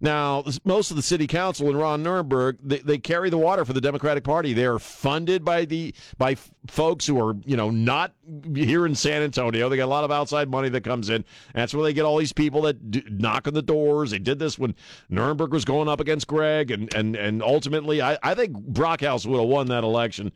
Now, 0.00 0.44
most 0.64 0.90
of 0.90 0.96
the 0.96 1.02
city 1.02 1.26
council 1.26 1.68
in 1.68 1.76
Ron 1.76 2.04
Nirenberg, 2.04 2.58
they, 2.62 2.78
they 2.78 2.98
carry 2.98 3.30
the 3.30 3.38
water 3.38 3.64
for 3.64 3.72
the 3.72 3.80
Democratic 3.80 4.22
Party. 4.22 4.52
They 4.52 4.64
are 4.64 4.78
funded 4.78 5.44
by 5.44 5.64
the 5.64 5.92
by 6.18 6.36
folks 6.68 7.06
who 7.06 7.20
are, 7.20 7.34
you 7.44 7.56
know, 7.56 7.70
not 7.70 8.14
here 8.54 8.86
in 8.86 8.94
San 8.94 9.22
Antonio. 9.22 9.68
They 9.68 9.76
got 9.76 9.86
a 9.86 9.86
lot 9.86 10.04
of 10.04 10.12
outside 10.12 10.48
money 10.48 10.68
that 10.68 10.82
comes 10.82 11.10
in. 11.10 11.24
That's 11.52 11.74
where 11.74 11.82
they 11.82 11.92
get 11.92 12.04
all 12.04 12.18
these 12.18 12.32
people 12.32 12.62
that 12.62 12.90
d- 12.90 13.02
knock 13.10 13.48
on 13.48 13.54
the 13.54 13.62
doors. 13.62 14.12
They 14.12 14.20
did 14.20 14.38
this 14.38 14.58
when 14.58 14.74
Nirenberg 15.10 15.50
was 15.50 15.64
going 15.64 15.88
up 15.88 15.98
against 15.98 16.28
Greg, 16.28 16.70
and 16.70 16.92
and 16.94 17.16
and 17.16 17.42
ultimately, 17.42 18.00
I, 18.00 18.18
I 18.22 18.34
think 18.34 18.56
Brockhouse 18.56 19.26
would 19.26 19.40
have 19.40 19.48
won 19.48 19.66
that 19.68 19.82
election 19.82 20.32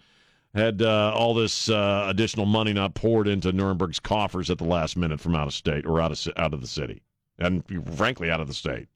had 0.54 0.82
uh, 0.82 1.12
all 1.14 1.34
this 1.34 1.70
uh, 1.70 2.06
additional 2.08 2.46
money 2.46 2.72
not 2.72 2.94
poured 2.94 3.26
into 3.26 3.52
Nirenberg's 3.52 4.00
coffers 4.00 4.50
at 4.50 4.58
the 4.58 4.64
last 4.64 4.96
minute 4.96 5.20
from 5.20 5.34
out 5.34 5.46
of 5.46 5.54
state 5.54 5.86
or 5.86 6.00
out 6.00 6.12
of 6.12 6.32
out 6.36 6.52
of 6.52 6.60
the 6.60 6.66
city, 6.66 7.02
and 7.38 7.62
frankly, 7.96 8.30
out 8.30 8.40
of 8.40 8.48
the 8.48 8.54
state. 8.54 8.88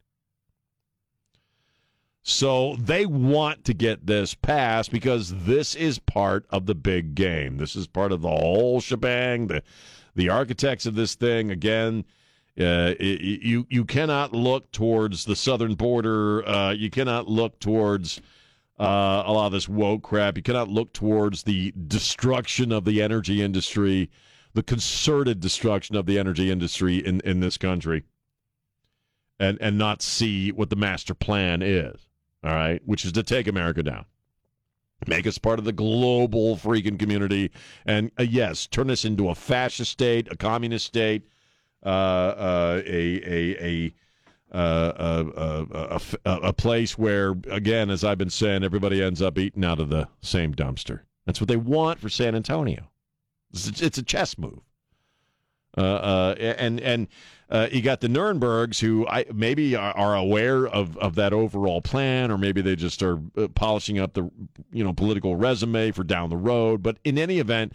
So 2.28 2.74
they 2.80 3.06
want 3.06 3.64
to 3.66 3.72
get 3.72 4.08
this 4.08 4.34
passed 4.34 4.90
because 4.90 5.32
this 5.44 5.76
is 5.76 6.00
part 6.00 6.44
of 6.50 6.66
the 6.66 6.74
big 6.74 7.14
game. 7.14 7.56
This 7.56 7.76
is 7.76 7.86
part 7.86 8.10
of 8.10 8.20
the 8.20 8.28
whole 8.28 8.80
shebang. 8.80 9.46
The 9.46 9.62
the 10.16 10.28
architects 10.28 10.86
of 10.86 10.96
this 10.96 11.14
thing 11.14 11.52
again. 11.52 12.04
Uh, 12.58 12.98
y- 12.98 13.18
you 13.20 13.64
you 13.70 13.84
cannot 13.84 14.32
look 14.32 14.72
towards 14.72 15.24
the 15.24 15.36
southern 15.36 15.74
border. 15.74 16.44
Uh, 16.48 16.72
you 16.72 16.90
cannot 16.90 17.28
look 17.28 17.60
towards 17.60 18.20
uh, 18.80 19.22
a 19.24 19.32
lot 19.32 19.46
of 19.46 19.52
this 19.52 19.68
woke 19.68 20.02
crap. 20.02 20.36
You 20.36 20.42
cannot 20.42 20.68
look 20.68 20.92
towards 20.92 21.44
the 21.44 21.72
destruction 21.86 22.72
of 22.72 22.84
the 22.84 23.02
energy 23.02 23.40
industry, 23.40 24.10
the 24.52 24.64
concerted 24.64 25.38
destruction 25.38 25.94
of 25.94 26.06
the 26.06 26.18
energy 26.18 26.50
industry 26.50 26.96
in, 26.96 27.20
in 27.20 27.38
this 27.38 27.56
country, 27.56 28.02
and 29.38 29.58
and 29.60 29.78
not 29.78 30.02
see 30.02 30.50
what 30.50 30.70
the 30.70 30.76
master 30.76 31.14
plan 31.14 31.62
is. 31.62 32.00
All 32.44 32.54
right, 32.54 32.80
which 32.84 33.04
is 33.04 33.12
to 33.12 33.22
take 33.22 33.48
America 33.48 33.82
down, 33.82 34.04
make 35.06 35.26
us 35.26 35.38
part 35.38 35.58
of 35.58 35.64
the 35.64 35.72
global 35.72 36.56
freaking 36.56 36.98
community, 36.98 37.50
and 37.84 38.10
uh, 38.18 38.22
yes, 38.22 38.66
turn 38.66 38.90
us 38.90 39.04
into 39.04 39.28
a 39.28 39.34
fascist 39.34 39.90
state, 39.90 40.28
a 40.30 40.36
communist 40.36 40.86
state, 40.86 41.26
uh, 41.84 41.88
uh, 41.88 42.82
a 42.86 43.20
a 43.24 43.64
a 43.64 43.94
uh, 44.52 44.92
a, 45.36 45.66
a, 45.74 46.00
a, 46.24 46.40
a 46.48 46.52
place 46.52 46.96
where, 46.96 47.34
again, 47.50 47.90
as 47.90 48.04
I've 48.04 48.18
been 48.18 48.30
saying, 48.30 48.62
everybody 48.62 49.02
ends 49.02 49.20
up 49.20 49.38
eating 49.38 49.64
out 49.64 49.80
of 49.80 49.88
the 49.88 50.08
same 50.20 50.54
dumpster. 50.54 51.00
That's 51.26 51.40
what 51.40 51.48
they 51.48 51.56
want 51.56 51.98
for 51.98 52.08
San 52.08 52.36
Antonio. 52.36 52.88
It's, 53.52 53.82
it's 53.82 53.98
a 53.98 54.02
chess 54.02 54.38
move. 54.38 54.60
Uh, 55.76 55.80
uh, 55.80 56.34
and 56.38 56.80
and 56.80 57.08
uh, 57.48 57.68
you 57.70 57.80
got 57.80 58.00
the 58.00 58.08
Nirenbergs 58.08 58.80
who 58.80 59.06
I, 59.06 59.24
maybe 59.32 59.76
are, 59.76 59.96
are 59.96 60.16
aware 60.16 60.66
of, 60.66 60.96
of 60.98 61.14
that 61.14 61.32
overall 61.32 61.80
plan, 61.80 62.30
or 62.30 62.38
maybe 62.38 62.60
they 62.60 62.74
just 62.74 63.02
are 63.02 63.20
uh, 63.36 63.48
polishing 63.48 63.98
up 63.98 64.14
the 64.14 64.28
you 64.72 64.82
know 64.82 64.92
political 64.92 65.36
resume 65.36 65.92
for 65.92 66.02
down 66.02 66.30
the 66.30 66.36
road. 66.36 66.82
But 66.82 66.98
in 67.04 67.18
any 67.18 67.38
event, 67.38 67.72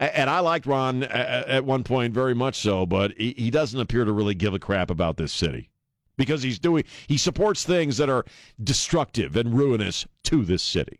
and 0.00 0.28
I 0.28 0.40
liked 0.40 0.66
Ron 0.66 1.04
at, 1.04 1.64
one 1.64 1.84
point 1.84 2.12
very 2.12 2.34
much 2.34 2.56
so, 2.56 2.84
but 2.84 3.12
he, 3.16 3.34
he 3.38 3.50
doesn't 3.50 3.78
appear 3.78 4.04
to 4.04 4.12
really 4.12 4.34
give 4.34 4.54
a 4.54 4.58
crap 4.58 4.90
about 4.90 5.16
this 5.16 5.32
city 5.32 5.70
because 6.16 6.42
he's 6.42 6.58
doing 6.58 6.82
he 7.06 7.16
supports 7.16 7.64
things 7.64 7.98
that 7.98 8.10
are 8.10 8.24
destructive 8.62 9.36
and 9.36 9.56
ruinous 9.56 10.04
to 10.24 10.44
this 10.44 10.62
city. 10.64 10.98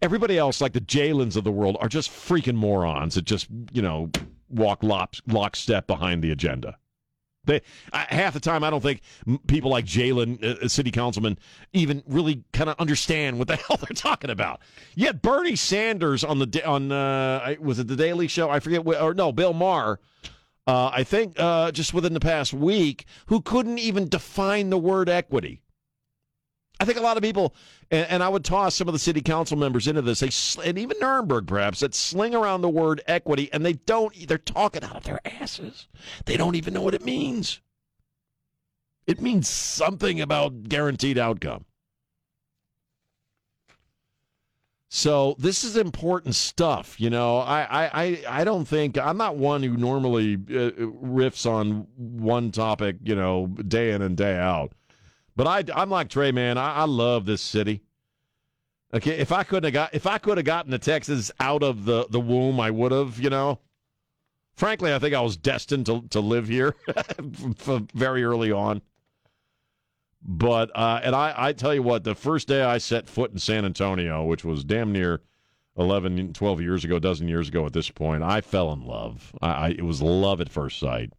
Everybody 0.00 0.38
else, 0.38 0.60
like 0.60 0.72
the 0.72 0.80
Jalens 0.80 1.36
of 1.36 1.44
the 1.44 1.52
world, 1.52 1.76
are 1.80 1.88
just 1.88 2.10
freaking 2.10 2.54
morons 2.54 3.16
that 3.16 3.26
just 3.26 3.48
you 3.72 3.82
know 3.82 4.10
walk 4.50 4.82
lock, 4.82 5.16
lockstep 5.26 5.86
behind 5.86 6.22
the 6.22 6.30
agenda. 6.30 6.78
They 7.44 7.62
I, 7.92 8.06
half 8.10 8.34
the 8.34 8.40
time 8.40 8.62
I 8.62 8.70
don't 8.70 8.82
think 8.82 9.00
people 9.46 9.70
like 9.70 9.84
Jalen, 9.84 10.42
uh, 10.44 10.68
city 10.68 10.90
councilman, 10.90 11.38
even 11.72 12.02
really 12.06 12.44
kind 12.52 12.70
of 12.70 12.76
understand 12.78 13.38
what 13.38 13.48
the 13.48 13.56
hell 13.68 13.76
they're 13.78 13.94
talking 13.94 14.30
about. 14.30 14.60
Yet 14.94 15.22
Bernie 15.22 15.56
Sanders 15.56 16.22
on 16.22 16.38
the 16.38 16.62
on 16.64 16.92
uh, 16.92 17.56
was 17.60 17.78
it 17.78 17.88
the 17.88 17.96
Daily 17.96 18.28
Show? 18.28 18.50
I 18.50 18.60
forget 18.60 18.86
or 18.86 19.14
no 19.14 19.32
Bill 19.32 19.52
Maher. 19.52 19.98
Uh, 20.66 20.90
I 20.92 21.02
think 21.02 21.40
uh, 21.40 21.72
just 21.72 21.94
within 21.94 22.12
the 22.12 22.20
past 22.20 22.52
week, 22.52 23.06
who 23.26 23.40
couldn't 23.40 23.78
even 23.78 24.06
define 24.06 24.68
the 24.68 24.76
word 24.76 25.08
equity. 25.08 25.62
I 26.80 26.84
think 26.84 26.98
a 26.98 27.02
lot 27.02 27.16
of 27.16 27.22
people, 27.22 27.54
and, 27.90 28.06
and 28.08 28.22
I 28.22 28.28
would 28.28 28.44
toss 28.44 28.74
some 28.76 28.88
of 28.88 28.92
the 28.92 29.00
city 29.00 29.20
council 29.20 29.56
members 29.56 29.88
into 29.88 30.02
this, 30.02 30.20
they, 30.20 30.30
and 30.68 30.78
even 30.78 30.96
Nirenberg 30.98 31.46
perhaps, 31.46 31.80
that 31.80 31.94
sling 31.94 32.34
around 32.34 32.60
the 32.60 32.68
word 32.68 33.02
equity, 33.06 33.50
and 33.52 33.66
they 33.66 33.72
don't, 33.72 34.14
they're 34.28 34.38
talking 34.38 34.84
out 34.84 34.96
of 34.96 35.04
their 35.04 35.20
asses. 35.24 35.88
They 36.26 36.36
don't 36.36 36.54
even 36.54 36.74
know 36.74 36.82
what 36.82 36.94
it 36.94 37.04
means. 37.04 37.60
It 39.06 39.20
means 39.20 39.48
something 39.48 40.20
about 40.20 40.68
guaranteed 40.68 41.18
outcome. 41.18 41.64
So 44.90 45.34
this 45.38 45.64
is 45.64 45.76
important 45.76 46.34
stuff, 46.34 46.98
you 47.00 47.10
know. 47.10 47.38
I, 47.38 47.60
I, 47.62 48.02
I, 48.02 48.24
I 48.40 48.44
don't 48.44 48.66
think 48.66 48.96
I'm 48.96 49.18
not 49.18 49.36
one 49.36 49.62
who 49.62 49.76
normally 49.76 50.34
uh, 50.34 50.70
riffs 51.02 51.44
on 51.50 51.86
one 51.96 52.50
topic, 52.52 52.96
you 53.02 53.14
know, 53.14 53.48
day 53.48 53.90
in 53.90 54.00
and 54.00 54.16
day 54.16 54.38
out. 54.38 54.72
But 55.38 55.46
I, 55.46 55.80
I'm 55.80 55.88
like 55.88 56.08
Trey, 56.08 56.32
man. 56.32 56.58
I, 56.58 56.78
I 56.78 56.84
love 56.84 57.24
this 57.24 57.40
city. 57.40 57.84
Okay, 58.92 59.18
if 59.18 59.30
I 59.30 59.44
couldn't 59.44 59.66
have 59.66 59.72
got, 59.72 59.94
if 59.94 60.04
I 60.04 60.18
could 60.18 60.36
have 60.36 60.44
gotten 60.44 60.72
the 60.72 60.80
Texas 60.80 61.30
out 61.38 61.62
of 61.62 61.84
the 61.84 62.06
the 62.10 62.18
womb, 62.18 62.58
I 62.58 62.72
would 62.72 62.90
have. 62.90 63.20
You 63.20 63.30
know, 63.30 63.60
frankly, 64.56 64.92
I 64.92 64.98
think 64.98 65.14
I 65.14 65.20
was 65.20 65.36
destined 65.36 65.86
to 65.86 66.02
to 66.10 66.18
live 66.18 66.48
here 66.48 66.74
very 67.94 68.24
early 68.24 68.50
on. 68.50 68.82
But 70.20 70.72
uh, 70.74 71.02
and 71.04 71.14
I, 71.14 71.32
I 71.36 71.52
tell 71.52 71.72
you 71.72 71.84
what, 71.84 72.02
the 72.02 72.16
first 72.16 72.48
day 72.48 72.62
I 72.62 72.78
set 72.78 73.08
foot 73.08 73.30
in 73.30 73.38
San 73.38 73.64
Antonio, 73.64 74.24
which 74.24 74.44
was 74.44 74.64
damn 74.64 74.90
near 74.90 75.20
11, 75.76 76.32
12 76.32 76.60
years 76.60 76.84
ago, 76.84 76.96
a 76.96 77.00
dozen 77.00 77.28
years 77.28 77.46
ago 77.46 77.64
at 77.64 77.72
this 77.72 77.90
point, 77.90 78.24
I 78.24 78.40
fell 78.40 78.72
in 78.72 78.84
love. 78.84 79.32
I, 79.40 79.50
I 79.50 79.68
it 79.68 79.84
was 79.84 80.02
love 80.02 80.40
at 80.40 80.48
first 80.48 80.80
sight 80.80 81.12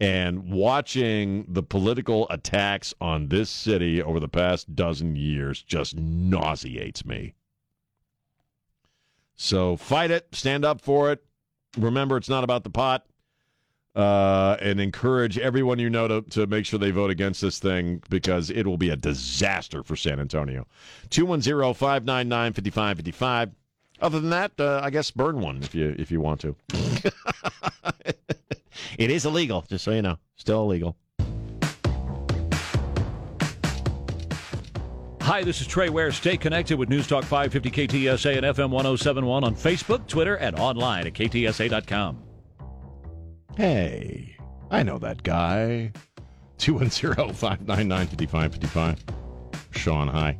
and 0.00 0.50
watching 0.50 1.44
the 1.46 1.62
political 1.62 2.26
attacks 2.30 2.94
on 3.02 3.28
this 3.28 3.50
city 3.50 4.02
over 4.02 4.18
the 4.18 4.28
past 4.28 4.74
dozen 4.74 5.14
years 5.14 5.62
just 5.62 5.94
nauseates 5.96 7.04
me. 7.04 7.34
So 9.36 9.76
fight 9.76 10.10
it, 10.10 10.26
stand 10.32 10.64
up 10.64 10.80
for 10.80 11.12
it. 11.12 11.22
Remember, 11.76 12.16
it's 12.16 12.28
not 12.28 12.44
about 12.44 12.64
the 12.64 12.70
pot. 12.70 13.06
Uh, 13.96 14.56
and 14.60 14.80
encourage 14.80 15.36
everyone 15.36 15.80
you 15.80 15.90
know 15.90 16.06
to, 16.06 16.22
to 16.22 16.46
make 16.46 16.64
sure 16.64 16.78
they 16.78 16.92
vote 16.92 17.10
against 17.10 17.40
this 17.40 17.58
thing 17.58 18.00
because 18.08 18.48
it 18.48 18.64
will 18.64 18.76
be 18.78 18.90
a 18.90 18.96
disaster 18.96 19.82
for 19.82 19.96
San 19.96 20.20
Antonio. 20.20 20.64
210 21.10 21.74
599 21.74 22.52
5555. 22.52 23.50
Other 24.00 24.20
than 24.20 24.30
that, 24.30 24.52
uh, 24.60 24.80
I 24.82 24.90
guess 24.90 25.10
burn 25.10 25.40
one 25.40 25.60
if 25.64 25.74
you 25.74 25.94
if 25.98 26.12
you 26.12 26.20
want 26.20 26.40
to. 26.42 26.56
it 28.98 29.10
is 29.10 29.24
illegal, 29.24 29.64
just 29.68 29.84
so 29.84 29.92
you 29.92 30.02
know. 30.02 30.18
Still 30.36 30.62
illegal. 30.62 30.96
Hi, 35.22 35.44
this 35.44 35.60
is 35.60 35.66
Trey 35.68 35.90
Ware. 35.90 36.10
Stay 36.10 36.36
connected 36.36 36.76
with 36.76 36.88
News 36.88 37.06
Talk 37.06 37.22
550 37.22 37.70
KTSA 37.70 38.38
and 38.38 38.46
FM 38.46 38.70
1071 38.70 39.44
on 39.44 39.54
Facebook, 39.54 40.06
Twitter, 40.08 40.34
and 40.36 40.58
online 40.58 41.06
at 41.06 41.12
ktsa.com. 41.12 42.22
Hey, 43.56 44.36
I 44.70 44.82
know 44.82 44.98
that 44.98 45.22
guy. 45.22 45.92
210 46.58 47.32
599 47.34 48.06
5555. 48.08 49.04
Sean, 49.72 50.08
hi. 50.08 50.36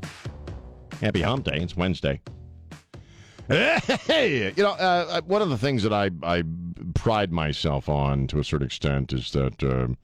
Happy 1.01 1.23
hump 1.23 1.45
day. 1.45 1.59
It's 1.61 1.77
Wednesday. 1.77 2.21
Hey, 3.49 4.53
you 4.57 4.63
know, 4.63 4.71
uh, 4.71 5.21
one 5.23 5.43
of 5.43 5.51
the 5.51 5.59
things 5.59 5.83
that 5.83 5.93
I, 5.93 6.11
I 6.23 6.45
pride 6.95 7.33
myself 7.33 7.89
on 7.89 8.27
to 8.29 8.39
a 8.39 8.45
certain 8.45 8.67
extent 8.67 9.13
is 9.13 9.31
that, 9.33 9.63
um, 9.63 9.97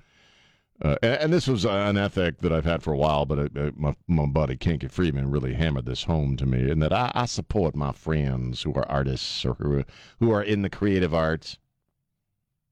uh, 0.83 0.97
and, 1.03 1.15
and 1.15 1.33
this 1.33 1.47
was 1.47 1.65
an 1.65 1.97
ethic 1.97 2.39
that 2.39 2.53
I've 2.53 2.65
had 2.65 2.83
for 2.83 2.93
a 2.93 2.99
while, 2.99 3.25
but 3.25 3.39
uh, 3.39 3.61
uh, 3.61 3.71
my, 3.77 3.95
my 4.07 4.27
buddy 4.27 4.57
Kinky 4.57 4.89
Friedman 4.89 5.31
really 5.31 5.55
hammered 5.55 5.87
this 5.87 6.05
home 6.05 6.37
to 6.37 6.47
me, 6.47 6.71
in 6.71 6.81
that 6.81 6.93
I, 6.93 7.11
I 7.15 7.27
support 7.27 7.75
my 7.75 7.93
friends 7.93 8.63
who 8.63 8.75
are 8.75 8.89
artists 8.89 9.45
or 9.45 9.55
who 9.55 9.85
who 10.21 10.31
are 10.31 10.43
in 10.43 10.63
the 10.63 10.71
creative 10.71 11.15
arts. 11.15 11.59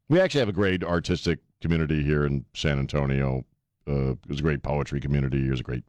We 0.08 0.20
actually 0.20 0.40
have 0.40 0.50
a 0.50 0.52
great 0.52 0.84
artistic 0.84 1.38
community 1.62 2.02
here 2.02 2.26
in 2.26 2.44
San 2.52 2.78
Antonio. 2.78 3.44
Uh, 3.86 4.14
there's 4.26 4.40
a 4.40 4.42
great 4.42 4.62
poetry 4.62 5.00
community. 5.00 5.46
There's 5.46 5.60
a 5.60 5.62
great, 5.62 5.84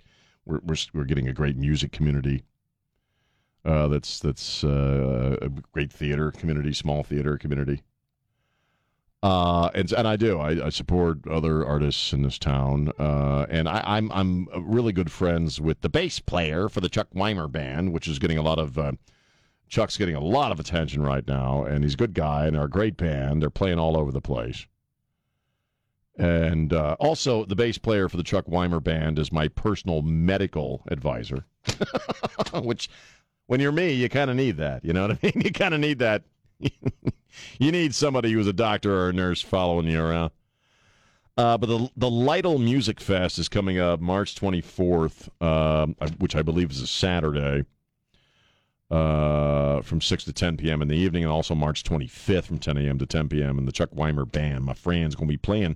we're, 0.45 0.61
we're, 0.63 0.77
we're 0.93 1.03
getting 1.03 1.27
a 1.27 1.33
great 1.33 1.57
music 1.57 1.91
community. 1.91 2.43
Uh, 3.65 3.87
that's 3.87 4.19
that's 4.19 4.63
uh, 4.63 5.37
a 5.41 5.49
great 5.73 5.91
theater 5.91 6.31
community, 6.31 6.71
small 6.71 7.03
theater 7.03 7.37
community. 7.37 7.81
Uh, 9.25 9.71
and 9.73 9.91
and 9.91 10.07
I 10.07 10.17
do. 10.17 10.37
I, 10.37 10.67
I 10.67 10.69
support 10.69 11.27
other 11.27 11.65
artists 11.65 12.13
in 12.13 12.21
this 12.21 12.37
town. 12.37 12.91
Uh, 12.99 13.47
and 13.49 13.67
I, 13.67 13.81
I'm 13.83 14.11
I'm 14.11 14.47
really 14.55 14.93
good 14.93 15.11
friends 15.11 15.59
with 15.59 15.81
the 15.81 15.89
bass 15.89 16.19
player 16.19 16.69
for 16.69 16.79
the 16.79 16.89
Chuck 16.89 17.07
Weimer 17.11 17.47
band, 17.47 17.91
which 17.91 18.07
is 18.07 18.19
getting 18.19 18.37
a 18.37 18.43
lot 18.43 18.59
of. 18.59 18.77
Uh, 18.77 18.91
Chuck's 19.67 19.97
getting 19.97 20.13
a 20.13 20.19
lot 20.19 20.51
of 20.51 20.59
attention 20.59 21.01
right 21.01 21.27
now, 21.27 21.63
and 21.63 21.83
he's 21.83 21.95
a 21.95 21.97
good 21.97 22.13
guy, 22.13 22.45
and 22.45 22.55
they're 22.55 22.65
a 22.65 22.69
great 22.69 22.97
band. 22.97 23.41
They're 23.41 23.49
playing 23.49 23.79
all 23.79 23.97
over 23.97 24.11
the 24.11 24.21
place. 24.21 24.67
And 26.19 26.71
uh, 26.71 26.95
also, 26.99 27.45
the 27.45 27.55
bass 27.55 27.79
player 27.79 28.07
for 28.07 28.17
the 28.17 28.23
Chuck 28.23 28.47
Weimer 28.47 28.79
Band 28.79 29.17
is 29.17 29.31
my 29.31 29.47
personal 29.47 30.03
medical 30.03 30.83
advisor, 30.91 31.45
which, 32.53 32.89
when 33.47 33.59
you're 33.59 33.71
me, 33.71 33.91
you 33.91 34.07
kind 34.07 34.29
of 34.29 34.37
need 34.37 34.57
that. 34.57 34.85
You 34.85 34.93
know 34.93 35.07
what 35.07 35.17
I 35.17 35.19
mean? 35.23 35.41
You 35.45 35.51
kind 35.51 35.73
of 35.73 35.79
need 35.79 35.97
that. 35.97 36.21
you 37.59 37.71
need 37.71 37.93
somebody 37.95 38.31
who's 38.31 38.47
a 38.47 38.53
doctor 38.53 38.93
or 38.93 39.09
a 39.09 39.13
nurse 39.13 39.41
following 39.41 39.87
you 39.87 40.01
around. 40.01 40.31
Uh, 41.37 41.57
but 41.57 41.67
the 41.67 41.89
the 41.97 42.09
Lytle 42.09 42.59
Music 42.59 43.01
Fest 43.01 43.37
is 43.39 43.49
coming 43.49 43.77
up 43.77 43.99
March 43.99 44.35
24th, 44.35 45.29
um, 45.43 45.95
which 46.17 46.35
I 46.35 46.41
believe 46.41 46.71
is 46.71 46.81
a 46.81 46.87
Saturday, 46.87 47.65
uh, 48.89 49.81
from 49.81 49.99
6 49.99 50.23
to 50.23 50.33
10 50.33 50.57
p.m. 50.57 50.81
in 50.81 50.87
the 50.87 50.95
evening, 50.95 51.23
and 51.23 51.31
also 51.31 51.53
March 51.53 51.83
25th 51.83 52.45
from 52.45 52.59
10 52.59 52.77
a.m. 52.77 52.99
to 52.99 53.05
10 53.05 53.27
p.m. 53.27 53.57
And 53.57 53.67
the 53.67 53.73
Chuck 53.73 53.89
Weimer 53.93 54.23
Band, 54.25 54.63
my 54.63 54.73
friend's 54.73 55.15
going 55.15 55.27
to 55.27 55.33
be 55.33 55.37
playing. 55.37 55.75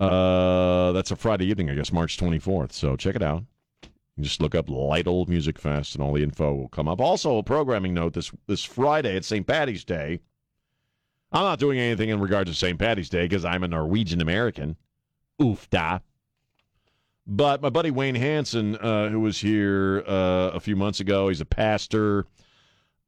Uh, 0.00 0.90
that's 0.92 1.12
a 1.12 1.16
Friday 1.16 1.46
evening, 1.46 1.70
I 1.70 1.74
guess, 1.74 1.92
March 1.92 2.16
24th. 2.18 2.72
So 2.72 2.96
check 2.96 3.14
it 3.14 3.22
out. 3.22 3.44
Just 4.20 4.42
look 4.42 4.54
up 4.56 4.68
Lytle 4.68 5.26
Music 5.26 5.58
Fest, 5.58 5.94
and 5.94 6.02
all 6.02 6.12
the 6.12 6.24
info 6.24 6.52
will 6.52 6.68
come 6.68 6.88
up. 6.88 7.00
Also, 7.00 7.38
a 7.38 7.42
programming 7.44 7.94
note: 7.94 8.14
this 8.14 8.32
this 8.48 8.64
Friday, 8.64 9.16
it's 9.16 9.28
St. 9.28 9.46
Patty's 9.46 9.84
Day. 9.84 10.18
I'm 11.30 11.42
not 11.42 11.58
doing 11.58 11.78
anything 11.78 12.08
in 12.08 12.20
regards 12.20 12.50
to 12.50 12.56
St. 12.56 12.78
Patty's 12.78 13.08
Day 13.08 13.24
because 13.24 13.44
I'm 13.44 13.62
a 13.62 13.68
Norwegian 13.68 14.20
American. 14.20 14.76
Oof 15.42 15.68
da. 15.70 15.98
But 17.26 17.60
my 17.60 17.68
buddy 17.68 17.90
Wayne 17.90 18.14
Hanson, 18.14 18.76
uh, 18.76 19.10
who 19.10 19.20
was 19.20 19.38
here 19.38 20.02
uh, 20.06 20.50
a 20.54 20.60
few 20.60 20.76
months 20.76 21.00
ago, 21.00 21.28
he's 21.28 21.42
a 21.42 21.46
pastor 21.46 22.24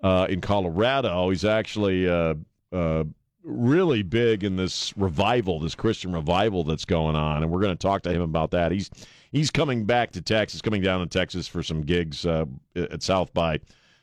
uh, 0.03 0.27
in 0.29 0.43
Colorado. 0.43 1.31
He's 1.31 1.47
actually 1.47 2.07
uh, 2.07 2.35
uh, 2.71 3.05
really 3.43 4.03
big 4.03 4.45
in 4.45 4.57
this 4.57 4.95
revival, 4.99 5.59
this 5.59 5.75
Christian 5.75 6.13
revival 6.13 6.65
that's 6.65 6.85
going 6.85 7.17
on, 7.17 7.43
and 7.43 7.51
we're 7.51 7.61
going 7.61 7.77
to 7.77 7.83
talk 7.83 8.03
to 8.03 8.13
him 8.13 8.21
about 8.21 8.51
that. 8.51 8.73
He's 8.73 8.91
he's 9.33 9.51
coming 9.51 9.87
back 9.87 10.11
to 10.13 10.21
Texas, 10.21 10.61
coming 10.61 10.83
down 10.83 11.01
to 11.01 11.07
Texas 11.07 11.49
for 11.49 11.63
some 11.63 11.81
gigs 11.81 12.27
uh, 12.27 12.45
at 12.77 13.03
South 13.03 13.33
by, 13.33 13.61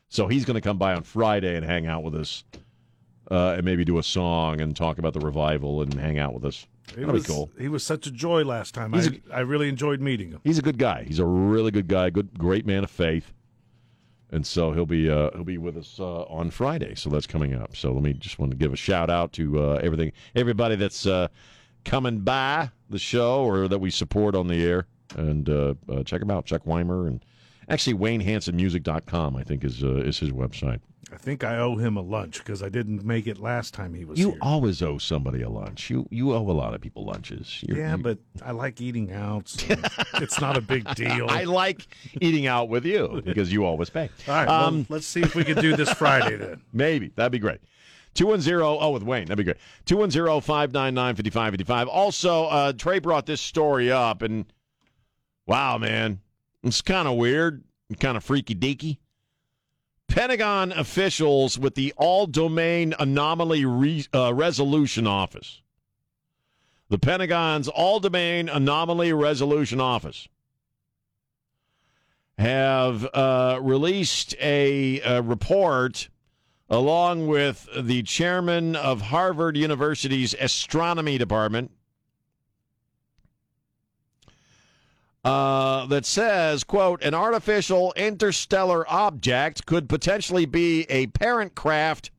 so 0.08 0.26
he's 0.26 0.44
going 0.44 0.56
to 0.56 0.60
come 0.60 0.78
by 0.78 0.94
on 0.94 1.04
Friday 1.04 1.54
and 1.54 1.64
hang 1.64 1.86
out 1.86 2.02
with 2.02 2.16
us 2.16 2.42
uh, 3.30 3.54
and 3.56 3.64
maybe 3.64 3.84
do 3.84 3.98
a 3.98 4.02
song 4.02 4.60
and 4.60 4.74
talk 4.74 4.98
about 4.98 5.12
the 5.12 5.20
revival 5.20 5.82
and 5.82 5.94
hang 5.94 6.18
out 6.18 6.34
with 6.34 6.44
us. 6.44 6.66
It 6.90 7.00
That'll 7.00 7.12
was, 7.12 7.26
be 7.26 7.32
cool. 7.32 7.50
He 7.58 7.68
was 7.68 7.84
such 7.84 8.06
a 8.06 8.10
joy 8.10 8.44
last 8.44 8.74
time. 8.74 8.92
He's 8.92 9.10
I 9.32 9.40
really 9.40 9.68
enjoyed 9.68 10.00
meeting 10.00 10.30
him. 10.30 10.40
He's 10.44 10.58
a 10.58 10.62
good 10.62 10.78
guy. 10.78 11.04
He's 11.04 11.18
a 11.18 11.26
really 11.26 11.70
good 11.70 11.88
guy. 11.88 12.10
Good, 12.10 12.38
great 12.38 12.66
man 12.66 12.84
of 12.84 12.90
faith. 12.90 13.32
And 14.30 14.46
so 14.46 14.72
he'll 14.72 14.86
be 14.86 15.10
uh, 15.10 15.30
he'll 15.32 15.44
be 15.44 15.58
with 15.58 15.76
us 15.76 15.98
uh, 16.00 16.22
on 16.24 16.50
Friday. 16.50 16.94
So 16.94 17.10
that's 17.10 17.26
coming 17.26 17.54
up. 17.54 17.76
So 17.76 17.92
let 17.92 18.02
me 18.02 18.12
just 18.14 18.38
want 18.38 18.50
to 18.52 18.56
give 18.56 18.72
a 18.72 18.76
shout 18.76 19.10
out 19.10 19.32
to 19.34 19.58
uh, 19.58 19.80
everything, 19.82 20.12
everybody 20.34 20.76
that's 20.76 21.06
uh, 21.06 21.28
coming 21.84 22.20
by 22.20 22.70
the 22.90 22.98
show 22.98 23.44
or 23.44 23.68
that 23.68 23.78
we 23.78 23.90
support 23.90 24.34
on 24.34 24.48
the 24.48 24.64
air. 24.64 24.86
And 25.16 25.48
uh, 25.48 25.74
uh, 25.90 26.02
check 26.02 26.20
him 26.20 26.30
out, 26.30 26.44
Chuck 26.44 26.66
Weimer, 26.66 27.06
and 27.06 27.24
actually 27.70 27.94
WayneHansonMusic.com. 27.94 29.36
I 29.36 29.42
think 29.42 29.64
is 29.64 29.82
is 29.82 30.18
his 30.18 30.30
website. 30.30 30.80
I 31.12 31.16
think 31.16 31.42
I 31.42 31.56
owe 31.58 31.76
him 31.76 31.96
a 31.96 32.02
lunch 32.02 32.38
because 32.38 32.62
I 32.62 32.68
didn't 32.68 33.04
make 33.04 33.26
it 33.26 33.38
last 33.38 33.72
time 33.74 33.94
he 33.94 34.04
was 34.04 34.18
here. 34.18 34.26
You 34.28 34.32
here. 34.32 34.40
always 34.42 34.82
owe 34.82 34.98
somebody 34.98 35.42
a 35.42 35.48
lunch. 35.48 35.88
You 35.90 36.06
you 36.10 36.32
owe 36.34 36.50
a 36.50 36.52
lot 36.52 36.74
of 36.74 36.80
people 36.80 37.04
lunches. 37.06 37.64
You're- 37.66 37.80
yeah, 37.80 37.96
you- 37.96 38.02
but 38.02 38.18
I 38.42 38.50
like 38.52 38.80
eating 38.80 39.12
out. 39.12 39.48
so 39.48 39.74
it's 40.14 40.40
not 40.40 40.56
a 40.56 40.60
big 40.60 40.92
deal. 40.94 41.26
I 41.30 41.44
like 41.44 41.86
eating 42.20 42.46
out 42.46 42.68
with 42.68 42.84
you 42.84 43.22
because 43.24 43.50
you 43.52 43.64
always 43.64 43.88
pay. 43.90 44.10
All 44.28 44.34
right, 44.34 44.46
well, 44.48 44.64
Um, 44.66 44.86
let's 44.88 45.06
see 45.06 45.20
if 45.22 45.34
we 45.34 45.44
can 45.44 45.56
do 45.60 45.76
this 45.76 45.92
Friday 45.94 46.36
then. 46.36 46.60
Maybe. 46.72 47.12
That'd 47.16 47.32
be 47.32 47.38
great. 47.38 47.60
210, 48.14 48.60
oh, 48.62 48.90
with 48.90 49.02
Wayne. 49.02 49.24
That'd 49.26 49.38
be 49.38 49.44
great. 49.44 49.58
210 49.86 50.40
599 50.40 51.14
5555. 51.14 51.88
Also, 51.88 52.44
uh, 52.46 52.72
Trey 52.72 52.98
brought 52.98 53.26
this 53.26 53.40
story 53.40 53.90
up, 53.92 54.22
and 54.22 54.44
wow, 55.46 55.78
man. 55.78 56.20
It's 56.64 56.82
kind 56.82 57.06
of 57.06 57.16
weird, 57.16 57.62
kind 58.00 58.16
of 58.16 58.24
freaky 58.24 58.54
deaky. 58.54 58.98
Pentagon 60.08 60.72
officials 60.72 61.58
with 61.58 61.74
the 61.74 61.92
All 61.96 62.26
Domain 62.26 62.94
Anomaly 62.98 63.64
Re- 63.64 64.06
uh, 64.12 64.34
Resolution 64.34 65.06
Office. 65.06 65.62
The 66.88 66.98
Pentagon's 66.98 67.68
All 67.68 68.00
Domain 68.00 68.48
Anomaly 68.48 69.12
Resolution 69.12 69.80
Office 69.80 70.26
have 72.38 73.04
uh, 73.12 73.58
released 73.60 74.34
a, 74.40 75.00
a 75.00 75.22
report 75.22 76.08
along 76.70 77.26
with 77.26 77.68
the 77.78 78.02
chairman 78.02 78.76
of 78.76 79.00
Harvard 79.00 79.56
University's 79.56 80.34
astronomy 80.34 81.18
department 81.18 81.70
uh, 85.28 85.84
that 85.84 86.06
says, 86.06 86.64
quote, 86.64 87.02
an 87.02 87.12
artificial 87.12 87.92
interstellar 87.96 88.90
object 88.90 89.66
could 89.66 89.86
potentially 89.86 90.46
be 90.46 90.86
a 90.88 91.06
parent 91.08 91.54
craft 91.54 92.10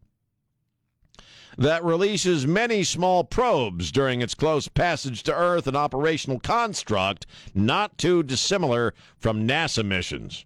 that 1.57 1.83
releases 1.83 2.45
many 2.45 2.83
small 2.83 3.23
probes 3.23 3.91
during 3.91 4.21
its 4.21 4.35
close 4.35 4.67
passage 4.67 5.23
to 5.23 5.35
Earth, 5.35 5.65
an 5.65 5.75
operational 5.75 6.39
construct 6.39 7.25
not 7.55 7.97
too 7.97 8.21
dissimilar 8.21 8.93
from 9.17 9.47
NASA 9.47 9.83
missions. 9.83 10.45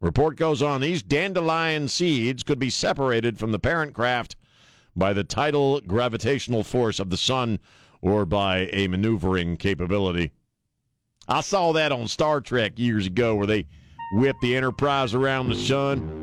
Report 0.00 0.36
goes 0.36 0.62
on 0.62 0.80
these 0.80 1.02
dandelion 1.02 1.88
seeds 1.88 2.44
could 2.44 2.60
be 2.60 2.70
separated 2.70 3.36
from 3.36 3.50
the 3.50 3.58
parent 3.58 3.94
craft 3.94 4.36
by 4.94 5.12
the 5.12 5.24
tidal 5.24 5.80
gravitational 5.80 6.62
force 6.62 7.00
of 7.00 7.10
the 7.10 7.16
sun 7.16 7.58
or 8.00 8.24
by 8.24 8.70
a 8.72 8.86
maneuvering 8.86 9.56
capability. 9.56 10.30
I 11.28 11.40
saw 11.40 11.72
that 11.72 11.92
on 11.92 12.08
Star 12.08 12.40
Trek 12.40 12.78
years 12.78 13.06
ago 13.06 13.34
where 13.34 13.46
they 13.46 13.66
whipped 14.12 14.40
the 14.40 14.56
Enterprise 14.56 15.14
around 15.14 15.48
the 15.48 15.54
sun. 15.54 16.18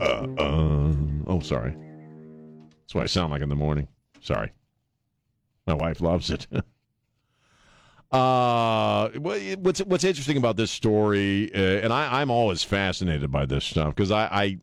Uh, 0.00 0.26
uh, 0.38 0.92
oh, 1.26 1.40
sorry. 1.40 1.76
That's 2.80 2.94
what 2.94 3.04
I 3.04 3.06
sound 3.06 3.32
like 3.32 3.42
in 3.42 3.48
the 3.48 3.54
morning. 3.54 3.88
Sorry. 4.20 4.52
My 5.66 5.74
wife 5.74 6.00
loves 6.00 6.30
it. 6.30 6.46
uh, 8.12 9.08
what's 9.18 9.80
what's 9.80 10.04
interesting 10.04 10.36
about 10.36 10.56
this 10.56 10.70
story, 10.70 11.52
uh, 11.54 11.58
and 11.58 11.92
I, 11.92 12.20
I'm 12.20 12.30
always 12.30 12.62
fascinated 12.62 13.30
by 13.30 13.46
this 13.46 13.64
stuff 13.64 13.94
because 13.94 14.10
I, 14.10 14.24
I 14.26 14.58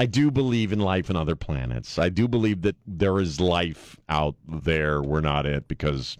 I 0.00 0.06
do 0.06 0.30
believe 0.30 0.72
in 0.72 0.78
life 0.78 1.10
on 1.10 1.16
other 1.16 1.36
planets. 1.36 1.98
I 1.98 2.08
do 2.08 2.26
believe 2.26 2.62
that 2.62 2.76
there 2.86 3.20
is 3.20 3.38
life 3.38 3.98
out 4.08 4.34
there. 4.48 5.02
We're 5.02 5.20
not 5.20 5.44
it 5.44 5.68
because. 5.68 6.16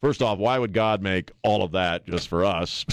First 0.00 0.22
off, 0.22 0.38
why 0.38 0.60
would 0.60 0.72
God 0.72 1.02
make 1.02 1.32
all 1.42 1.64
of 1.64 1.72
that 1.72 2.06
just 2.06 2.28
for 2.28 2.44
us? 2.44 2.86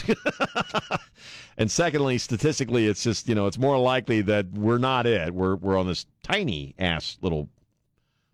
and 1.60 1.70
secondly, 1.70 2.18
statistically, 2.18 2.88
it's 2.88 3.04
just 3.04 3.30
you 3.30 3.36
know 3.36 3.46
it's 3.46 3.60
more 3.60 3.78
likely 3.78 4.22
that 4.22 4.52
we're 4.54 4.80
not 4.80 5.06
it. 5.06 5.36
We're 5.36 5.56
we're 5.56 5.78
on 5.78 5.86
this 5.86 6.08
tiny 6.24 6.74
ass 6.80 7.20
little 7.22 7.48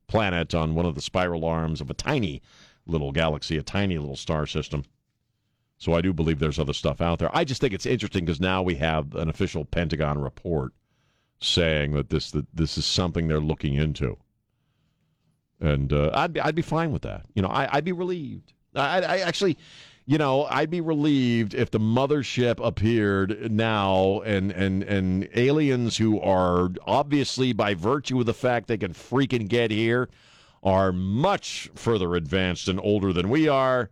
planet 0.07 0.55
on 0.55 0.73
one 0.73 0.85
of 0.85 0.95
the 0.95 1.01
spiral 1.01 1.43
arms 1.43 1.81
of 1.81 1.89
a 1.89 1.93
tiny 1.93 2.41
little 2.87 3.11
galaxy, 3.11 3.57
a 3.57 3.61
tiny 3.61 3.97
little 3.97 4.15
star 4.15 4.47
system. 4.47 4.85
So 5.79 5.95
I 5.95 5.99
do 5.99 6.13
believe 6.13 6.39
there's 6.39 6.59
other 6.59 6.71
stuff 6.71 7.01
out 7.01 7.19
there. 7.19 7.35
I 7.35 7.43
just 7.43 7.59
think 7.59 7.73
it's 7.73 7.85
interesting 7.85 8.23
because 8.23 8.39
now 8.39 8.63
we 8.63 8.75
have 8.75 9.15
an 9.15 9.27
official 9.27 9.65
Pentagon 9.65 10.17
report 10.17 10.71
saying 11.39 11.91
that 11.93 12.09
this 12.09 12.31
that 12.31 12.45
this 12.53 12.77
is 12.77 12.85
something 12.85 13.27
they're 13.27 13.39
looking 13.39 13.75
into. 13.75 14.17
And 15.59 15.91
uh, 15.93 16.11
I'd 16.13 16.33
be 16.33 16.41
I'd 16.41 16.55
be 16.55 16.61
fine 16.61 16.91
with 16.91 17.03
that. 17.03 17.25
You 17.33 17.41
know, 17.41 17.47
I, 17.47 17.69
I'd 17.71 17.85
be 17.85 17.91
relieved. 17.91 18.53
I, 18.75 19.01
I 19.01 19.17
actually, 19.19 19.57
you 20.05 20.17
know, 20.17 20.45
I'd 20.45 20.69
be 20.69 20.81
relieved 20.81 21.53
if 21.53 21.71
the 21.71 21.79
mothership 21.79 22.65
appeared 22.65 23.51
now 23.51 24.21
and 24.21 24.51
and 24.51 24.83
and 24.83 25.29
aliens 25.33 25.97
who 25.97 26.19
are 26.19 26.69
obviously 26.85 27.53
by 27.53 27.73
virtue 27.73 28.19
of 28.19 28.25
the 28.25 28.33
fact 28.33 28.67
they 28.67 28.77
can 28.77 28.93
freaking 28.93 29.47
get 29.47 29.71
here 29.71 30.09
are 30.63 30.91
much 30.91 31.69
further 31.75 32.15
advanced 32.15 32.67
and 32.67 32.79
older 32.81 33.13
than 33.13 33.29
we 33.29 33.47
are. 33.47 33.89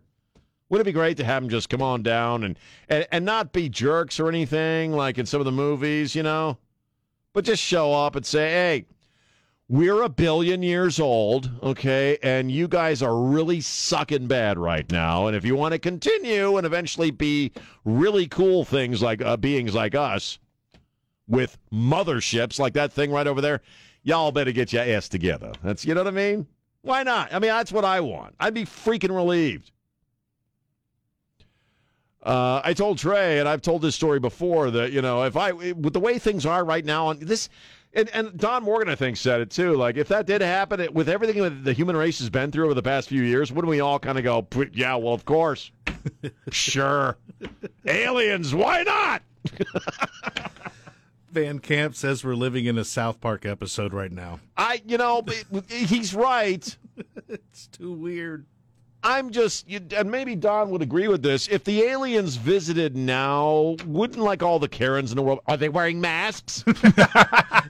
Would 0.70 0.80
it 0.80 0.84
be 0.84 0.92
great 0.92 1.16
to 1.18 1.24
have 1.24 1.42
them 1.42 1.50
just 1.50 1.68
come 1.68 1.82
on 1.82 2.02
down 2.02 2.42
and, 2.42 2.58
and 2.88 3.06
and 3.10 3.24
not 3.24 3.52
be 3.52 3.68
jerks 3.68 4.18
or 4.18 4.28
anything 4.28 4.92
like 4.92 5.18
in 5.18 5.26
some 5.26 5.40
of 5.40 5.44
the 5.44 5.52
movies, 5.52 6.14
you 6.14 6.22
know, 6.22 6.58
but 7.34 7.44
just 7.44 7.62
show 7.62 7.92
up 7.92 8.16
and 8.16 8.24
say, 8.24 8.50
"Hey, 8.50 8.86
we're 9.68 10.02
a 10.02 10.08
billion 10.08 10.62
years 10.62 11.00
old, 11.00 11.50
okay, 11.62 12.18
and 12.22 12.50
you 12.50 12.68
guys 12.68 13.02
are 13.02 13.16
really 13.16 13.60
sucking 13.60 14.26
bad 14.26 14.58
right 14.58 14.90
now. 14.92 15.26
And 15.26 15.34
if 15.34 15.44
you 15.44 15.56
want 15.56 15.72
to 15.72 15.78
continue 15.78 16.56
and 16.56 16.66
eventually 16.66 17.10
be 17.10 17.50
really 17.84 18.26
cool 18.26 18.64
things 18.64 19.00
like 19.00 19.22
uh, 19.22 19.36
beings 19.36 19.74
like 19.74 19.94
us 19.94 20.38
with 21.26 21.56
motherships 21.72 22.58
like 22.58 22.74
that 22.74 22.92
thing 22.92 23.10
right 23.10 23.26
over 23.26 23.40
there, 23.40 23.62
y'all 24.02 24.32
better 24.32 24.52
get 24.52 24.72
your 24.72 24.82
ass 24.82 25.08
together. 25.08 25.52
That's 25.62 25.84
you 25.86 25.94
know 25.94 26.02
what 26.02 26.08
I 26.08 26.16
mean? 26.16 26.46
Why 26.82 27.02
not? 27.02 27.32
I 27.32 27.38
mean, 27.38 27.50
that's 27.50 27.72
what 27.72 27.86
I 27.86 28.00
want. 28.00 28.34
I'd 28.38 28.52
be 28.52 28.66
freaking 28.66 29.14
relieved. 29.16 29.72
Uh, 32.24 32.62
I 32.64 32.72
told 32.72 32.98
Trey, 32.98 33.38
and 33.38 33.48
I've 33.48 33.60
told 33.60 33.82
this 33.82 33.94
story 33.94 34.18
before, 34.18 34.70
that 34.70 34.92
you 34.92 35.02
know, 35.02 35.24
if 35.24 35.36
I 35.36 35.52
with 35.52 35.92
the 35.92 36.00
way 36.00 36.18
things 36.18 36.46
are 36.46 36.64
right 36.64 36.84
now, 36.84 37.08
on 37.08 37.18
this, 37.20 37.50
and, 37.92 38.08
and 38.14 38.36
Don 38.36 38.64
Morgan, 38.64 38.88
I 38.88 38.94
think, 38.94 39.18
said 39.18 39.40
it 39.42 39.50
too. 39.50 39.74
Like, 39.74 39.96
if 39.96 40.08
that 40.08 40.26
did 40.26 40.40
happen, 40.40 40.80
it, 40.80 40.94
with 40.94 41.08
everything 41.08 41.42
that 41.42 41.64
the 41.64 41.74
human 41.74 41.96
race 41.96 42.18
has 42.20 42.30
been 42.30 42.50
through 42.50 42.64
over 42.64 42.74
the 42.74 42.82
past 42.82 43.10
few 43.10 43.22
years, 43.22 43.52
wouldn't 43.52 43.70
we 43.70 43.80
all 43.80 43.98
kind 43.98 44.16
of 44.16 44.24
go, 44.24 44.46
"Yeah, 44.72 44.96
well, 44.96 45.12
of 45.12 45.26
course, 45.26 45.70
sure, 46.50 47.18
aliens, 47.86 48.54
why 48.54 48.82
not?" 48.84 49.22
Van 51.30 51.58
Camp 51.58 51.96
says 51.96 52.24
we're 52.24 52.36
living 52.36 52.64
in 52.64 52.78
a 52.78 52.84
South 52.84 53.20
Park 53.20 53.44
episode 53.44 53.92
right 53.92 54.12
now. 54.12 54.38
I, 54.56 54.80
you 54.86 54.96
know, 54.96 55.24
he's 55.68 56.14
right. 56.14 56.76
It's 57.28 57.66
too 57.66 57.92
weird. 57.92 58.46
I'm 59.04 59.30
just, 59.30 59.68
you, 59.68 59.80
and 59.94 60.10
maybe 60.10 60.34
Don 60.34 60.70
would 60.70 60.80
agree 60.80 61.08
with 61.08 61.22
this. 61.22 61.46
If 61.48 61.62
the 61.64 61.82
aliens 61.82 62.36
visited 62.36 62.96
now, 62.96 63.76
wouldn't 63.84 64.18
like 64.18 64.42
all 64.42 64.58
the 64.58 64.66
Karens 64.66 65.12
in 65.12 65.16
the 65.16 65.22
world? 65.22 65.40
Are 65.46 65.58
they 65.58 65.68
wearing 65.68 66.00
masks? 66.00 66.64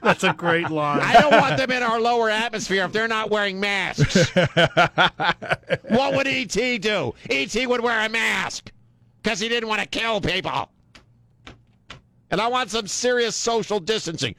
That's 0.01 0.23
a 0.23 0.33
great 0.33 0.69
line. 0.69 1.01
I 1.01 1.19
don't 1.19 1.33
want 1.33 1.57
them 1.57 1.71
in 1.71 1.83
our 1.83 1.99
lower 1.99 2.29
atmosphere 2.29 2.85
if 2.85 2.93
they're 2.93 3.09
not 3.09 3.29
wearing 3.29 3.59
masks. 3.59 4.33
what 5.89 6.15
would 6.15 6.25
ET 6.25 6.53
do? 6.81 7.13
ET 7.29 7.67
would 7.67 7.81
wear 7.81 8.05
a 8.05 8.09
mask 8.09 8.71
because 9.21 9.41
he 9.41 9.49
didn't 9.49 9.67
want 9.67 9.81
to 9.81 9.87
kill 9.87 10.21
people. 10.21 10.69
And 12.31 12.39
I 12.39 12.47
want 12.47 12.71
some 12.71 12.87
serious 12.87 13.35
social 13.35 13.81
distancing. 13.81 14.35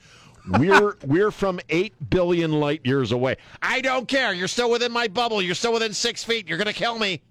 We're 0.49 0.97
we're 1.05 1.31
from 1.31 1.61
eight 1.69 1.95
billion 2.11 2.53
light 2.53 2.81
years 2.85 3.13
away. 3.13 3.37
I 3.61 3.81
don't 3.81 4.07
care. 4.07 4.33
You're 4.33 4.49
still 4.49 4.71
within 4.71 4.93
my 4.93 5.09
bubble. 5.09 5.43
You're 5.43 5.55
still 5.55 5.73
within 5.73 5.93
six 5.93 6.23
feet. 6.23 6.49
You're 6.49 6.59
gonna 6.59 6.73
kill 6.73 6.99
me. 6.99 7.23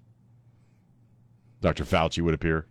Dr. 1.62 1.84
Fauci 1.84 2.22
would 2.22 2.34
appear. 2.34 2.66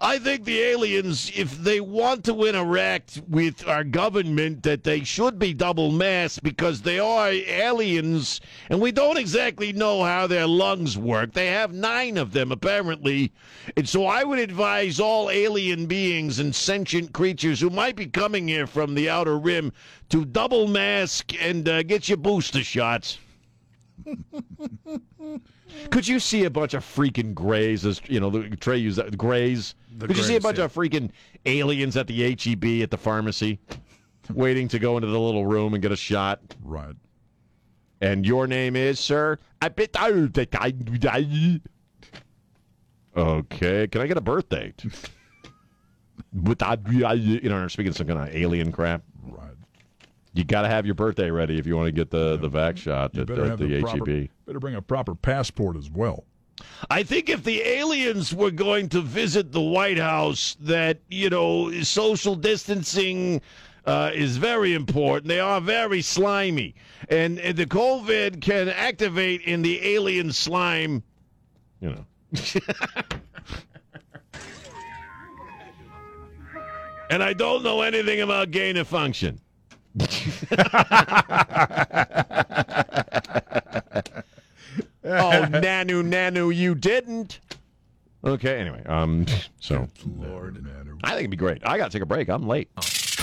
I 0.00 0.18
think 0.18 0.44
the 0.44 0.60
aliens, 0.60 1.30
if 1.34 1.56
they 1.58 1.80
want 1.80 2.24
to 2.24 2.44
interact 2.44 3.22
with 3.28 3.66
our 3.66 3.84
government, 3.84 4.62
that 4.62 4.84
they 4.84 5.04
should 5.04 5.38
be 5.38 5.54
double 5.54 5.90
masked 5.90 6.42
because 6.42 6.82
they 6.82 6.98
are 6.98 7.30
aliens, 7.30 8.40
and 8.68 8.80
we 8.80 8.92
don't 8.92 9.16
exactly 9.16 9.72
know 9.72 10.02
how 10.04 10.26
their 10.26 10.46
lungs 10.46 10.98
work. 10.98 11.32
They 11.32 11.46
have 11.46 11.72
nine 11.72 12.18
of 12.18 12.32
them, 12.32 12.52
apparently. 12.52 13.32
And 13.76 13.88
so 13.88 14.06
I 14.06 14.24
would 14.24 14.38
advise 14.38 15.00
all 15.00 15.30
alien 15.30 15.86
beings 15.86 16.38
and 16.38 16.54
sentient 16.54 17.12
creatures 17.12 17.60
who 17.60 17.70
might 17.70 17.96
be 17.96 18.06
coming 18.06 18.48
here 18.48 18.66
from 18.66 18.94
the 18.94 19.08
outer 19.08 19.38
rim 19.38 19.72
to 20.10 20.24
double 20.24 20.68
mask 20.68 21.32
and 21.40 21.68
uh, 21.68 21.82
get 21.82 22.08
your 22.08 22.18
booster 22.18 22.62
shots. 22.62 23.18
Could 25.90 26.06
you 26.06 26.18
see 26.20 26.44
a 26.44 26.50
bunch 26.50 26.74
of 26.74 26.84
freaking 26.84 27.34
grays, 27.34 27.84
as 27.84 28.00
you 28.08 28.20
know, 28.20 28.30
the 28.30 28.56
Trey 28.56 28.78
used 28.78 28.98
that 28.98 29.16
grays? 29.16 29.74
The 29.96 30.06
Could 30.06 30.16
you 30.16 30.22
see 30.22 30.36
a 30.36 30.40
bunch 30.40 30.58
yeah. 30.58 30.64
of 30.64 30.74
freaking 30.74 31.10
aliens 31.44 31.96
at 31.96 32.06
the 32.06 32.30
HEB 32.30 32.82
at 32.82 32.90
the 32.90 32.98
pharmacy, 32.98 33.58
waiting 34.32 34.68
to 34.68 34.78
go 34.78 34.96
into 34.96 35.08
the 35.08 35.18
little 35.18 35.46
room 35.46 35.74
and 35.74 35.82
get 35.82 35.92
a 35.92 35.96
shot? 35.96 36.40
Right. 36.62 36.94
And 38.00 38.26
your 38.26 38.46
name 38.46 38.76
is, 38.76 39.00
sir? 39.00 39.38
I 39.62 39.68
bet 39.68 39.96
I 39.98 40.08
Okay, 43.16 43.86
can 43.86 44.02
I 44.02 44.06
get 44.06 44.16
a 44.16 44.22
birth 44.22 44.48
date? 44.48 44.84
But 46.32 46.62
I, 46.62 46.74
you 47.14 47.48
know, 47.48 47.66
speaking 47.68 47.92
some 47.92 48.06
kind 48.06 48.18
of 48.18 48.34
alien 48.34 48.70
crap. 48.70 49.02
Right. 50.36 50.38
You 50.38 50.44
got 50.44 50.62
to 50.62 50.68
have 50.68 50.84
your 50.84 50.94
birthday 50.94 51.30
ready 51.30 51.58
if 51.58 51.66
you 51.66 51.76
want 51.76 51.86
to 51.86 51.92
get 51.92 52.10
the 52.10 52.36
the 52.36 52.48
vac 52.48 52.76
shot 52.76 53.16
at, 53.16 53.30
at 53.30 53.38
have 53.38 53.58
the, 53.58 53.80
the, 53.80 53.80
HEB. 53.80 54.28
better 54.46 54.60
bring 54.60 54.74
a 54.74 54.82
proper 54.82 55.14
passport 55.14 55.76
as 55.76 55.90
well. 55.90 56.24
I 56.90 57.02
think 57.02 57.28
if 57.28 57.44
the 57.44 57.62
aliens 57.62 58.34
were 58.34 58.50
going 58.50 58.88
to 58.90 59.00
visit 59.02 59.52
the 59.52 59.60
White 59.60 59.98
House, 59.98 60.56
that, 60.60 61.00
you 61.08 61.28
know, 61.28 61.70
social 61.82 62.34
distancing 62.34 63.42
uh, 63.84 64.10
is 64.14 64.38
very 64.38 64.72
important. 64.72 65.28
They 65.28 65.38
are 65.40 65.60
very 65.60 66.00
slimy. 66.00 66.74
And, 67.10 67.38
and 67.38 67.58
the 67.58 67.66
COVID 67.66 68.40
can 68.40 68.70
activate 68.70 69.42
in 69.42 69.60
the 69.60 69.84
alien 69.86 70.32
slime, 70.32 71.02
you 71.80 71.90
know. 71.90 72.06
and 77.10 77.22
I 77.22 77.34
don't 77.34 77.62
know 77.62 77.82
anything 77.82 78.22
about 78.22 78.50
gain 78.50 78.78
of 78.78 78.88
function. 78.88 79.40
oh, 80.00 80.06
Nanu, 85.04 86.02
Nanu, 86.02 86.54
you 86.54 86.74
didn't. 86.74 87.40
Okay, 88.22 88.58
anyway, 88.58 88.82
um, 88.86 89.24
so 89.60 89.88
Lord. 90.18 90.66
I 91.04 91.10
think 91.10 91.20
it'd 91.20 91.30
be 91.30 91.36
great. 91.36 91.62
I 91.64 91.78
got 91.78 91.90
to 91.90 91.96
take 91.96 92.02
a 92.02 92.06
break. 92.06 92.28
I'm 92.28 92.46
late. 92.46 92.68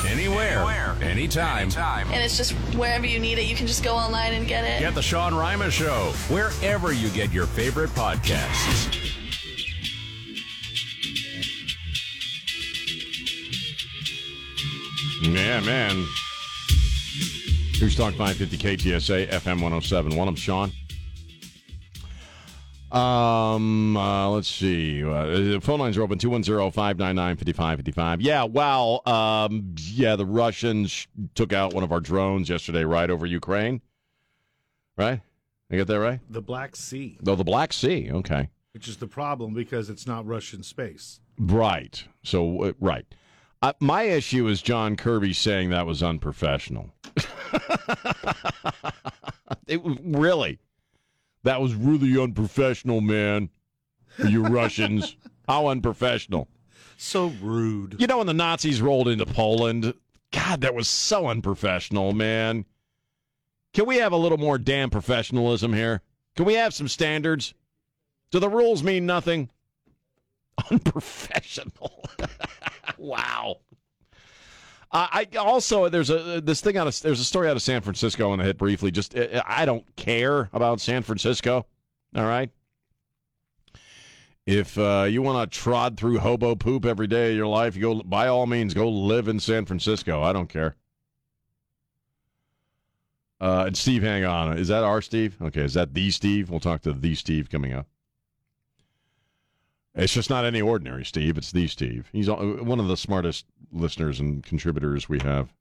Anywhere, 0.07 0.95
anytime. 1.01 1.69
And 1.77 2.23
it's 2.23 2.37
just 2.37 2.53
wherever 2.75 3.05
you 3.05 3.19
need 3.19 3.37
it, 3.37 3.45
you 3.45 3.55
can 3.55 3.67
just 3.67 3.83
go 3.83 3.93
online 3.93 4.33
and 4.33 4.47
get 4.47 4.63
it. 4.63 4.79
Get 4.79 4.95
the 4.95 5.01
Sean 5.01 5.35
Rima 5.35 5.69
Show 5.69 6.13
wherever 6.29 6.91
you 6.91 7.09
get 7.09 7.31
your 7.31 7.45
favorite 7.45 7.89
podcasts. 7.91 9.11
Yeah, 15.23 15.61
man. 15.61 16.05
News 17.83 17.97
Talk 17.97 18.13
550 18.13 18.57
KTSA 18.57 19.27
FM 19.27 19.61
1071. 19.61 20.25
I'm 20.29 20.35
Sean. 20.35 20.71
Um, 22.93 23.97
uh, 23.97 24.29
let's 24.29 24.47
see. 24.47 25.03
Uh, 25.03 25.25
the 25.25 25.59
phone 25.61 25.81
lines 25.81 25.97
are 25.97 26.03
open 26.03 26.17
210 26.17 26.71
599 26.71 27.35
5555. 27.35 28.21
Yeah, 28.21 28.45
wow. 28.45 29.01
Um, 29.05 29.75
yeah, 29.91 30.15
the 30.15 30.25
Russians 30.25 31.07
took 31.35 31.51
out 31.51 31.73
one 31.73 31.83
of 31.83 31.91
our 31.91 31.99
drones 31.99 32.47
yesterday 32.47 32.85
right 32.85 33.09
over 33.09 33.25
Ukraine. 33.25 33.81
Right? 34.95 35.19
I 35.69 35.75
get 35.75 35.87
that 35.87 35.99
right? 35.99 36.21
The 36.29 36.41
Black 36.41 36.77
Sea, 36.77 37.17
Though 37.21 37.35
the 37.35 37.43
Black 37.43 37.73
Sea. 37.73 38.09
Okay. 38.09 38.49
which 38.71 38.87
is 38.87 38.95
the 38.95 39.07
problem 39.07 39.53
because 39.53 39.89
it's 39.89 40.07
not 40.07 40.25
Russian 40.25 40.63
space. 40.63 41.19
Right. 41.37 42.01
So, 42.23 42.63
uh, 42.63 42.73
right. 42.79 43.05
My 43.79 44.03
issue 44.03 44.47
is 44.47 44.61
John 44.61 44.97
Kirby 44.97 45.33
saying 45.33 45.69
that 45.69 45.85
was 45.85 46.03
unprofessional. 46.03 46.91
it 49.67 49.81
really. 50.03 50.59
That 51.43 51.61
was 51.61 51.73
really 51.73 52.21
unprofessional, 52.21 53.01
man. 53.01 53.49
You 54.27 54.45
Russians. 54.45 55.15
How 55.47 55.67
unprofessional. 55.67 56.47
So 56.97 57.27
rude. 57.41 57.97
You 57.99 58.07
know, 58.07 58.19
when 58.19 58.27
the 58.27 58.33
Nazis 58.33 58.81
rolled 58.81 59.07
into 59.09 59.25
Poland, 59.25 59.93
God, 60.31 60.61
that 60.61 60.73
was 60.73 60.87
so 60.87 61.27
unprofessional, 61.27 62.13
man. 62.13 62.65
Can 63.73 63.85
we 63.85 63.97
have 63.97 64.11
a 64.11 64.17
little 64.17 64.37
more 64.37 64.57
damn 64.57 64.89
professionalism 64.89 65.73
here? 65.73 66.01
Can 66.35 66.45
we 66.45 66.53
have 66.53 66.73
some 66.73 66.87
standards? 66.87 67.53
Do 68.31 68.39
the 68.39 68.49
rules 68.49 68.83
mean 68.83 69.05
nothing? 69.05 69.49
Unprofessional. 70.71 72.05
Wow. 72.97 73.57
Uh, 74.91 75.07
I 75.11 75.27
also 75.37 75.89
there's 75.89 76.11
a 76.11 76.39
this 76.39 76.61
thing 76.61 76.77
out 76.77 76.85
of 76.85 77.01
there's 77.01 77.19
a 77.19 77.25
story 77.25 77.49
out 77.49 77.55
of 77.55 77.63
San 77.63 77.81
Francisco 77.81 78.31
and 78.31 78.41
I 78.41 78.45
hit 78.45 78.59
briefly. 78.59 78.91
Just 78.91 79.17
uh, 79.17 79.41
I 79.45 79.65
don't 79.65 79.83
care 79.95 80.49
about 80.53 80.79
San 80.79 81.01
Francisco. 81.01 81.65
All 82.15 82.25
right. 82.25 82.51
If 84.45 84.77
uh, 84.77 85.07
you 85.09 85.21
want 85.21 85.51
to 85.51 85.57
trod 85.57 85.97
through 85.97 86.19
hobo 86.19 86.55
poop 86.55 86.85
every 86.85 87.07
day 87.07 87.31
of 87.31 87.37
your 87.37 87.47
life, 87.47 87.75
you 87.75 87.81
go 87.81 88.03
by 88.03 88.27
all 88.27 88.45
means 88.45 88.73
go 88.73 88.89
live 88.89 89.27
in 89.27 89.39
San 89.39 89.65
Francisco. 89.65 90.21
I 90.21 90.33
don't 90.33 90.49
care. 90.49 90.75
Uh, 93.39 93.65
and 93.67 93.75
Steve, 93.75 94.03
hang 94.03 94.25
on. 94.25 94.57
Is 94.57 94.67
that 94.67 94.83
our 94.83 95.01
Steve? 95.01 95.37
Okay, 95.41 95.63
is 95.63 95.73
that 95.73 95.93
the 95.93 96.11
Steve? 96.11 96.49
We'll 96.49 96.59
talk 96.59 96.81
to 96.83 96.93
the 96.93 97.15
Steve 97.15 97.49
coming 97.49 97.73
up. 97.73 97.87
It's 99.95 100.13
just 100.13 100.29
not 100.29 100.45
any 100.45 100.61
ordinary 100.61 101.05
Steve. 101.05 101.37
It's 101.37 101.51
the 101.51 101.67
Steve. 101.67 102.09
He's 102.11 102.27
uh, 102.27 102.35
one 102.35 102.79
of 102.79 102.87
the 102.87 102.97
smartest 102.97 103.45
listeners 103.71 104.19
and 104.19 104.43
contributors 104.43 105.07
we 105.07 105.19
have. 105.19 105.53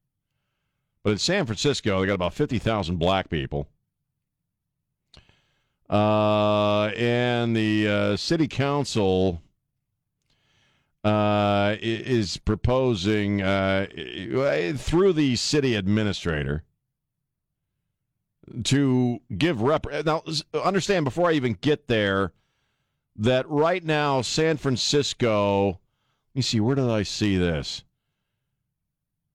But 1.03 1.11
in 1.11 1.17
San 1.17 1.45
Francisco, 1.45 1.99
they 1.99 2.07
got 2.07 2.13
about 2.13 2.33
50,000 2.33 2.97
black 2.97 3.29
people. 3.29 3.67
Uh, 5.89 6.85
and 6.97 7.55
the 7.55 7.87
uh, 7.87 8.17
city 8.17 8.47
council 8.47 9.41
uh, 11.03 11.75
is 11.81 12.37
proposing 12.37 13.41
uh, 13.41 13.85
through 14.77 15.13
the 15.13 15.35
city 15.35 15.75
administrator 15.75 16.63
to 18.63 19.19
give 19.37 19.61
rep. 19.61 19.85
Now, 20.05 20.23
understand 20.53 21.05
before 21.05 21.29
I 21.29 21.33
even 21.33 21.57
get 21.59 21.87
there 21.87 22.31
that 23.17 23.47
right 23.49 23.83
now 23.83 24.21
San 24.21 24.57
Francisco. 24.57 25.67
Let 25.67 26.35
me 26.35 26.41
see. 26.41 26.59
Where 26.59 26.75
did 26.75 26.89
I 26.89 27.03
see 27.03 27.37
this? 27.37 27.83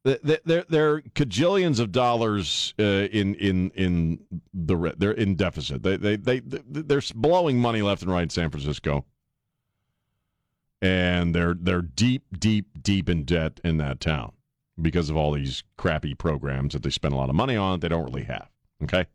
Th- 0.05 0.21
th- 0.23 0.43
There, 0.45 0.65
there 0.69 0.91
are 0.95 1.01
cajillions 1.03 1.81
of 1.81 1.93
dollars 1.93 2.75
uh, 2.79 2.83
in 2.83 3.35
in 3.37 3.71
in 3.71 4.19
the 4.55 4.77
re- 4.77 4.95
they're 4.97 5.13
in 5.13 5.35
deficit. 5.37 5.83
They 5.83 5.97
they 5.97 6.17
they 6.17 6.41
they're 6.41 7.03
blowing 7.15 7.59
money 7.61 7.83
left 7.83 8.03
and 8.03 8.11
right 8.11 8.23
in 8.23 8.31
San 8.31 8.51
Francisco. 8.51 9.05
and 10.81 11.35
they're 11.35 11.55
they're 11.59 11.83
deep, 11.83 12.23
deep, 12.39 12.83
deep 12.83 13.09
in 13.09 13.25
debt 13.25 13.61
in 13.65 13.77
that 13.79 14.01
town 14.01 14.33
because 14.81 15.11
of 15.11 15.17
all 15.17 15.33
these 15.33 15.65
crappy 15.77 16.15
programs 16.15 16.73
that 16.73 16.83
they 16.85 16.91
spend 16.91 17.13
a 17.13 17.17
lot 17.17 17.29
of 17.29 17.35
money 17.35 17.57
on. 17.57 17.79
That 17.79 17.89
they 17.89 17.95
don't 17.95 18.05
really 18.05 18.25
have. 18.25 18.49
Okay, 18.85 19.07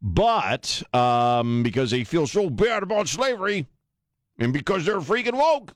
but 0.00 0.82
um, 0.94 1.62
because 1.64 1.90
they 1.90 2.04
feel 2.04 2.26
so 2.28 2.48
bad 2.48 2.82
about 2.84 3.08
slavery, 3.08 3.66
and 4.38 4.52
because 4.52 4.84
they're 4.84 5.00
freaking 5.00 5.34
woke, 5.34 5.74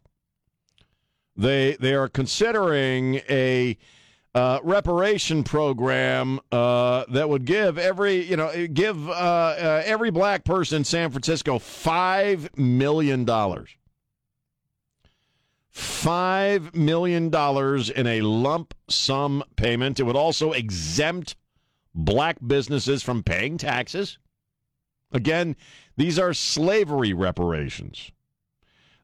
they 1.36 1.76
they 1.80 1.94
are 1.94 2.08
considering 2.08 3.16
a 3.28 3.76
uh, 4.34 4.61
reparation 4.62 5.42
program 5.42 6.38
uh, 6.52 7.04
that 7.08 7.28
would 7.28 7.44
give 7.44 7.78
every 7.78 8.22
you 8.24 8.36
know 8.36 8.66
give 8.68 9.08
uh, 9.08 9.12
uh 9.12 9.82
every 9.84 10.11
black 10.11 10.44
person 10.44 10.78
in 10.78 10.84
San 10.84 11.11
Francisco 11.11 11.58
five 11.58 12.48
million 12.56 13.24
dollars. 13.24 13.70
Five 15.70 16.74
million 16.74 17.30
dollars 17.30 17.90
in 17.90 18.06
a 18.06 18.20
lump 18.20 18.74
sum 18.88 19.42
payment. 19.56 20.00
It 20.00 20.02
would 20.02 20.16
also 20.16 20.52
exempt 20.52 21.36
black 21.94 22.36
businesses 22.44 23.02
from 23.02 23.22
paying 23.22 23.56
taxes. 23.56 24.18
Again, 25.12 25.56
these 25.96 26.18
are 26.18 26.34
slavery 26.34 27.12
reparations. 27.12 28.12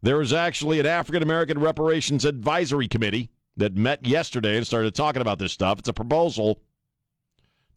There 0.03 0.21
is 0.21 0.33
actually 0.33 0.81
an 0.81 0.87
African 0.87 1.23
American 1.23 1.59
Reparations 1.59 2.25
Advisory 2.25 2.89
Committee 2.89 3.31
that 3.57 3.77
met 3.77 4.07
yesterday 4.07 4.57
and 4.57 4.67
started 4.67 4.95
talking 4.95 5.23
about 5.23 5.39
this 5.39 5.53
stuff. 5.53 5.79
It's 5.79 5.89
a 5.89 5.93
proposal 5.93 6.61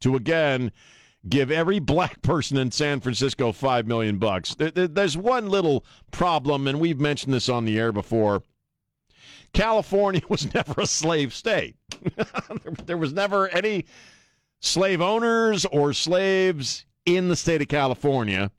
to 0.01 0.15
again 0.15 0.71
give 1.27 1.51
every 1.51 1.79
black 1.79 2.21
person 2.21 2.57
in 2.57 2.71
San 2.71 2.99
Francisco 2.99 3.51
five 3.51 3.87
million 3.87 4.17
bucks. 4.17 4.55
There's 4.57 5.17
one 5.17 5.49
little 5.49 5.85
problem, 6.11 6.67
and 6.67 6.79
we've 6.79 6.99
mentioned 6.99 7.33
this 7.33 7.49
on 7.49 7.65
the 7.65 7.79
air 7.79 7.91
before. 7.91 8.43
California 9.53 10.21
was 10.29 10.53
never 10.53 10.81
a 10.81 10.87
slave 10.87 11.33
state. 11.33 11.75
there 12.85 12.97
was 12.97 13.13
never 13.13 13.49
any 13.49 13.85
slave 14.59 15.01
owners 15.01 15.65
or 15.65 15.93
slaves 15.93 16.85
in 17.05 17.29
the 17.29 17.35
state 17.35 17.61
of 17.61 17.67
California. 17.67 18.51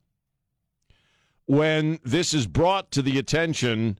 When 1.51 1.98
this 2.05 2.32
is 2.32 2.46
brought 2.46 2.92
to 2.92 3.03
the 3.03 3.18
attention 3.18 3.98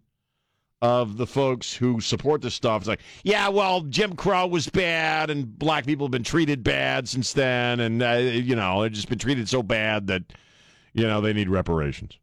of 0.81 1.17
the 1.17 1.27
folks 1.27 1.75
who 1.75 2.01
support 2.01 2.43
this 2.43 2.55
stuff. 2.55 2.83
It's 2.83 2.89
like, 2.89 3.01
yeah, 3.25 3.49
well, 3.49 3.81
Jim 3.83 4.15
Crow 4.15 4.47
was 4.47 4.69
bad, 4.69 5.29
and 5.29 5.59
black 5.59 5.85
people 5.85 6.07
have 6.07 6.13
been 6.13 6.23
treated 6.23 6.63
bad 6.63 7.09
since 7.09 7.33
then, 7.33 7.81
and 7.81 8.01
uh, 8.03 8.13
you 8.13 8.55
know, 8.55 8.83
they've 8.83 8.93
just 8.93 9.09
been 9.09 9.19
treated 9.19 9.49
so 9.49 9.65
bad 9.65 10.07
that 10.07 10.23
you 10.95 11.05
know 11.05 11.21
they 11.21 11.33
need 11.33 11.49
reparations. 11.49 12.21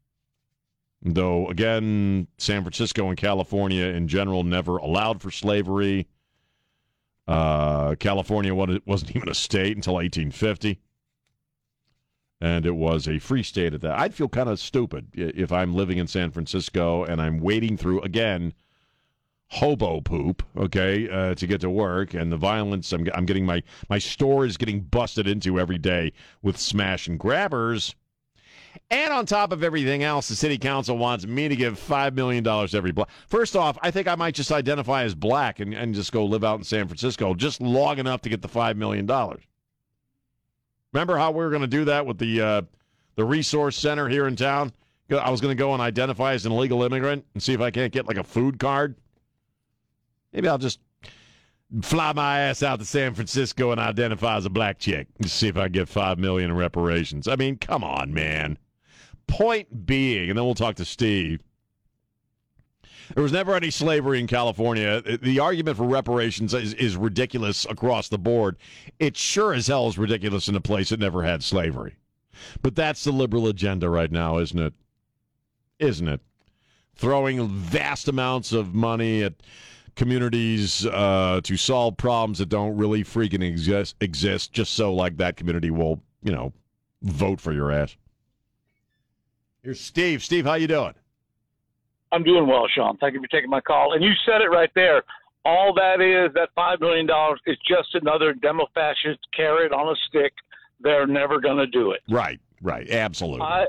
Though 1.01 1.49
again, 1.49 2.28
San 2.38 2.61
Francisco 2.63 3.09
and 3.09 3.17
California 3.17 3.86
in 3.88 4.07
general 4.07 4.43
never 4.43 4.78
allowed 4.78 5.21
for 5.21 5.30
slavery. 5.30 6.07
Uh, 7.28 7.95
California 7.95 8.55
wasn't 8.55 9.13
even 9.13 9.28
a 9.28 9.34
state 9.34 9.75
until 9.75 9.95
1850 9.95 10.80
and 12.39 12.65
it 12.65 12.75
was 12.75 13.07
a 13.07 13.19
free 13.19 13.43
state 13.43 13.73
at 13.73 13.81
that. 13.81 13.97
I'd 13.99 14.13
feel 14.13 14.29
kind 14.29 14.49
of 14.49 14.59
stupid 14.59 15.07
if 15.13 15.51
I'm 15.51 15.73
living 15.75 15.97
in 15.97 16.07
San 16.07 16.31
Francisco 16.31 17.03
and 17.03 17.21
I'm 17.21 17.39
wading 17.39 17.77
through 17.77 18.01
again 18.01 18.53
hobo 19.49 20.01
poop, 20.01 20.43
okay, 20.57 21.09
uh, 21.09 21.33
to 21.35 21.47
get 21.47 21.61
to 21.61 21.69
work, 21.69 22.13
and 22.13 22.31
the 22.31 22.38
violence. 22.38 22.91
I'm, 22.91 23.07
I'm 23.13 23.25
getting 23.25 23.45
my 23.45 23.63
my 23.89 23.97
store 23.97 24.45
is 24.45 24.57
getting 24.57 24.81
busted 24.81 25.27
into 25.27 25.59
every 25.59 25.77
day 25.77 26.13
with 26.41 26.57
smash 26.57 27.07
and 27.07 27.19
grabbers. 27.19 27.95
And 28.91 29.11
on 29.11 29.25
top 29.25 29.51
of 29.51 29.63
everything 29.63 30.03
else, 30.03 30.27
the 30.27 30.35
city 30.35 30.57
council 30.57 30.97
wants 30.97 31.25
me 31.25 31.47
to 31.47 31.55
give 31.55 31.79
$5 31.79 32.13
million 32.13 32.47
every 32.47 32.91
black. 32.91 33.09
First 33.27 33.55
off, 33.55 33.75
I 33.81 33.89
think 33.89 34.07
I 34.07 34.13
might 34.13 34.35
just 34.35 34.51
identify 34.51 35.03
as 35.03 35.15
black 35.15 35.59
and, 35.59 35.73
and 35.73 35.95
just 35.95 36.11
go 36.11 36.23
live 36.23 36.43
out 36.43 36.59
in 36.59 36.63
San 36.63 36.88
Francisco 36.88 37.33
just 37.33 37.59
long 37.59 37.97
enough 37.97 38.21
to 38.21 38.29
get 38.29 38.43
the 38.43 38.47
$5 38.47 38.75
million. 38.75 39.07
Remember 40.97 41.15
how 41.15 41.29
we 41.29 41.43
were 41.43 41.51
going 41.51 41.61
to 41.61 41.67
do 41.67 41.85
that 41.85 42.07
with 42.07 42.17
the 42.17 42.41
uh, 42.41 42.61
the 43.17 43.23
resource 43.23 43.77
center 43.77 44.09
here 44.09 44.25
in 44.25 44.35
town? 44.35 44.73
I 45.11 45.29
was 45.29 45.39
going 45.41 45.55
to 45.55 45.59
go 45.59 45.73
and 45.73 45.81
identify 45.81 46.33
as 46.33 46.47
an 46.47 46.51
illegal 46.51 46.81
immigrant 46.81 47.23
and 47.35 47.43
see 47.43 47.53
if 47.53 47.61
I 47.61 47.69
can't 47.69 47.93
get 47.93 48.07
like 48.07 48.17
a 48.17 48.23
food 48.23 48.57
card. 48.57 48.95
Maybe 50.33 50.47
I'll 50.47 50.57
just 50.57 50.79
fly 51.83 52.13
my 52.13 52.39
ass 52.39 52.63
out 52.63 52.79
to 52.79 52.85
San 52.85 53.13
Francisco 53.13 53.69
and 53.69 53.79
identify 53.79 54.37
as 54.37 54.47
a 54.47 54.49
black 54.49 54.79
chick 54.79 55.05
and 55.19 55.29
see 55.29 55.47
if 55.47 55.55
I 55.55 55.67
get 55.67 55.87
five 55.87 56.17
million 56.17 56.49
in 56.49 56.57
reparations. 56.57 57.27
I 57.27 57.35
mean, 57.35 57.57
come 57.57 57.83
on, 57.83 58.11
man. 58.11 58.57
Point 59.27 59.85
being, 59.85 60.31
and 60.31 60.37
then 60.37 60.45
we'll 60.45 60.55
talk 60.55 60.77
to 60.77 60.85
Steve. 60.85 61.43
There 63.14 63.24
was 63.24 63.32
never 63.32 63.55
any 63.55 63.72
slavery 63.72 64.20
in 64.20 64.28
California. 64.28 65.01
The 65.01 65.39
argument 65.39 65.78
for 65.78 65.86
reparations 65.86 66.53
is, 66.53 66.74
is 66.74 66.97
ridiculous 66.97 67.66
across 67.70 68.10
the 68.10 68.18
board. 68.18 68.58
It 68.99 69.16
sure 69.16 69.53
as 69.53 69.68
hell 69.68 69.88
is 69.88 69.97
ridiculous 69.97 70.47
in 70.47 70.55
a 70.55 70.62
place 70.62 70.89
that 70.89 70.99
never 70.99 71.24
had 71.24 71.43
slavery. 71.43 71.95
But 72.62 72.76
that's 72.76 73.03
the 73.03 73.12
liberal 73.12 73.47
agenda 73.47 73.89
right 73.89 74.12
now, 74.12 74.38
isn't 74.38 74.60
it? 74.60 74.74
Isn't 75.80 76.08
it? 76.08 76.22
Throwing 76.95 77.47
vast 77.47 78.08
amounts 78.08 78.51
of 78.51 78.74
money 78.74 79.24
at 79.24 79.34
communities 79.95 80.86
uh, 80.86 81.41
to 81.43 81.58
solve 81.58 81.97
problems 81.97 82.39
that 82.39 82.49
don't 82.49 82.78
really 82.78 83.03
freaking 83.03 83.43
exist, 83.43 83.95
exist 84.01 84.53
just 84.53 84.74
so 84.74 84.93
like 84.93 85.18
that 85.18 85.38
community 85.38 85.72
will, 85.72 86.01
you 86.24 86.32
know, 86.32 86.53
vote 87.01 87.39
for 87.39 87.53
your 87.53 87.72
ass. 87.72 87.95
Here's 89.64 89.80
Steve. 89.80 90.24
Steve, 90.24 90.45
how 90.45 90.53
you 90.55 90.68
doing? 90.68 90.93
I'm 92.12 92.24
doing 92.24 92.47
well, 92.47 92.68
Sean. 92.74 92.97
Thank 92.97 93.14
you 93.14 93.22
for 93.22 93.28
taking 93.28 93.49
my 93.49 93.62
call. 93.62 93.93
And 93.93 94.03
you 94.03 94.12
said 94.26 94.41
it 94.41 94.49
right 94.49 94.72
there. 94.76 95.03
All 95.45 95.74
that 95.76 96.01
is, 96.01 96.34
that 96.34 96.49
$5 96.58 96.82
million 96.82 97.08
is 97.45 97.58
just 97.68 97.95
another 97.95 98.34
demo 98.34 98.66
fascist 98.74 99.20
carrot 99.36 99.72
on 99.72 99.88
a 99.88 99.95
stick. 100.08 100.34
They're 100.82 101.08
never 101.08 101.39
going 101.39 101.58
to 101.58 101.68
do 101.68 101.91
it. 101.91 102.01
Right, 102.10 102.39
right. 102.62 102.89
Absolutely. 102.89 103.41
I, 103.41 103.66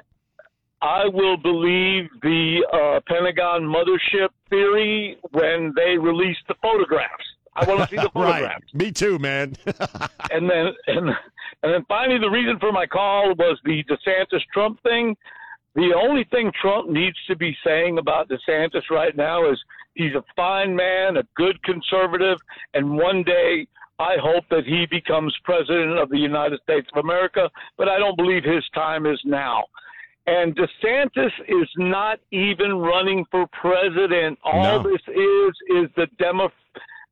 I 0.83 1.07
will 1.07 1.37
believe 1.37 2.09
the 2.23 2.65
uh, 2.73 3.01
Pentagon 3.07 3.63
mothership 3.63 4.29
theory 4.51 5.19
when 5.33 5.73
they 5.77 5.97
release 5.99 6.37
the 6.49 6.55
photographs. 6.63 7.25
I 7.57 7.65
want 7.65 7.81
to 7.81 7.89
see 7.89 7.97
the 7.97 8.11
photographs. 8.15 8.65
right. 8.73 8.75
Me 8.75 8.93
too, 8.93 9.19
man. 9.19 9.55
and 10.31 10.49
then 10.49 10.67
and 10.87 11.11
and 11.63 11.75
then 11.75 11.85
finally, 11.89 12.19
the 12.21 12.31
reason 12.31 12.59
for 12.61 12.71
my 12.71 12.87
call 12.87 13.35
was 13.35 13.59
the 13.65 13.83
DeSantis 13.85 14.43
Trump 14.53 14.81
thing. 14.85 15.17
The 15.79 15.95
only 15.95 16.25
thing 16.33 16.51
Trump 16.61 16.91
needs 16.91 17.17
to 17.29 17.37
be 17.37 17.57
saying 17.65 17.99
about 17.99 18.29
DeSantis 18.29 18.91
right 18.91 19.17
now 19.17 19.49
is 19.49 19.57
he's 19.95 20.13
a 20.17 20.25
fine 20.35 20.75
man, 20.75 21.19
a 21.19 21.23
good 21.37 21.63
conservative, 21.63 22.37
and 22.75 22.99
one 22.99 23.23
day 23.23 23.69
I 24.01 24.17
hope 24.21 24.43
that 24.51 24.65
he 24.67 24.87
becomes 24.91 25.33
president 25.45 25.97
of 26.01 26.09
the 26.09 26.19
United 26.19 26.59
States 26.65 26.89
of 26.93 27.05
America, 27.05 27.49
but 27.77 27.89
I 27.89 27.97
don't 27.97 28.17
believe 28.17 28.43
his 28.43 28.65
time 28.75 29.07
is 29.07 29.21
now. 29.25 29.63
And 30.27 30.57
DeSantis 30.57 31.31
is 31.47 31.69
not 31.77 32.19
even 32.33 32.79
running 32.79 33.25
for 33.31 33.47
president. 33.53 34.37
All 34.43 34.83
no. 34.83 34.83
this 34.83 35.03
is 35.07 35.53
is 35.77 35.91
the 35.95 36.09
demo 36.19 36.51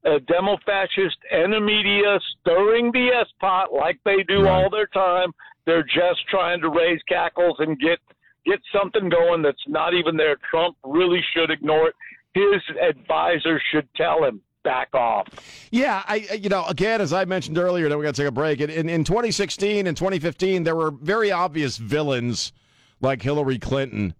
uh, 0.05 0.19
demo 0.27 0.59
fascist 0.67 1.19
and 1.31 1.53
the 1.53 1.61
media 1.61 2.19
stirring 2.41 2.91
the 2.91 3.11
S 3.11 3.29
pot 3.41 3.73
like 3.73 4.01
they 4.05 4.25
do 4.25 4.43
right. 4.43 4.51
all 4.51 4.71
their 4.71 4.89
time. 4.89 5.31
They're 5.67 5.85
just 5.85 6.27
trying 6.29 6.61
to 6.63 6.69
raise 6.69 7.01
cackles 7.09 7.57
and 7.61 7.79
get 7.79 8.01
get 8.47 8.61
something 8.73 9.09
going 9.09 9.43
that's 9.43 9.63
not 9.67 9.95
even 9.95 10.17
there. 10.17 10.37
Trump 10.51 10.77
really 10.85 11.21
should 11.35 11.51
ignore 11.51 11.89
it. 11.89 11.95
His 12.35 12.63
advisor 12.81 13.61
should 13.73 13.89
tell 13.97 14.25
him 14.25 14.41
back 14.63 14.89
off. 14.95 15.29
Yeah, 15.71 16.03
I 16.07 16.39
you 16.41 16.49
know 16.49 16.65
again 16.67 17.01
as 17.01 17.13
I 17.13 17.25
mentioned 17.25 17.57
earlier, 17.59 17.89
then 17.89 17.99
we 17.99 18.05
got 18.05 18.15
to 18.15 18.21
take 18.21 18.29
a 18.29 18.33
break. 18.33 18.61
In, 18.61 18.89
in 18.89 19.05
2016 19.05 19.87
and 19.87 19.97
2015, 19.97 20.65
there 20.65 20.77
were 20.77 20.91
very 20.91 21.31
obvious 21.31 21.77
villains 21.77 22.53
like 23.01 23.23
Hillary 23.23 23.59
Clinton, 23.59 24.15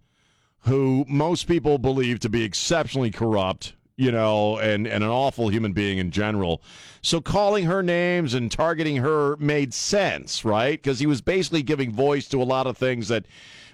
who 0.61 1.05
most 1.07 1.47
people 1.47 1.77
believe 1.77 2.19
to 2.21 2.29
be 2.29 2.43
exceptionally 2.43 3.11
corrupt. 3.11 3.73
You 3.99 4.11
know, 4.11 4.59
and, 4.59 4.85
and 4.85 5.03
an 5.03 5.09
awful 5.09 5.49
human 5.49 5.73
being 5.73 5.97
in 5.97 6.11
general. 6.11 6.61
So 7.01 7.19
calling 7.19 7.65
her 7.65 7.81
names 7.81 8.35
and 8.35 8.51
targeting 8.51 8.97
her 8.97 9.35
made 9.37 9.73
sense, 9.73 10.45
right? 10.45 10.79
Because 10.79 10.99
he 10.99 11.07
was 11.07 11.21
basically 11.21 11.63
giving 11.63 11.91
voice 11.91 12.27
to 12.27 12.39
a 12.39 12.45
lot 12.45 12.67
of 12.67 12.77
things 12.77 13.07
that 13.07 13.25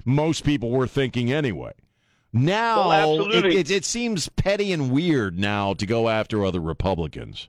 most 0.05 0.43
people 0.43 0.71
were 0.71 0.87
thinking 0.87 1.31
anyway. 1.31 1.73
Now 2.31 2.89
well, 2.89 3.31
it, 3.31 3.45
it, 3.45 3.71
it, 3.71 3.85
seems 3.85 4.27
petty 4.27 4.71
and 4.71 4.91
weird 4.91 5.37
now 5.37 5.75
to 5.75 5.85
go 5.85 6.09
after 6.09 6.43
other 6.43 6.59
Republicans. 6.59 7.47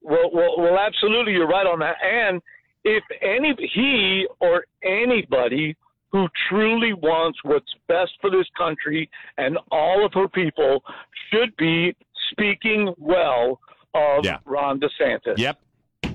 Well, 0.00 0.30
well, 0.32 0.54
well, 0.58 0.78
absolutely, 0.78 1.32
you're 1.32 1.46
right 1.46 1.66
on 1.66 1.80
that. 1.80 1.96
And 2.02 2.40
if 2.84 3.02
any 3.20 3.54
he 3.74 4.26
or 4.40 4.64
anybody 4.82 5.76
who 6.12 6.28
truly 6.48 6.94
wants 6.94 7.38
what's 7.42 7.74
best 7.88 8.12
for 8.20 8.30
this 8.30 8.46
country 8.56 9.10
and 9.36 9.58
all 9.70 10.06
of 10.06 10.12
her 10.14 10.28
people 10.28 10.82
should 11.30 11.54
be 11.56 11.94
speaking 12.30 12.94
well 12.96 13.60
of 13.92 14.24
yeah. 14.24 14.38
Ron 14.44 14.80
DeSantis. 14.80 15.36
Yep, 15.36 15.60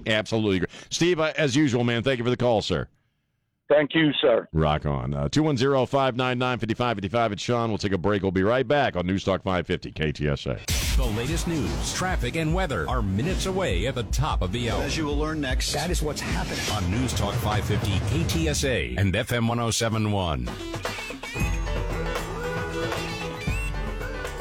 absolutely. 0.07 0.67
Steve, 0.89 1.19
uh, 1.19 1.33
as 1.37 1.55
usual, 1.55 1.83
man, 1.83 2.01
thank 2.01 2.17
you 2.17 2.23
for 2.23 2.29
the 2.29 2.37
call, 2.37 2.61
sir. 2.61 2.87
Thank 3.71 3.95
you, 3.95 4.11
sir. 4.19 4.49
Rock 4.51 4.85
on. 4.85 5.13
Uh, 5.13 5.29
210 5.29 5.85
599 5.85 6.59
5555. 6.59 7.31
It's 7.31 7.41
Sean. 7.41 7.69
We'll 7.69 7.77
take 7.77 7.93
a 7.93 7.97
break. 7.97 8.21
We'll 8.21 8.31
be 8.31 8.43
right 8.43 8.67
back 8.67 8.97
on 8.97 9.07
News 9.07 9.23
Talk 9.23 9.43
550 9.43 9.93
KTSA. 9.93 10.97
The 10.97 11.05
latest 11.05 11.47
news, 11.47 11.93
traffic, 11.93 12.35
and 12.35 12.53
weather 12.53 12.87
are 12.89 13.01
minutes 13.01 13.45
away 13.45 13.87
at 13.87 13.95
the 13.95 14.03
top 14.03 14.41
of 14.41 14.51
the 14.51 14.69
hour. 14.69 14.83
As 14.83 14.97
you 14.97 15.05
will 15.05 15.17
learn 15.17 15.39
next, 15.39 15.71
that 15.71 15.89
is 15.89 16.01
what's 16.01 16.19
happening. 16.19 16.59
On 16.75 16.91
News 16.91 17.13
Talk 17.13 17.33
550 17.35 17.91
KTSA 18.23 18.97
and 18.97 19.13
FM 19.13 19.47
1071. 19.47 20.49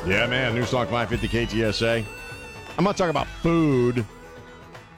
Yeah, 0.06 0.26
man. 0.26 0.56
News 0.56 0.72
Talk 0.72 0.88
550 0.88 1.28
KTSA. 1.28 2.04
I'm 2.76 2.84
going 2.84 2.94
to 2.94 2.98
talk 2.98 3.10
about 3.10 3.28
food 3.28 4.04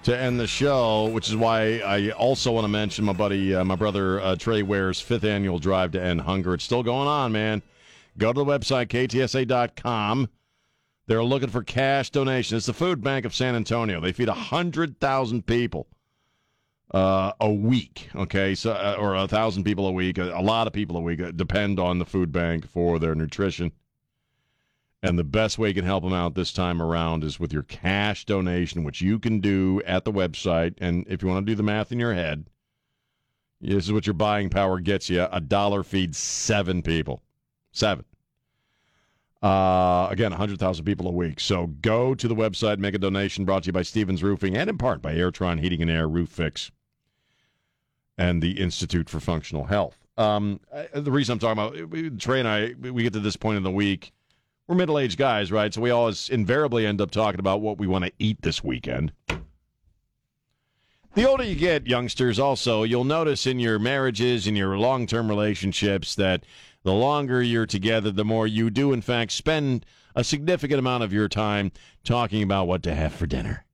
to 0.04 0.18
end 0.18 0.40
the 0.40 0.46
show, 0.46 1.06
which 1.08 1.28
is 1.28 1.36
why 1.36 1.78
I 1.78 2.10
also 2.10 2.50
want 2.52 2.64
to 2.64 2.68
mention 2.68 3.04
my 3.04 3.12
buddy, 3.12 3.54
uh, 3.54 3.64
my 3.64 3.76
brother 3.76 4.20
uh, 4.20 4.36
Trey 4.36 4.62
Ware's 4.62 5.00
fifth 5.00 5.24
annual 5.24 5.58
Drive 5.58 5.92
to 5.92 6.02
End 6.02 6.22
Hunger. 6.22 6.54
It's 6.54 6.64
still 6.64 6.82
going 6.82 7.08
on, 7.08 7.32
man. 7.32 7.62
Go 8.18 8.32
to 8.32 8.38
the 8.38 8.44
website, 8.44 8.88
ktsa.com. 8.88 10.28
They're 11.06 11.24
looking 11.24 11.50
for 11.50 11.62
cash 11.62 12.10
donations. 12.10 12.58
It's 12.58 12.66
the 12.66 12.72
Food 12.72 13.02
Bank 13.02 13.24
of 13.24 13.34
San 13.34 13.54
Antonio. 13.54 14.00
They 14.00 14.12
feed 14.12 14.28
100,000 14.28 15.46
people 15.46 15.86
uh, 16.92 17.32
a 17.40 17.50
week, 17.50 18.08
okay? 18.14 18.54
so 18.54 18.72
uh, 18.72 18.96
Or 18.98 19.14
a 19.14 19.20
1,000 19.20 19.64
people 19.64 19.86
a 19.86 19.92
week. 19.92 20.18
A, 20.18 20.30
a 20.32 20.42
lot 20.42 20.66
of 20.66 20.72
people 20.72 20.96
a 20.96 21.00
week 21.00 21.20
uh, 21.20 21.30
depend 21.30 21.78
on 21.78 21.98
the 21.98 22.04
food 22.04 22.32
bank 22.32 22.68
for 22.68 22.98
their 22.98 23.14
nutrition. 23.14 23.72
And 25.02 25.18
the 25.18 25.24
best 25.24 25.58
way 25.58 25.68
you 25.68 25.74
can 25.74 25.84
help 25.84 26.04
them 26.04 26.12
out 26.12 26.34
this 26.34 26.52
time 26.52 26.80
around 26.80 27.24
is 27.24 27.40
with 27.40 27.52
your 27.52 27.64
cash 27.64 28.24
donation, 28.24 28.84
which 28.84 29.00
you 29.00 29.18
can 29.18 29.40
do 29.40 29.82
at 29.84 30.04
the 30.04 30.12
website. 30.12 30.74
And 30.78 31.04
if 31.08 31.22
you 31.22 31.28
want 31.28 31.44
to 31.44 31.50
do 31.50 31.56
the 31.56 31.62
math 31.64 31.90
in 31.90 31.98
your 31.98 32.14
head, 32.14 32.48
this 33.60 33.84
is 33.84 33.92
what 33.92 34.06
your 34.06 34.14
buying 34.14 34.48
power 34.48 34.78
gets 34.78 35.10
you. 35.10 35.26
A 35.32 35.40
dollar 35.40 35.82
feeds 35.82 36.18
seven 36.18 36.82
people. 36.82 37.22
Seven. 37.72 38.04
Uh, 39.42 40.06
again, 40.08 40.30
100,000 40.30 40.84
people 40.84 41.08
a 41.08 41.12
week. 41.12 41.40
So 41.40 41.66
go 41.66 42.14
to 42.14 42.28
the 42.28 42.34
website, 42.36 42.78
make 42.78 42.94
a 42.94 42.98
donation 42.98 43.44
brought 43.44 43.64
to 43.64 43.68
you 43.68 43.72
by 43.72 43.82
Stevens 43.82 44.22
Roofing 44.22 44.56
and 44.56 44.70
in 44.70 44.78
part 44.78 45.02
by 45.02 45.14
Airtron 45.14 45.58
Heating 45.58 45.82
and 45.82 45.90
Air 45.90 46.06
Roof 46.08 46.28
Fix 46.28 46.70
and 48.16 48.40
the 48.40 48.52
Institute 48.60 49.10
for 49.10 49.18
Functional 49.18 49.64
Health. 49.64 49.98
Um, 50.16 50.60
the 50.94 51.10
reason 51.10 51.32
I'm 51.32 51.38
talking 51.40 51.80
about 51.80 52.20
Trey 52.20 52.38
and 52.38 52.48
I, 52.48 52.74
we 52.78 53.02
get 53.02 53.14
to 53.14 53.20
this 53.20 53.36
point 53.36 53.56
in 53.56 53.64
the 53.64 53.70
week 53.70 54.12
we're 54.66 54.76
middle 54.76 54.98
aged 54.98 55.18
guys, 55.18 55.50
right? 55.50 55.72
So 55.72 55.80
we 55.80 55.90
always 55.90 56.28
invariably 56.28 56.86
end 56.86 57.00
up 57.00 57.10
talking 57.10 57.40
about 57.40 57.60
what 57.60 57.78
we 57.78 57.86
want 57.86 58.04
to 58.04 58.12
eat 58.18 58.42
this 58.42 58.62
weekend. 58.62 59.12
The 61.14 61.28
older 61.28 61.44
you 61.44 61.56
get, 61.56 61.86
youngsters, 61.86 62.38
also, 62.38 62.84
you'll 62.84 63.04
notice 63.04 63.46
in 63.46 63.58
your 63.58 63.78
marriages 63.78 64.46
and 64.46 64.56
your 64.56 64.78
long 64.78 65.06
term 65.06 65.28
relationships 65.28 66.14
that 66.14 66.44
the 66.84 66.92
longer 66.92 67.42
you're 67.42 67.66
together, 67.66 68.10
the 68.10 68.24
more 68.24 68.46
you 68.46 68.70
do, 68.70 68.92
in 68.92 69.02
fact, 69.02 69.32
spend 69.32 69.84
a 70.14 70.24
significant 70.24 70.78
amount 70.78 71.04
of 71.04 71.12
your 71.12 71.28
time 71.28 71.70
talking 72.02 72.42
about 72.42 72.66
what 72.66 72.82
to 72.84 72.94
have 72.94 73.12
for 73.12 73.26
dinner. 73.26 73.64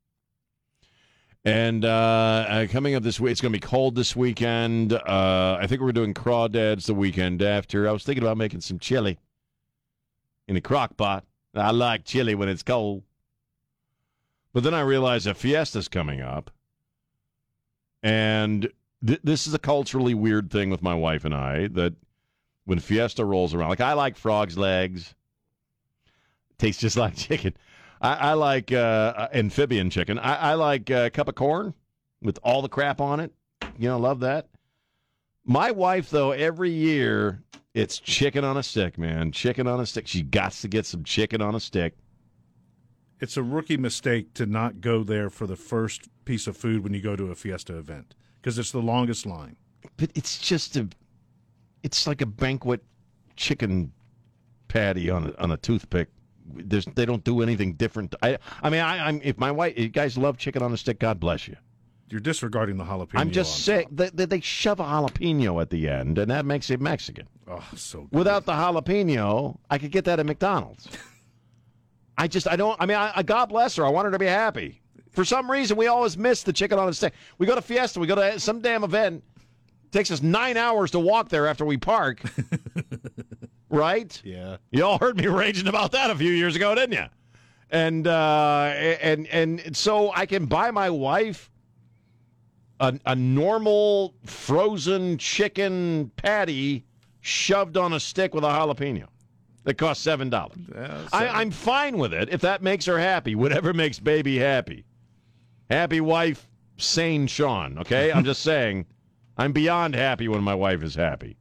And 1.45 1.84
uh, 1.84 2.47
uh, 2.49 2.66
coming 2.66 2.97
up 2.97 3.05
this 3.05 3.20
week, 3.20 3.30
it's 3.32 3.41
going 3.41 3.53
to 3.53 3.59
be 3.59 3.64
cold 3.64 3.95
this 3.95 4.16
weekend. 4.16 4.93
Uh, 4.93 5.59
I 5.61 5.66
think 5.68 5.80
we're 5.80 5.93
doing 5.93 6.14
crawdads 6.14 6.86
the 6.86 6.95
weekend 6.95 7.41
after. 7.41 7.89
I 7.89 7.93
was 7.93 8.03
thinking 8.03 8.24
about 8.24 8.36
making 8.36 8.62
some 8.62 8.80
chili 8.80 9.16
in 10.49 10.57
a 10.57 10.61
crock 10.61 10.96
pot. 10.96 11.24
I 11.55 11.70
like 11.70 12.05
chili 12.05 12.34
when 12.34 12.49
it's 12.49 12.62
cold. 12.62 13.03
But 14.53 14.64
then 14.64 14.74
I 14.74 14.80
realized 14.80 15.26
a 15.26 15.34
fiesta's 15.34 15.88
coming 15.88 16.20
up. 16.20 16.51
And 18.03 18.70
th- 19.07 19.20
this 19.22 19.46
is 19.46 19.55
a 19.55 19.59
culturally 19.59 20.14
weird 20.14 20.51
thing 20.51 20.70
with 20.70 20.82
my 20.82 20.94
wife 20.94 21.24
and 21.24 21.34
I 21.34 21.68
that 21.68 21.94
when 22.64 22.78
fiesta 22.80 23.24
rolls 23.24 23.55
around, 23.55 23.68
like 23.68 23.80
I 23.80 23.92
like 23.92 24.16
frog's 24.16 24.57
legs, 24.57 25.14
tastes 26.59 26.80
just 26.80 26.96
like 26.99 27.16
chicken. 27.16 27.55
I, 28.01 28.14
I 28.14 28.32
like 28.34 28.72
uh, 28.72 29.28
amphibian 29.32 29.90
chicken. 29.90 30.18
I, 30.18 30.51
I 30.51 30.55
like 30.55 30.88
a 30.90 31.11
cup 31.11 31.28
of 31.28 31.34
corn 31.34 31.74
with 32.22 32.38
all 32.42 32.62
the 32.62 32.68
crap 32.68 33.01
on 33.01 33.20
it. 33.20 33.32
You 33.76 33.88
know, 33.88 33.99
love 33.99 34.20
that. 34.20 34.49
My 35.44 35.70
wife, 35.70 36.11
though, 36.11 36.32
every 36.32 36.70
year 36.70 37.42
it's 37.78 38.00
chicken 38.00 38.44
on 38.44 38.56
a 38.56 38.62
stick, 38.62 38.98
man. 38.98 39.30
Chicken 39.30 39.68
on 39.68 39.78
a 39.78 39.86
stick. 39.86 40.08
She 40.08 40.22
got 40.22 40.52
to 40.52 40.68
get 40.68 40.84
some 40.84 41.04
chicken 41.04 41.40
on 41.40 41.54
a 41.54 41.60
stick. 41.60 41.94
It's 43.20 43.36
a 43.36 43.42
rookie 43.42 43.76
mistake 43.76 44.34
to 44.34 44.46
not 44.46 44.80
go 44.80 45.04
there 45.04 45.30
for 45.30 45.46
the 45.46 45.56
first 45.56 46.08
piece 46.24 46.46
of 46.46 46.56
food 46.56 46.82
when 46.82 46.92
you 46.92 47.00
go 47.00 47.14
to 47.14 47.30
a 47.30 47.34
fiesta 47.34 47.76
event 47.76 48.14
because 48.40 48.58
it's 48.58 48.72
the 48.72 48.82
longest 48.82 49.26
line. 49.26 49.56
But 49.96 50.10
it's 50.14 50.38
just 50.38 50.76
a, 50.76 50.88
it's 51.84 52.06
like 52.06 52.20
a 52.20 52.26
banquet 52.26 52.82
chicken 53.36 53.92
patty 54.66 55.08
on 55.08 55.28
a, 55.28 55.42
on 55.42 55.52
a 55.52 55.56
toothpick. 55.56 56.08
There's, 56.46 56.84
they 56.84 57.06
don't 57.06 57.22
do 57.22 57.42
anything 57.42 57.74
different. 57.74 58.14
I, 58.22 58.38
I 58.62 58.70
mean, 58.70 58.80
I, 58.80 59.06
I'm 59.06 59.20
if 59.22 59.38
my 59.38 59.52
wife, 59.52 59.78
you 59.78 59.88
guys 59.88 60.18
love 60.18 60.36
chicken 60.36 60.62
on 60.62 60.72
a 60.72 60.76
stick, 60.76 60.98
God 60.98 61.20
bless 61.20 61.46
you. 61.46 61.56
You're 62.11 62.20
disregarding 62.20 62.78
the 62.78 62.84
jalapeno. 62.84 63.18
I'm 63.18 63.30
just 63.30 63.64
saying 63.64 63.88
that 63.92 64.16
they, 64.16 64.24
they, 64.24 64.40
shove 64.40 64.80
a 64.80 64.84
jalapeno 64.84 65.61
at 65.61 65.70
the 65.70 65.88
end, 65.88 66.18
and 66.18 66.30
that 66.30 66.46
makes 66.46 66.70
it 66.70 66.80
Mexican. 66.80 67.28
Oh, 67.46 67.62
so 67.76 68.02
good. 68.02 68.12
Without 68.12 68.46
the 68.46 68.52
jalapeno, 68.52 69.59
I 69.68 69.78
could 69.78 69.90
get 69.90 70.06
that 70.06 70.18
at 70.18 70.26
McDonald's. 70.26 70.88
I 72.18 72.26
just, 72.26 72.48
I 72.48 72.56
don't. 72.56 72.80
I 72.80 72.86
mean, 72.86 72.96
I, 72.96 73.12
I, 73.16 73.22
God 73.22 73.46
bless 73.46 73.76
her. 73.76 73.84
I 73.84 73.90
want 73.90 74.06
her 74.06 74.11
to 74.11 74.18
be 74.18 74.26
happy. 74.26 74.80
For 75.12 75.24
some 75.24 75.50
reason, 75.50 75.76
we 75.76 75.86
always 75.86 76.16
miss 76.16 76.42
the 76.42 76.52
chicken 76.52 76.78
on 76.78 76.88
a 76.88 76.92
stick. 76.92 77.12
We 77.38 77.46
go 77.46 77.54
to 77.54 77.62
Fiesta. 77.62 78.00
We 78.00 78.06
go 78.06 78.14
to 78.14 78.40
some 78.40 78.61
damn 78.61 78.84
event. 78.84 79.22
It 79.36 79.92
takes 79.92 80.11
us 80.11 80.22
nine 80.22 80.56
hours 80.56 80.90
to 80.92 80.98
walk 80.98 81.28
there 81.28 81.46
after 81.46 81.64
we 81.64 81.76
park. 81.76 82.22
right? 83.70 84.20
Yeah. 84.24 84.56
You 84.70 84.84
all 84.84 84.98
heard 84.98 85.16
me 85.16 85.26
raging 85.26 85.68
about 85.68 85.92
that 85.92 86.11
a 86.11 86.14
few 86.14 86.32
years 86.32 86.56
ago, 86.56 86.74
didn't 86.74 86.92
you? 86.92 87.06
And 87.70 88.06
uh, 88.06 88.72
and 89.02 89.26
and 89.26 89.76
so 89.76 90.11
I 90.12 90.24
can 90.24 90.46
buy 90.46 90.70
my 90.70 90.88
wife 90.88 91.50
a, 92.80 92.98
a 93.06 93.14
normal 93.14 94.14
frozen 94.24 95.18
chicken 95.18 96.10
patty 96.16 96.84
shoved 97.20 97.76
on 97.76 97.92
a 97.92 98.00
stick 98.00 98.34
with 98.34 98.44
a 98.44 98.48
jalapeno 98.48 99.06
that 99.64 99.74
costs 99.74 100.02
seven 100.02 100.30
dollars. 100.30 100.58
Yeah, 100.74 100.98
I'm 101.12 101.50
fine 101.50 101.98
with 101.98 102.14
it 102.14 102.28
if 102.30 102.40
that 102.42 102.62
makes 102.62 102.86
her 102.86 102.98
happy. 102.98 103.34
Whatever 103.34 103.72
makes 103.74 103.98
baby 103.98 104.38
happy. 104.38 104.84
Happy 105.70 106.00
wife, 106.00 106.48
sane 106.78 107.26
Sean. 107.26 107.78
Okay, 107.78 108.10
I'm 108.10 108.24
just 108.24 108.42
saying, 108.50 108.86
I'm 109.36 109.52
beyond 109.52 109.94
happy 109.94 110.28
when 110.28 110.42
my 110.42 110.54
wife 110.54 110.82
is 110.82 110.94
happy. 110.94 111.36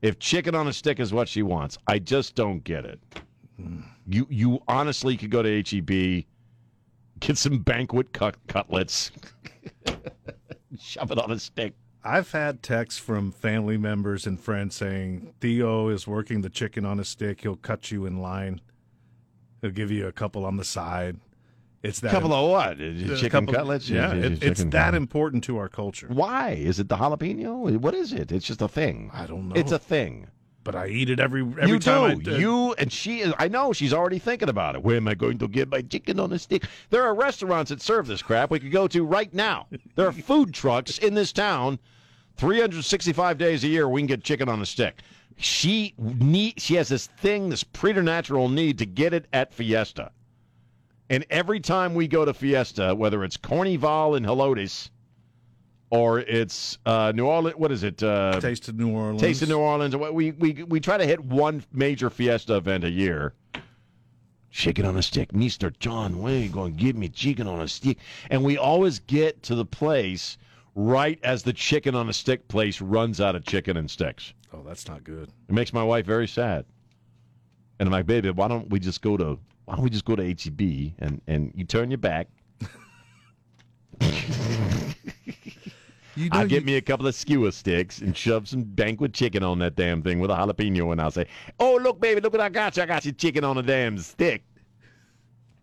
If 0.00 0.18
chicken 0.18 0.54
on 0.54 0.68
a 0.68 0.72
stick 0.72 0.98
is 0.98 1.12
what 1.12 1.28
she 1.28 1.42
wants, 1.42 1.76
I 1.86 1.98
just 1.98 2.34
don't 2.34 2.64
get 2.64 2.86
it. 2.86 3.00
Hmm. 3.56 3.80
You 4.06 4.26
you 4.30 4.62
honestly 4.66 5.16
could 5.16 5.30
go 5.30 5.42
to 5.42 5.62
HEB, 5.62 6.24
get 7.20 7.36
some 7.36 7.58
banquet 7.58 8.12
cut- 8.12 8.38
cutlets. 8.46 9.10
shove 10.80 11.10
it 11.10 11.18
on 11.18 11.30
a 11.30 11.38
stick. 11.38 11.74
I've 12.02 12.32
had 12.32 12.62
texts 12.62 12.98
from 12.98 13.30
family 13.30 13.76
members 13.76 14.26
and 14.26 14.40
friends 14.40 14.74
saying 14.74 15.34
Theo 15.40 15.88
is 15.88 16.06
working 16.06 16.40
the 16.40 16.48
chicken 16.48 16.86
on 16.86 16.98
a 16.98 17.04
stick. 17.04 17.42
He'll 17.42 17.56
cut 17.56 17.90
you 17.90 18.06
in 18.06 18.20
line. 18.20 18.60
He'll 19.60 19.70
give 19.70 19.90
you 19.90 20.06
a 20.06 20.12
couple 20.12 20.46
on 20.46 20.56
the 20.56 20.64
side. 20.64 21.18
It's 21.82 22.00
that 22.00 22.10
couple 22.10 22.32
of 22.32 22.50
what? 22.50 22.72
Uh, 22.72 23.16
chicken 23.16 23.30
couple, 23.30 23.54
cutlets? 23.54 23.88
Yeah, 23.88 24.12
it, 24.12 24.42
it's 24.42 24.62
that 24.64 24.70
cutlets. 24.70 24.96
important 24.96 25.44
to 25.44 25.58
our 25.58 25.68
culture. 25.68 26.08
Why 26.08 26.50
is 26.50 26.78
it 26.78 26.88
the 26.88 26.96
jalapeno? 26.96 27.76
What 27.78 27.94
is 27.94 28.12
it? 28.12 28.32
It's 28.32 28.46
just 28.46 28.62
a 28.62 28.68
thing. 28.68 29.10
I 29.12 29.26
don't 29.26 29.48
know. 29.48 29.54
It's 29.54 29.72
a 29.72 29.78
thing 29.78 30.28
but 30.64 30.74
I 30.74 30.88
eat 30.88 31.10
it 31.10 31.20
every 31.20 31.42
every 31.42 31.68
you 31.68 31.78
time. 31.78 32.20
Do. 32.20 32.32
I, 32.32 32.34
uh, 32.34 32.38
you 32.38 32.72
and 32.74 32.92
she 32.92 33.20
is. 33.20 33.32
I 33.38 33.48
know 33.48 33.72
she's 33.72 33.92
already 33.92 34.18
thinking 34.18 34.48
about 34.48 34.74
it. 34.74 34.82
Where 34.82 34.96
am 34.96 35.08
I 35.08 35.14
going 35.14 35.38
to 35.38 35.48
get 35.48 35.68
my 35.70 35.82
chicken 35.82 36.20
on 36.20 36.32
a 36.32 36.38
stick? 36.38 36.64
There 36.90 37.02
are 37.02 37.14
restaurants 37.14 37.70
that 37.70 37.82
serve 37.82 38.06
this 38.06 38.22
crap. 38.22 38.50
We 38.50 38.60
could 38.60 38.72
go 38.72 38.88
to 38.88 39.04
right 39.04 39.32
now. 39.32 39.66
There 39.94 40.06
are 40.06 40.12
food 40.12 40.54
trucks 40.54 40.98
in 40.98 41.14
this 41.14 41.32
town. 41.32 41.78
365 42.36 43.36
days 43.36 43.64
a 43.64 43.68
year, 43.68 43.86
we 43.86 44.00
can 44.00 44.06
get 44.06 44.24
chicken 44.24 44.48
on 44.48 44.62
a 44.62 44.66
stick. 44.66 45.02
She 45.36 45.94
need. 45.98 46.60
She 46.60 46.74
has 46.74 46.88
this 46.88 47.06
thing, 47.06 47.48
this 47.48 47.64
preternatural 47.64 48.48
need 48.48 48.78
to 48.78 48.86
get 48.86 49.12
it 49.12 49.26
at 49.32 49.52
Fiesta. 49.52 50.12
And 51.08 51.26
every 51.28 51.58
time 51.58 51.94
we 51.94 52.06
go 52.06 52.24
to 52.24 52.32
Fiesta, 52.32 52.94
whether 52.94 53.24
it's 53.24 53.36
Carnival 53.36 54.14
in 54.14 54.22
Helotes 54.22 54.90
or 55.90 56.20
it's 56.20 56.78
uh, 56.86 57.12
New 57.14 57.26
Orleans. 57.26 57.56
What 57.56 57.72
is 57.72 57.82
it? 57.82 58.02
Uh, 58.02 58.40
Taste 58.40 58.68
of 58.68 58.78
New 58.78 58.90
Orleans. 58.90 59.20
Taste 59.20 59.42
of 59.42 59.48
New 59.48 59.58
Orleans. 59.58 59.94
We 59.96 60.30
we 60.32 60.52
we 60.64 60.80
try 60.80 60.96
to 60.96 61.04
hit 61.04 61.22
one 61.22 61.62
major 61.72 62.08
fiesta 62.08 62.56
event 62.56 62.84
a 62.84 62.90
year. 62.90 63.34
Chicken 64.52 64.84
on 64.84 64.96
a 64.96 65.02
stick, 65.02 65.32
Mister 65.32 65.70
John 65.70 66.20
Wayne 66.20 66.50
going 66.50 66.74
to 66.74 66.80
give 66.80 66.96
me 66.96 67.08
chicken 67.08 67.46
on 67.46 67.60
a 67.60 67.68
stick, 67.68 67.98
and 68.30 68.42
we 68.42 68.58
always 68.58 68.98
get 69.00 69.42
to 69.44 69.54
the 69.54 69.64
place 69.64 70.38
right 70.74 71.18
as 71.22 71.42
the 71.42 71.52
chicken 71.52 71.94
on 71.94 72.08
a 72.08 72.12
stick 72.12 72.48
place 72.48 72.80
runs 72.80 73.20
out 73.20 73.36
of 73.36 73.44
chicken 73.44 73.76
and 73.76 73.88
sticks. 73.90 74.32
Oh, 74.52 74.62
that's 74.66 74.88
not 74.88 75.04
good. 75.04 75.28
It 75.48 75.54
makes 75.54 75.72
my 75.72 75.84
wife 75.84 76.04
very 76.06 76.26
sad. 76.26 76.64
And 77.78 77.88
I'm 77.88 77.92
like, 77.92 78.06
baby, 78.06 78.30
why 78.30 78.48
don't 78.48 78.68
we 78.70 78.80
just 78.80 79.02
go 79.02 79.16
to 79.16 79.38
why 79.66 79.76
don't 79.76 79.84
we 79.84 79.90
just 79.90 80.04
go 80.04 80.16
to 80.16 80.24
HEB 80.24 80.92
and 80.98 81.20
and 81.26 81.52
you 81.54 81.64
turn 81.64 81.90
your 81.90 81.98
back. 81.98 82.28
You 86.20 86.28
know 86.30 86.38
I'll 86.38 86.46
get 86.46 86.60
you- 86.62 86.66
me 86.66 86.76
a 86.76 86.80
couple 86.82 87.06
of 87.06 87.14
skewer 87.14 87.50
sticks 87.50 88.00
and 88.00 88.16
shove 88.16 88.46
some 88.48 88.62
banquet 88.62 89.12
chicken 89.14 89.42
on 89.42 89.58
that 89.60 89.74
damn 89.76 90.02
thing 90.02 90.18
with 90.20 90.30
a 90.30 90.34
jalapeno, 90.34 90.92
and 90.92 91.00
I'll 91.00 91.10
say, 91.10 91.26
"Oh, 91.58 91.76
look, 91.82 92.00
baby, 92.00 92.20
look 92.20 92.32
what 92.32 92.42
I 92.42 92.48
got 92.50 92.76
you! 92.76 92.82
I 92.82 92.86
got 92.86 93.04
you 93.04 93.12
chicken 93.12 93.42
on 93.44 93.56
a 93.58 93.62
damn 93.62 93.96
stick." 93.98 94.42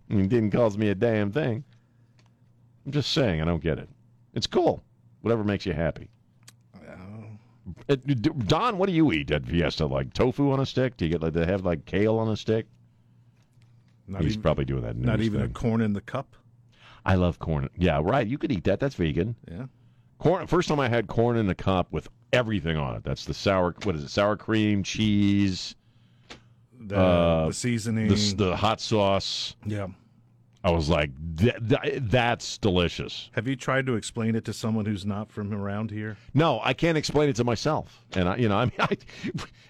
And 0.09 0.21
it 0.21 0.29
didn't 0.29 0.51
cost 0.51 0.77
me 0.77 0.89
a 0.89 0.95
damn 0.95 1.31
thing. 1.31 1.63
I'm 2.85 2.91
just 2.91 3.11
saying, 3.11 3.41
I 3.41 3.45
don't 3.45 3.61
get 3.61 3.77
it. 3.77 3.89
It's 4.33 4.47
cool. 4.47 4.81
Whatever 5.21 5.43
makes 5.43 5.65
you 5.65 5.73
happy. 5.73 6.07
Uh, 7.89 7.95
Don, 8.45 8.77
what 8.77 8.87
do 8.87 8.93
you 8.93 9.11
eat 9.11 9.29
at 9.31 9.45
Fiesta? 9.45 9.85
Like 9.85 10.13
tofu 10.13 10.51
on 10.51 10.59
a 10.61 10.65
stick? 10.65 10.95
Do 10.95 11.05
you 11.05 11.11
get 11.11 11.21
like 11.21 11.33
they 11.33 11.45
have 11.45 11.65
like 11.65 11.85
kale 11.85 12.17
on 12.17 12.29
a 12.29 12.37
stick? 12.37 12.65
Not 14.07 14.21
He's 14.21 14.33
even- 14.33 14.41
probably 14.41 14.63
doing 14.65 14.83
that. 14.83 14.95
Not 14.95 15.19
even 15.19 15.41
a 15.41 15.49
corn 15.49 15.81
in 15.81 15.91
the 15.93 15.99
cup. 16.01 16.35
I 17.05 17.15
love 17.15 17.39
corn. 17.39 17.69
Yeah, 17.77 17.99
right. 18.01 18.25
You 18.25 18.37
could 18.37 18.51
eat 18.53 18.63
that. 18.63 18.79
That's 18.79 18.95
vegan. 18.95 19.35
Yeah. 19.51 19.65
Corn. 20.19 20.47
First 20.47 20.69
time 20.69 20.79
I 20.79 20.89
had 20.89 21.07
corn 21.07 21.37
in 21.37 21.49
a 21.49 21.55
cup 21.55 21.91
with 21.91 22.07
everything 22.33 22.75
on 22.77 22.95
it. 22.95 23.03
That's 23.03 23.25
the 23.25 23.33
sour. 23.33 23.75
What 23.83 23.95
is 23.95 24.03
it? 24.03 24.09
Sour 24.09 24.35
cream, 24.35 24.83
cheese, 24.83 25.75
The, 26.79 26.97
uh, 26.97 27.47
the 27.47 27.53
seasoning. 27.53 28.07
the, 28.09 28.33
the 28.35 28.55
hot 28.55 28.81
sauce. 28.81 29.55
yeah. 29.65 29.87
I 30.63 30.71
was 30.71 30.89
like, 30.89 31.11
th- 31.37 31.55
th- 31.69 31.99
that's 32.01 32.57
delicious. 32.57 33.29
Have 33.33 33.47
you 33.47 33.55
tried 33.55 33.85
to 33.85 33.93
explain 33.95 34.35
it 34.35 34.43
to 34.45 34.53
someone 34.53 34.85
who's 34.85 35.05
not 35.05 35.31
from 35.31 35.53
around 35.53 35.91
here? 35.91 36.17
No, 36.33 36.59
I 36.61 36.73
can't 36.73 36.97
explain 36.97 37.29
it 37.29 37.37
to 37.37 37.45
myself. 37.45 38.03
And 38.13 38.27
I, 38.27 38.35
you 38.35 38.49
know, 38.49 38.57
I 38.57 38.65
mean, 38.65 38.73
I, 38.79 38.97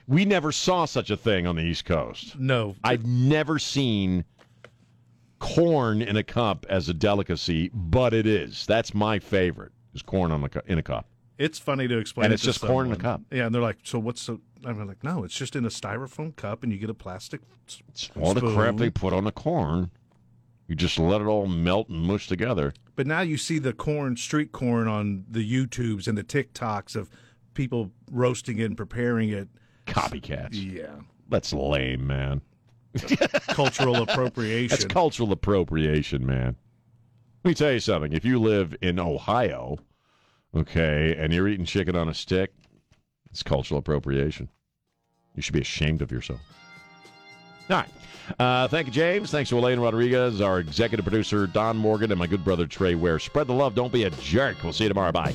we 0.07 0.25
never 0.25 0.51
saw 0.51 0.85
such 0.85 1.11
a 1.11 1.17
thing 1.17 1.45
on 1.45 1.55
the 1.57 1.61
East 1.61 1.85
Coast. 1.85 2.39
No. 2.39 2.75
I've 2.83 3.05
never 3.05 3.59
seen 3.59 4.25
corn 5.39 6.01
in 6.01 6.15
a 6.15 6.23
cup 6.23 6.65
as 6.67 6.89
a 6.89 6.93
delicacy, 6.95 7.69
but 7.73 8.13
it 8.13 8.25
is. 8.25 8.65
That's 8.65 8.95
my 8.95 9.19
favorite. 9.19 9.73
Is 9.93 10.01
corn 10.01 10.31
on 10.31 10.41
the 10.41 10.49
cu- 10.49 10.61
in 10.67 10.77
a 10.77 10.83
cup. 10.83 11.07
It's 11.37 11.59
funny 11.59 11.87
to 11.87 11.97
explain. 11.97 12.25
And 12.25 12.31
it 12.33 12.35
it's 12.35 12.43
to 12.43 12.49
just 12.49 12.61
corn 12.61 12.87
in 12.87 12.91
a 12.93 12.95
someone. 12.95 13.13
cup. 13.19 13.21
Yeah, 13.31 13.45
and 13.45 13.53
they're 13.55 13.61
like, 13.61 13.77
"So 13.83 13.99
what's 13.99 14.25
the?" 14.25 14.39
I'm 14.65 14.87
like, 14.87 15.03
"No, 15.03 15.23
it's 15.23 15.35
just 15.35 15.55
in 15.55 15.65
a 15.65 15.69
styrofoam 15.69 16.35
cup, 16.35 16.63
and 16.63 16.71
you 16.71 16.79
get 16.79 16.89
a 16.89 16.93
plastic." 16.95 17.41
s- 17.67 18.09
All 18.19 18.33
the 18.33 18.41
crap 18.41 18.69
spoon." 18.69 18.75
they 18.77 18.89
put 18.89 19.13
on 19.13 19.23
the 19.23 19.31
corn, 19.31 19.91
you 20.67 20.75
just 20.75 20.97
let 20.99 21.21
it 21.21 21.25
all 21.25 21.45
melt 21.47 21.89
and 21.89 22.01
mush 22.01 22.27
together. 22.27 22.73
But 22.95 23.05
now 23.07 23.21
you 23.21 23.37
see 23.37 23.59
the 23.59 23.73
corn, 23.73 24.17
street 24.17 24.51
corn, 24.51 24.87
on 24.87 25.25
the 25.29 25.39
YouTubes 25.49 26.07
and 26.07 26.17
the 26.17 26.23
TikToks 26.23 26.95
of 26.95 27.09
people 27.53 27.91
roasting 28.11 28.57
it 28.57 28.65
and 28.65 28.75
preparing 28.77 29.29
it. 29.29 29.47
Copycats. 29.85 30.49
Yeah, 30.53 30.95
That's 31.29 31.53
lame, 31.53 32.05
man. 32.07 32.41
cultural 33.49 33.95
appropriation. 34.01 34.69
That's 34.69 34.85
cultural 34.85 35.31
appropriation, 35.31 36.25
man. 36.25 36.55
Me 37.47 37.53
tell 37.53 37.71
you 37.71 37.79
something. 37.79 38.11
If 38.11 38.25
you 38.25 38.41
live 38.41 38.75
in 38.81 38.99
Ohio, 38.99 39.77
okay, 40.53 41.15
and 41.17 41.31
you're 41.31 41.47
eating 41.47 41.65
chicken 41.65 41.95
on 41.95 42.09
a 42.09 42.13
stick, 42.13 42.51
it's 43.31 43.41
cultural 43.41 43.79
appropriation. 43.79 44.49
You 45.33 45.41
should 45.41 45.53
be 45.53 45.61
ashamed 45.61 46.01
of 46.01 46.11
yourself. 46.11 46.41
All 47.69 47.77
right. 47.77 47.89
Uh, 48.37 48.67
thank 48.67 48.87
you, 48.87 48.91
James. 48.91 49.31
Thanks 49.31 49.49
to 49.51 49.57
Elaine 49.57 49.79
Rodriguez, 49.79 50.41
our 50.41 50.59
executive 50.59 51.05
producer, 51.05 51.47
Don 51.47 51.77
Morgan, 51.77 52.11
and 52.11 52.19
my 52.19 52.27
good 52.27 52.43
brother, 52.43 52.67
Trey 52.67 52.95
Ware. 52.95 53.17
Spread 53.17 53.47
the 53.47 53.53
love. 53.53 53.75
Don't 53.75 53.93
be 53.93 54.03
a 54.03 54.09
jerk. 54.09 54.61
We'll 54.61 54.73
see 54.73 54.83
you 54.83 54.89
tomorrow. 54.89 55.13
Bye. 55.13 55.33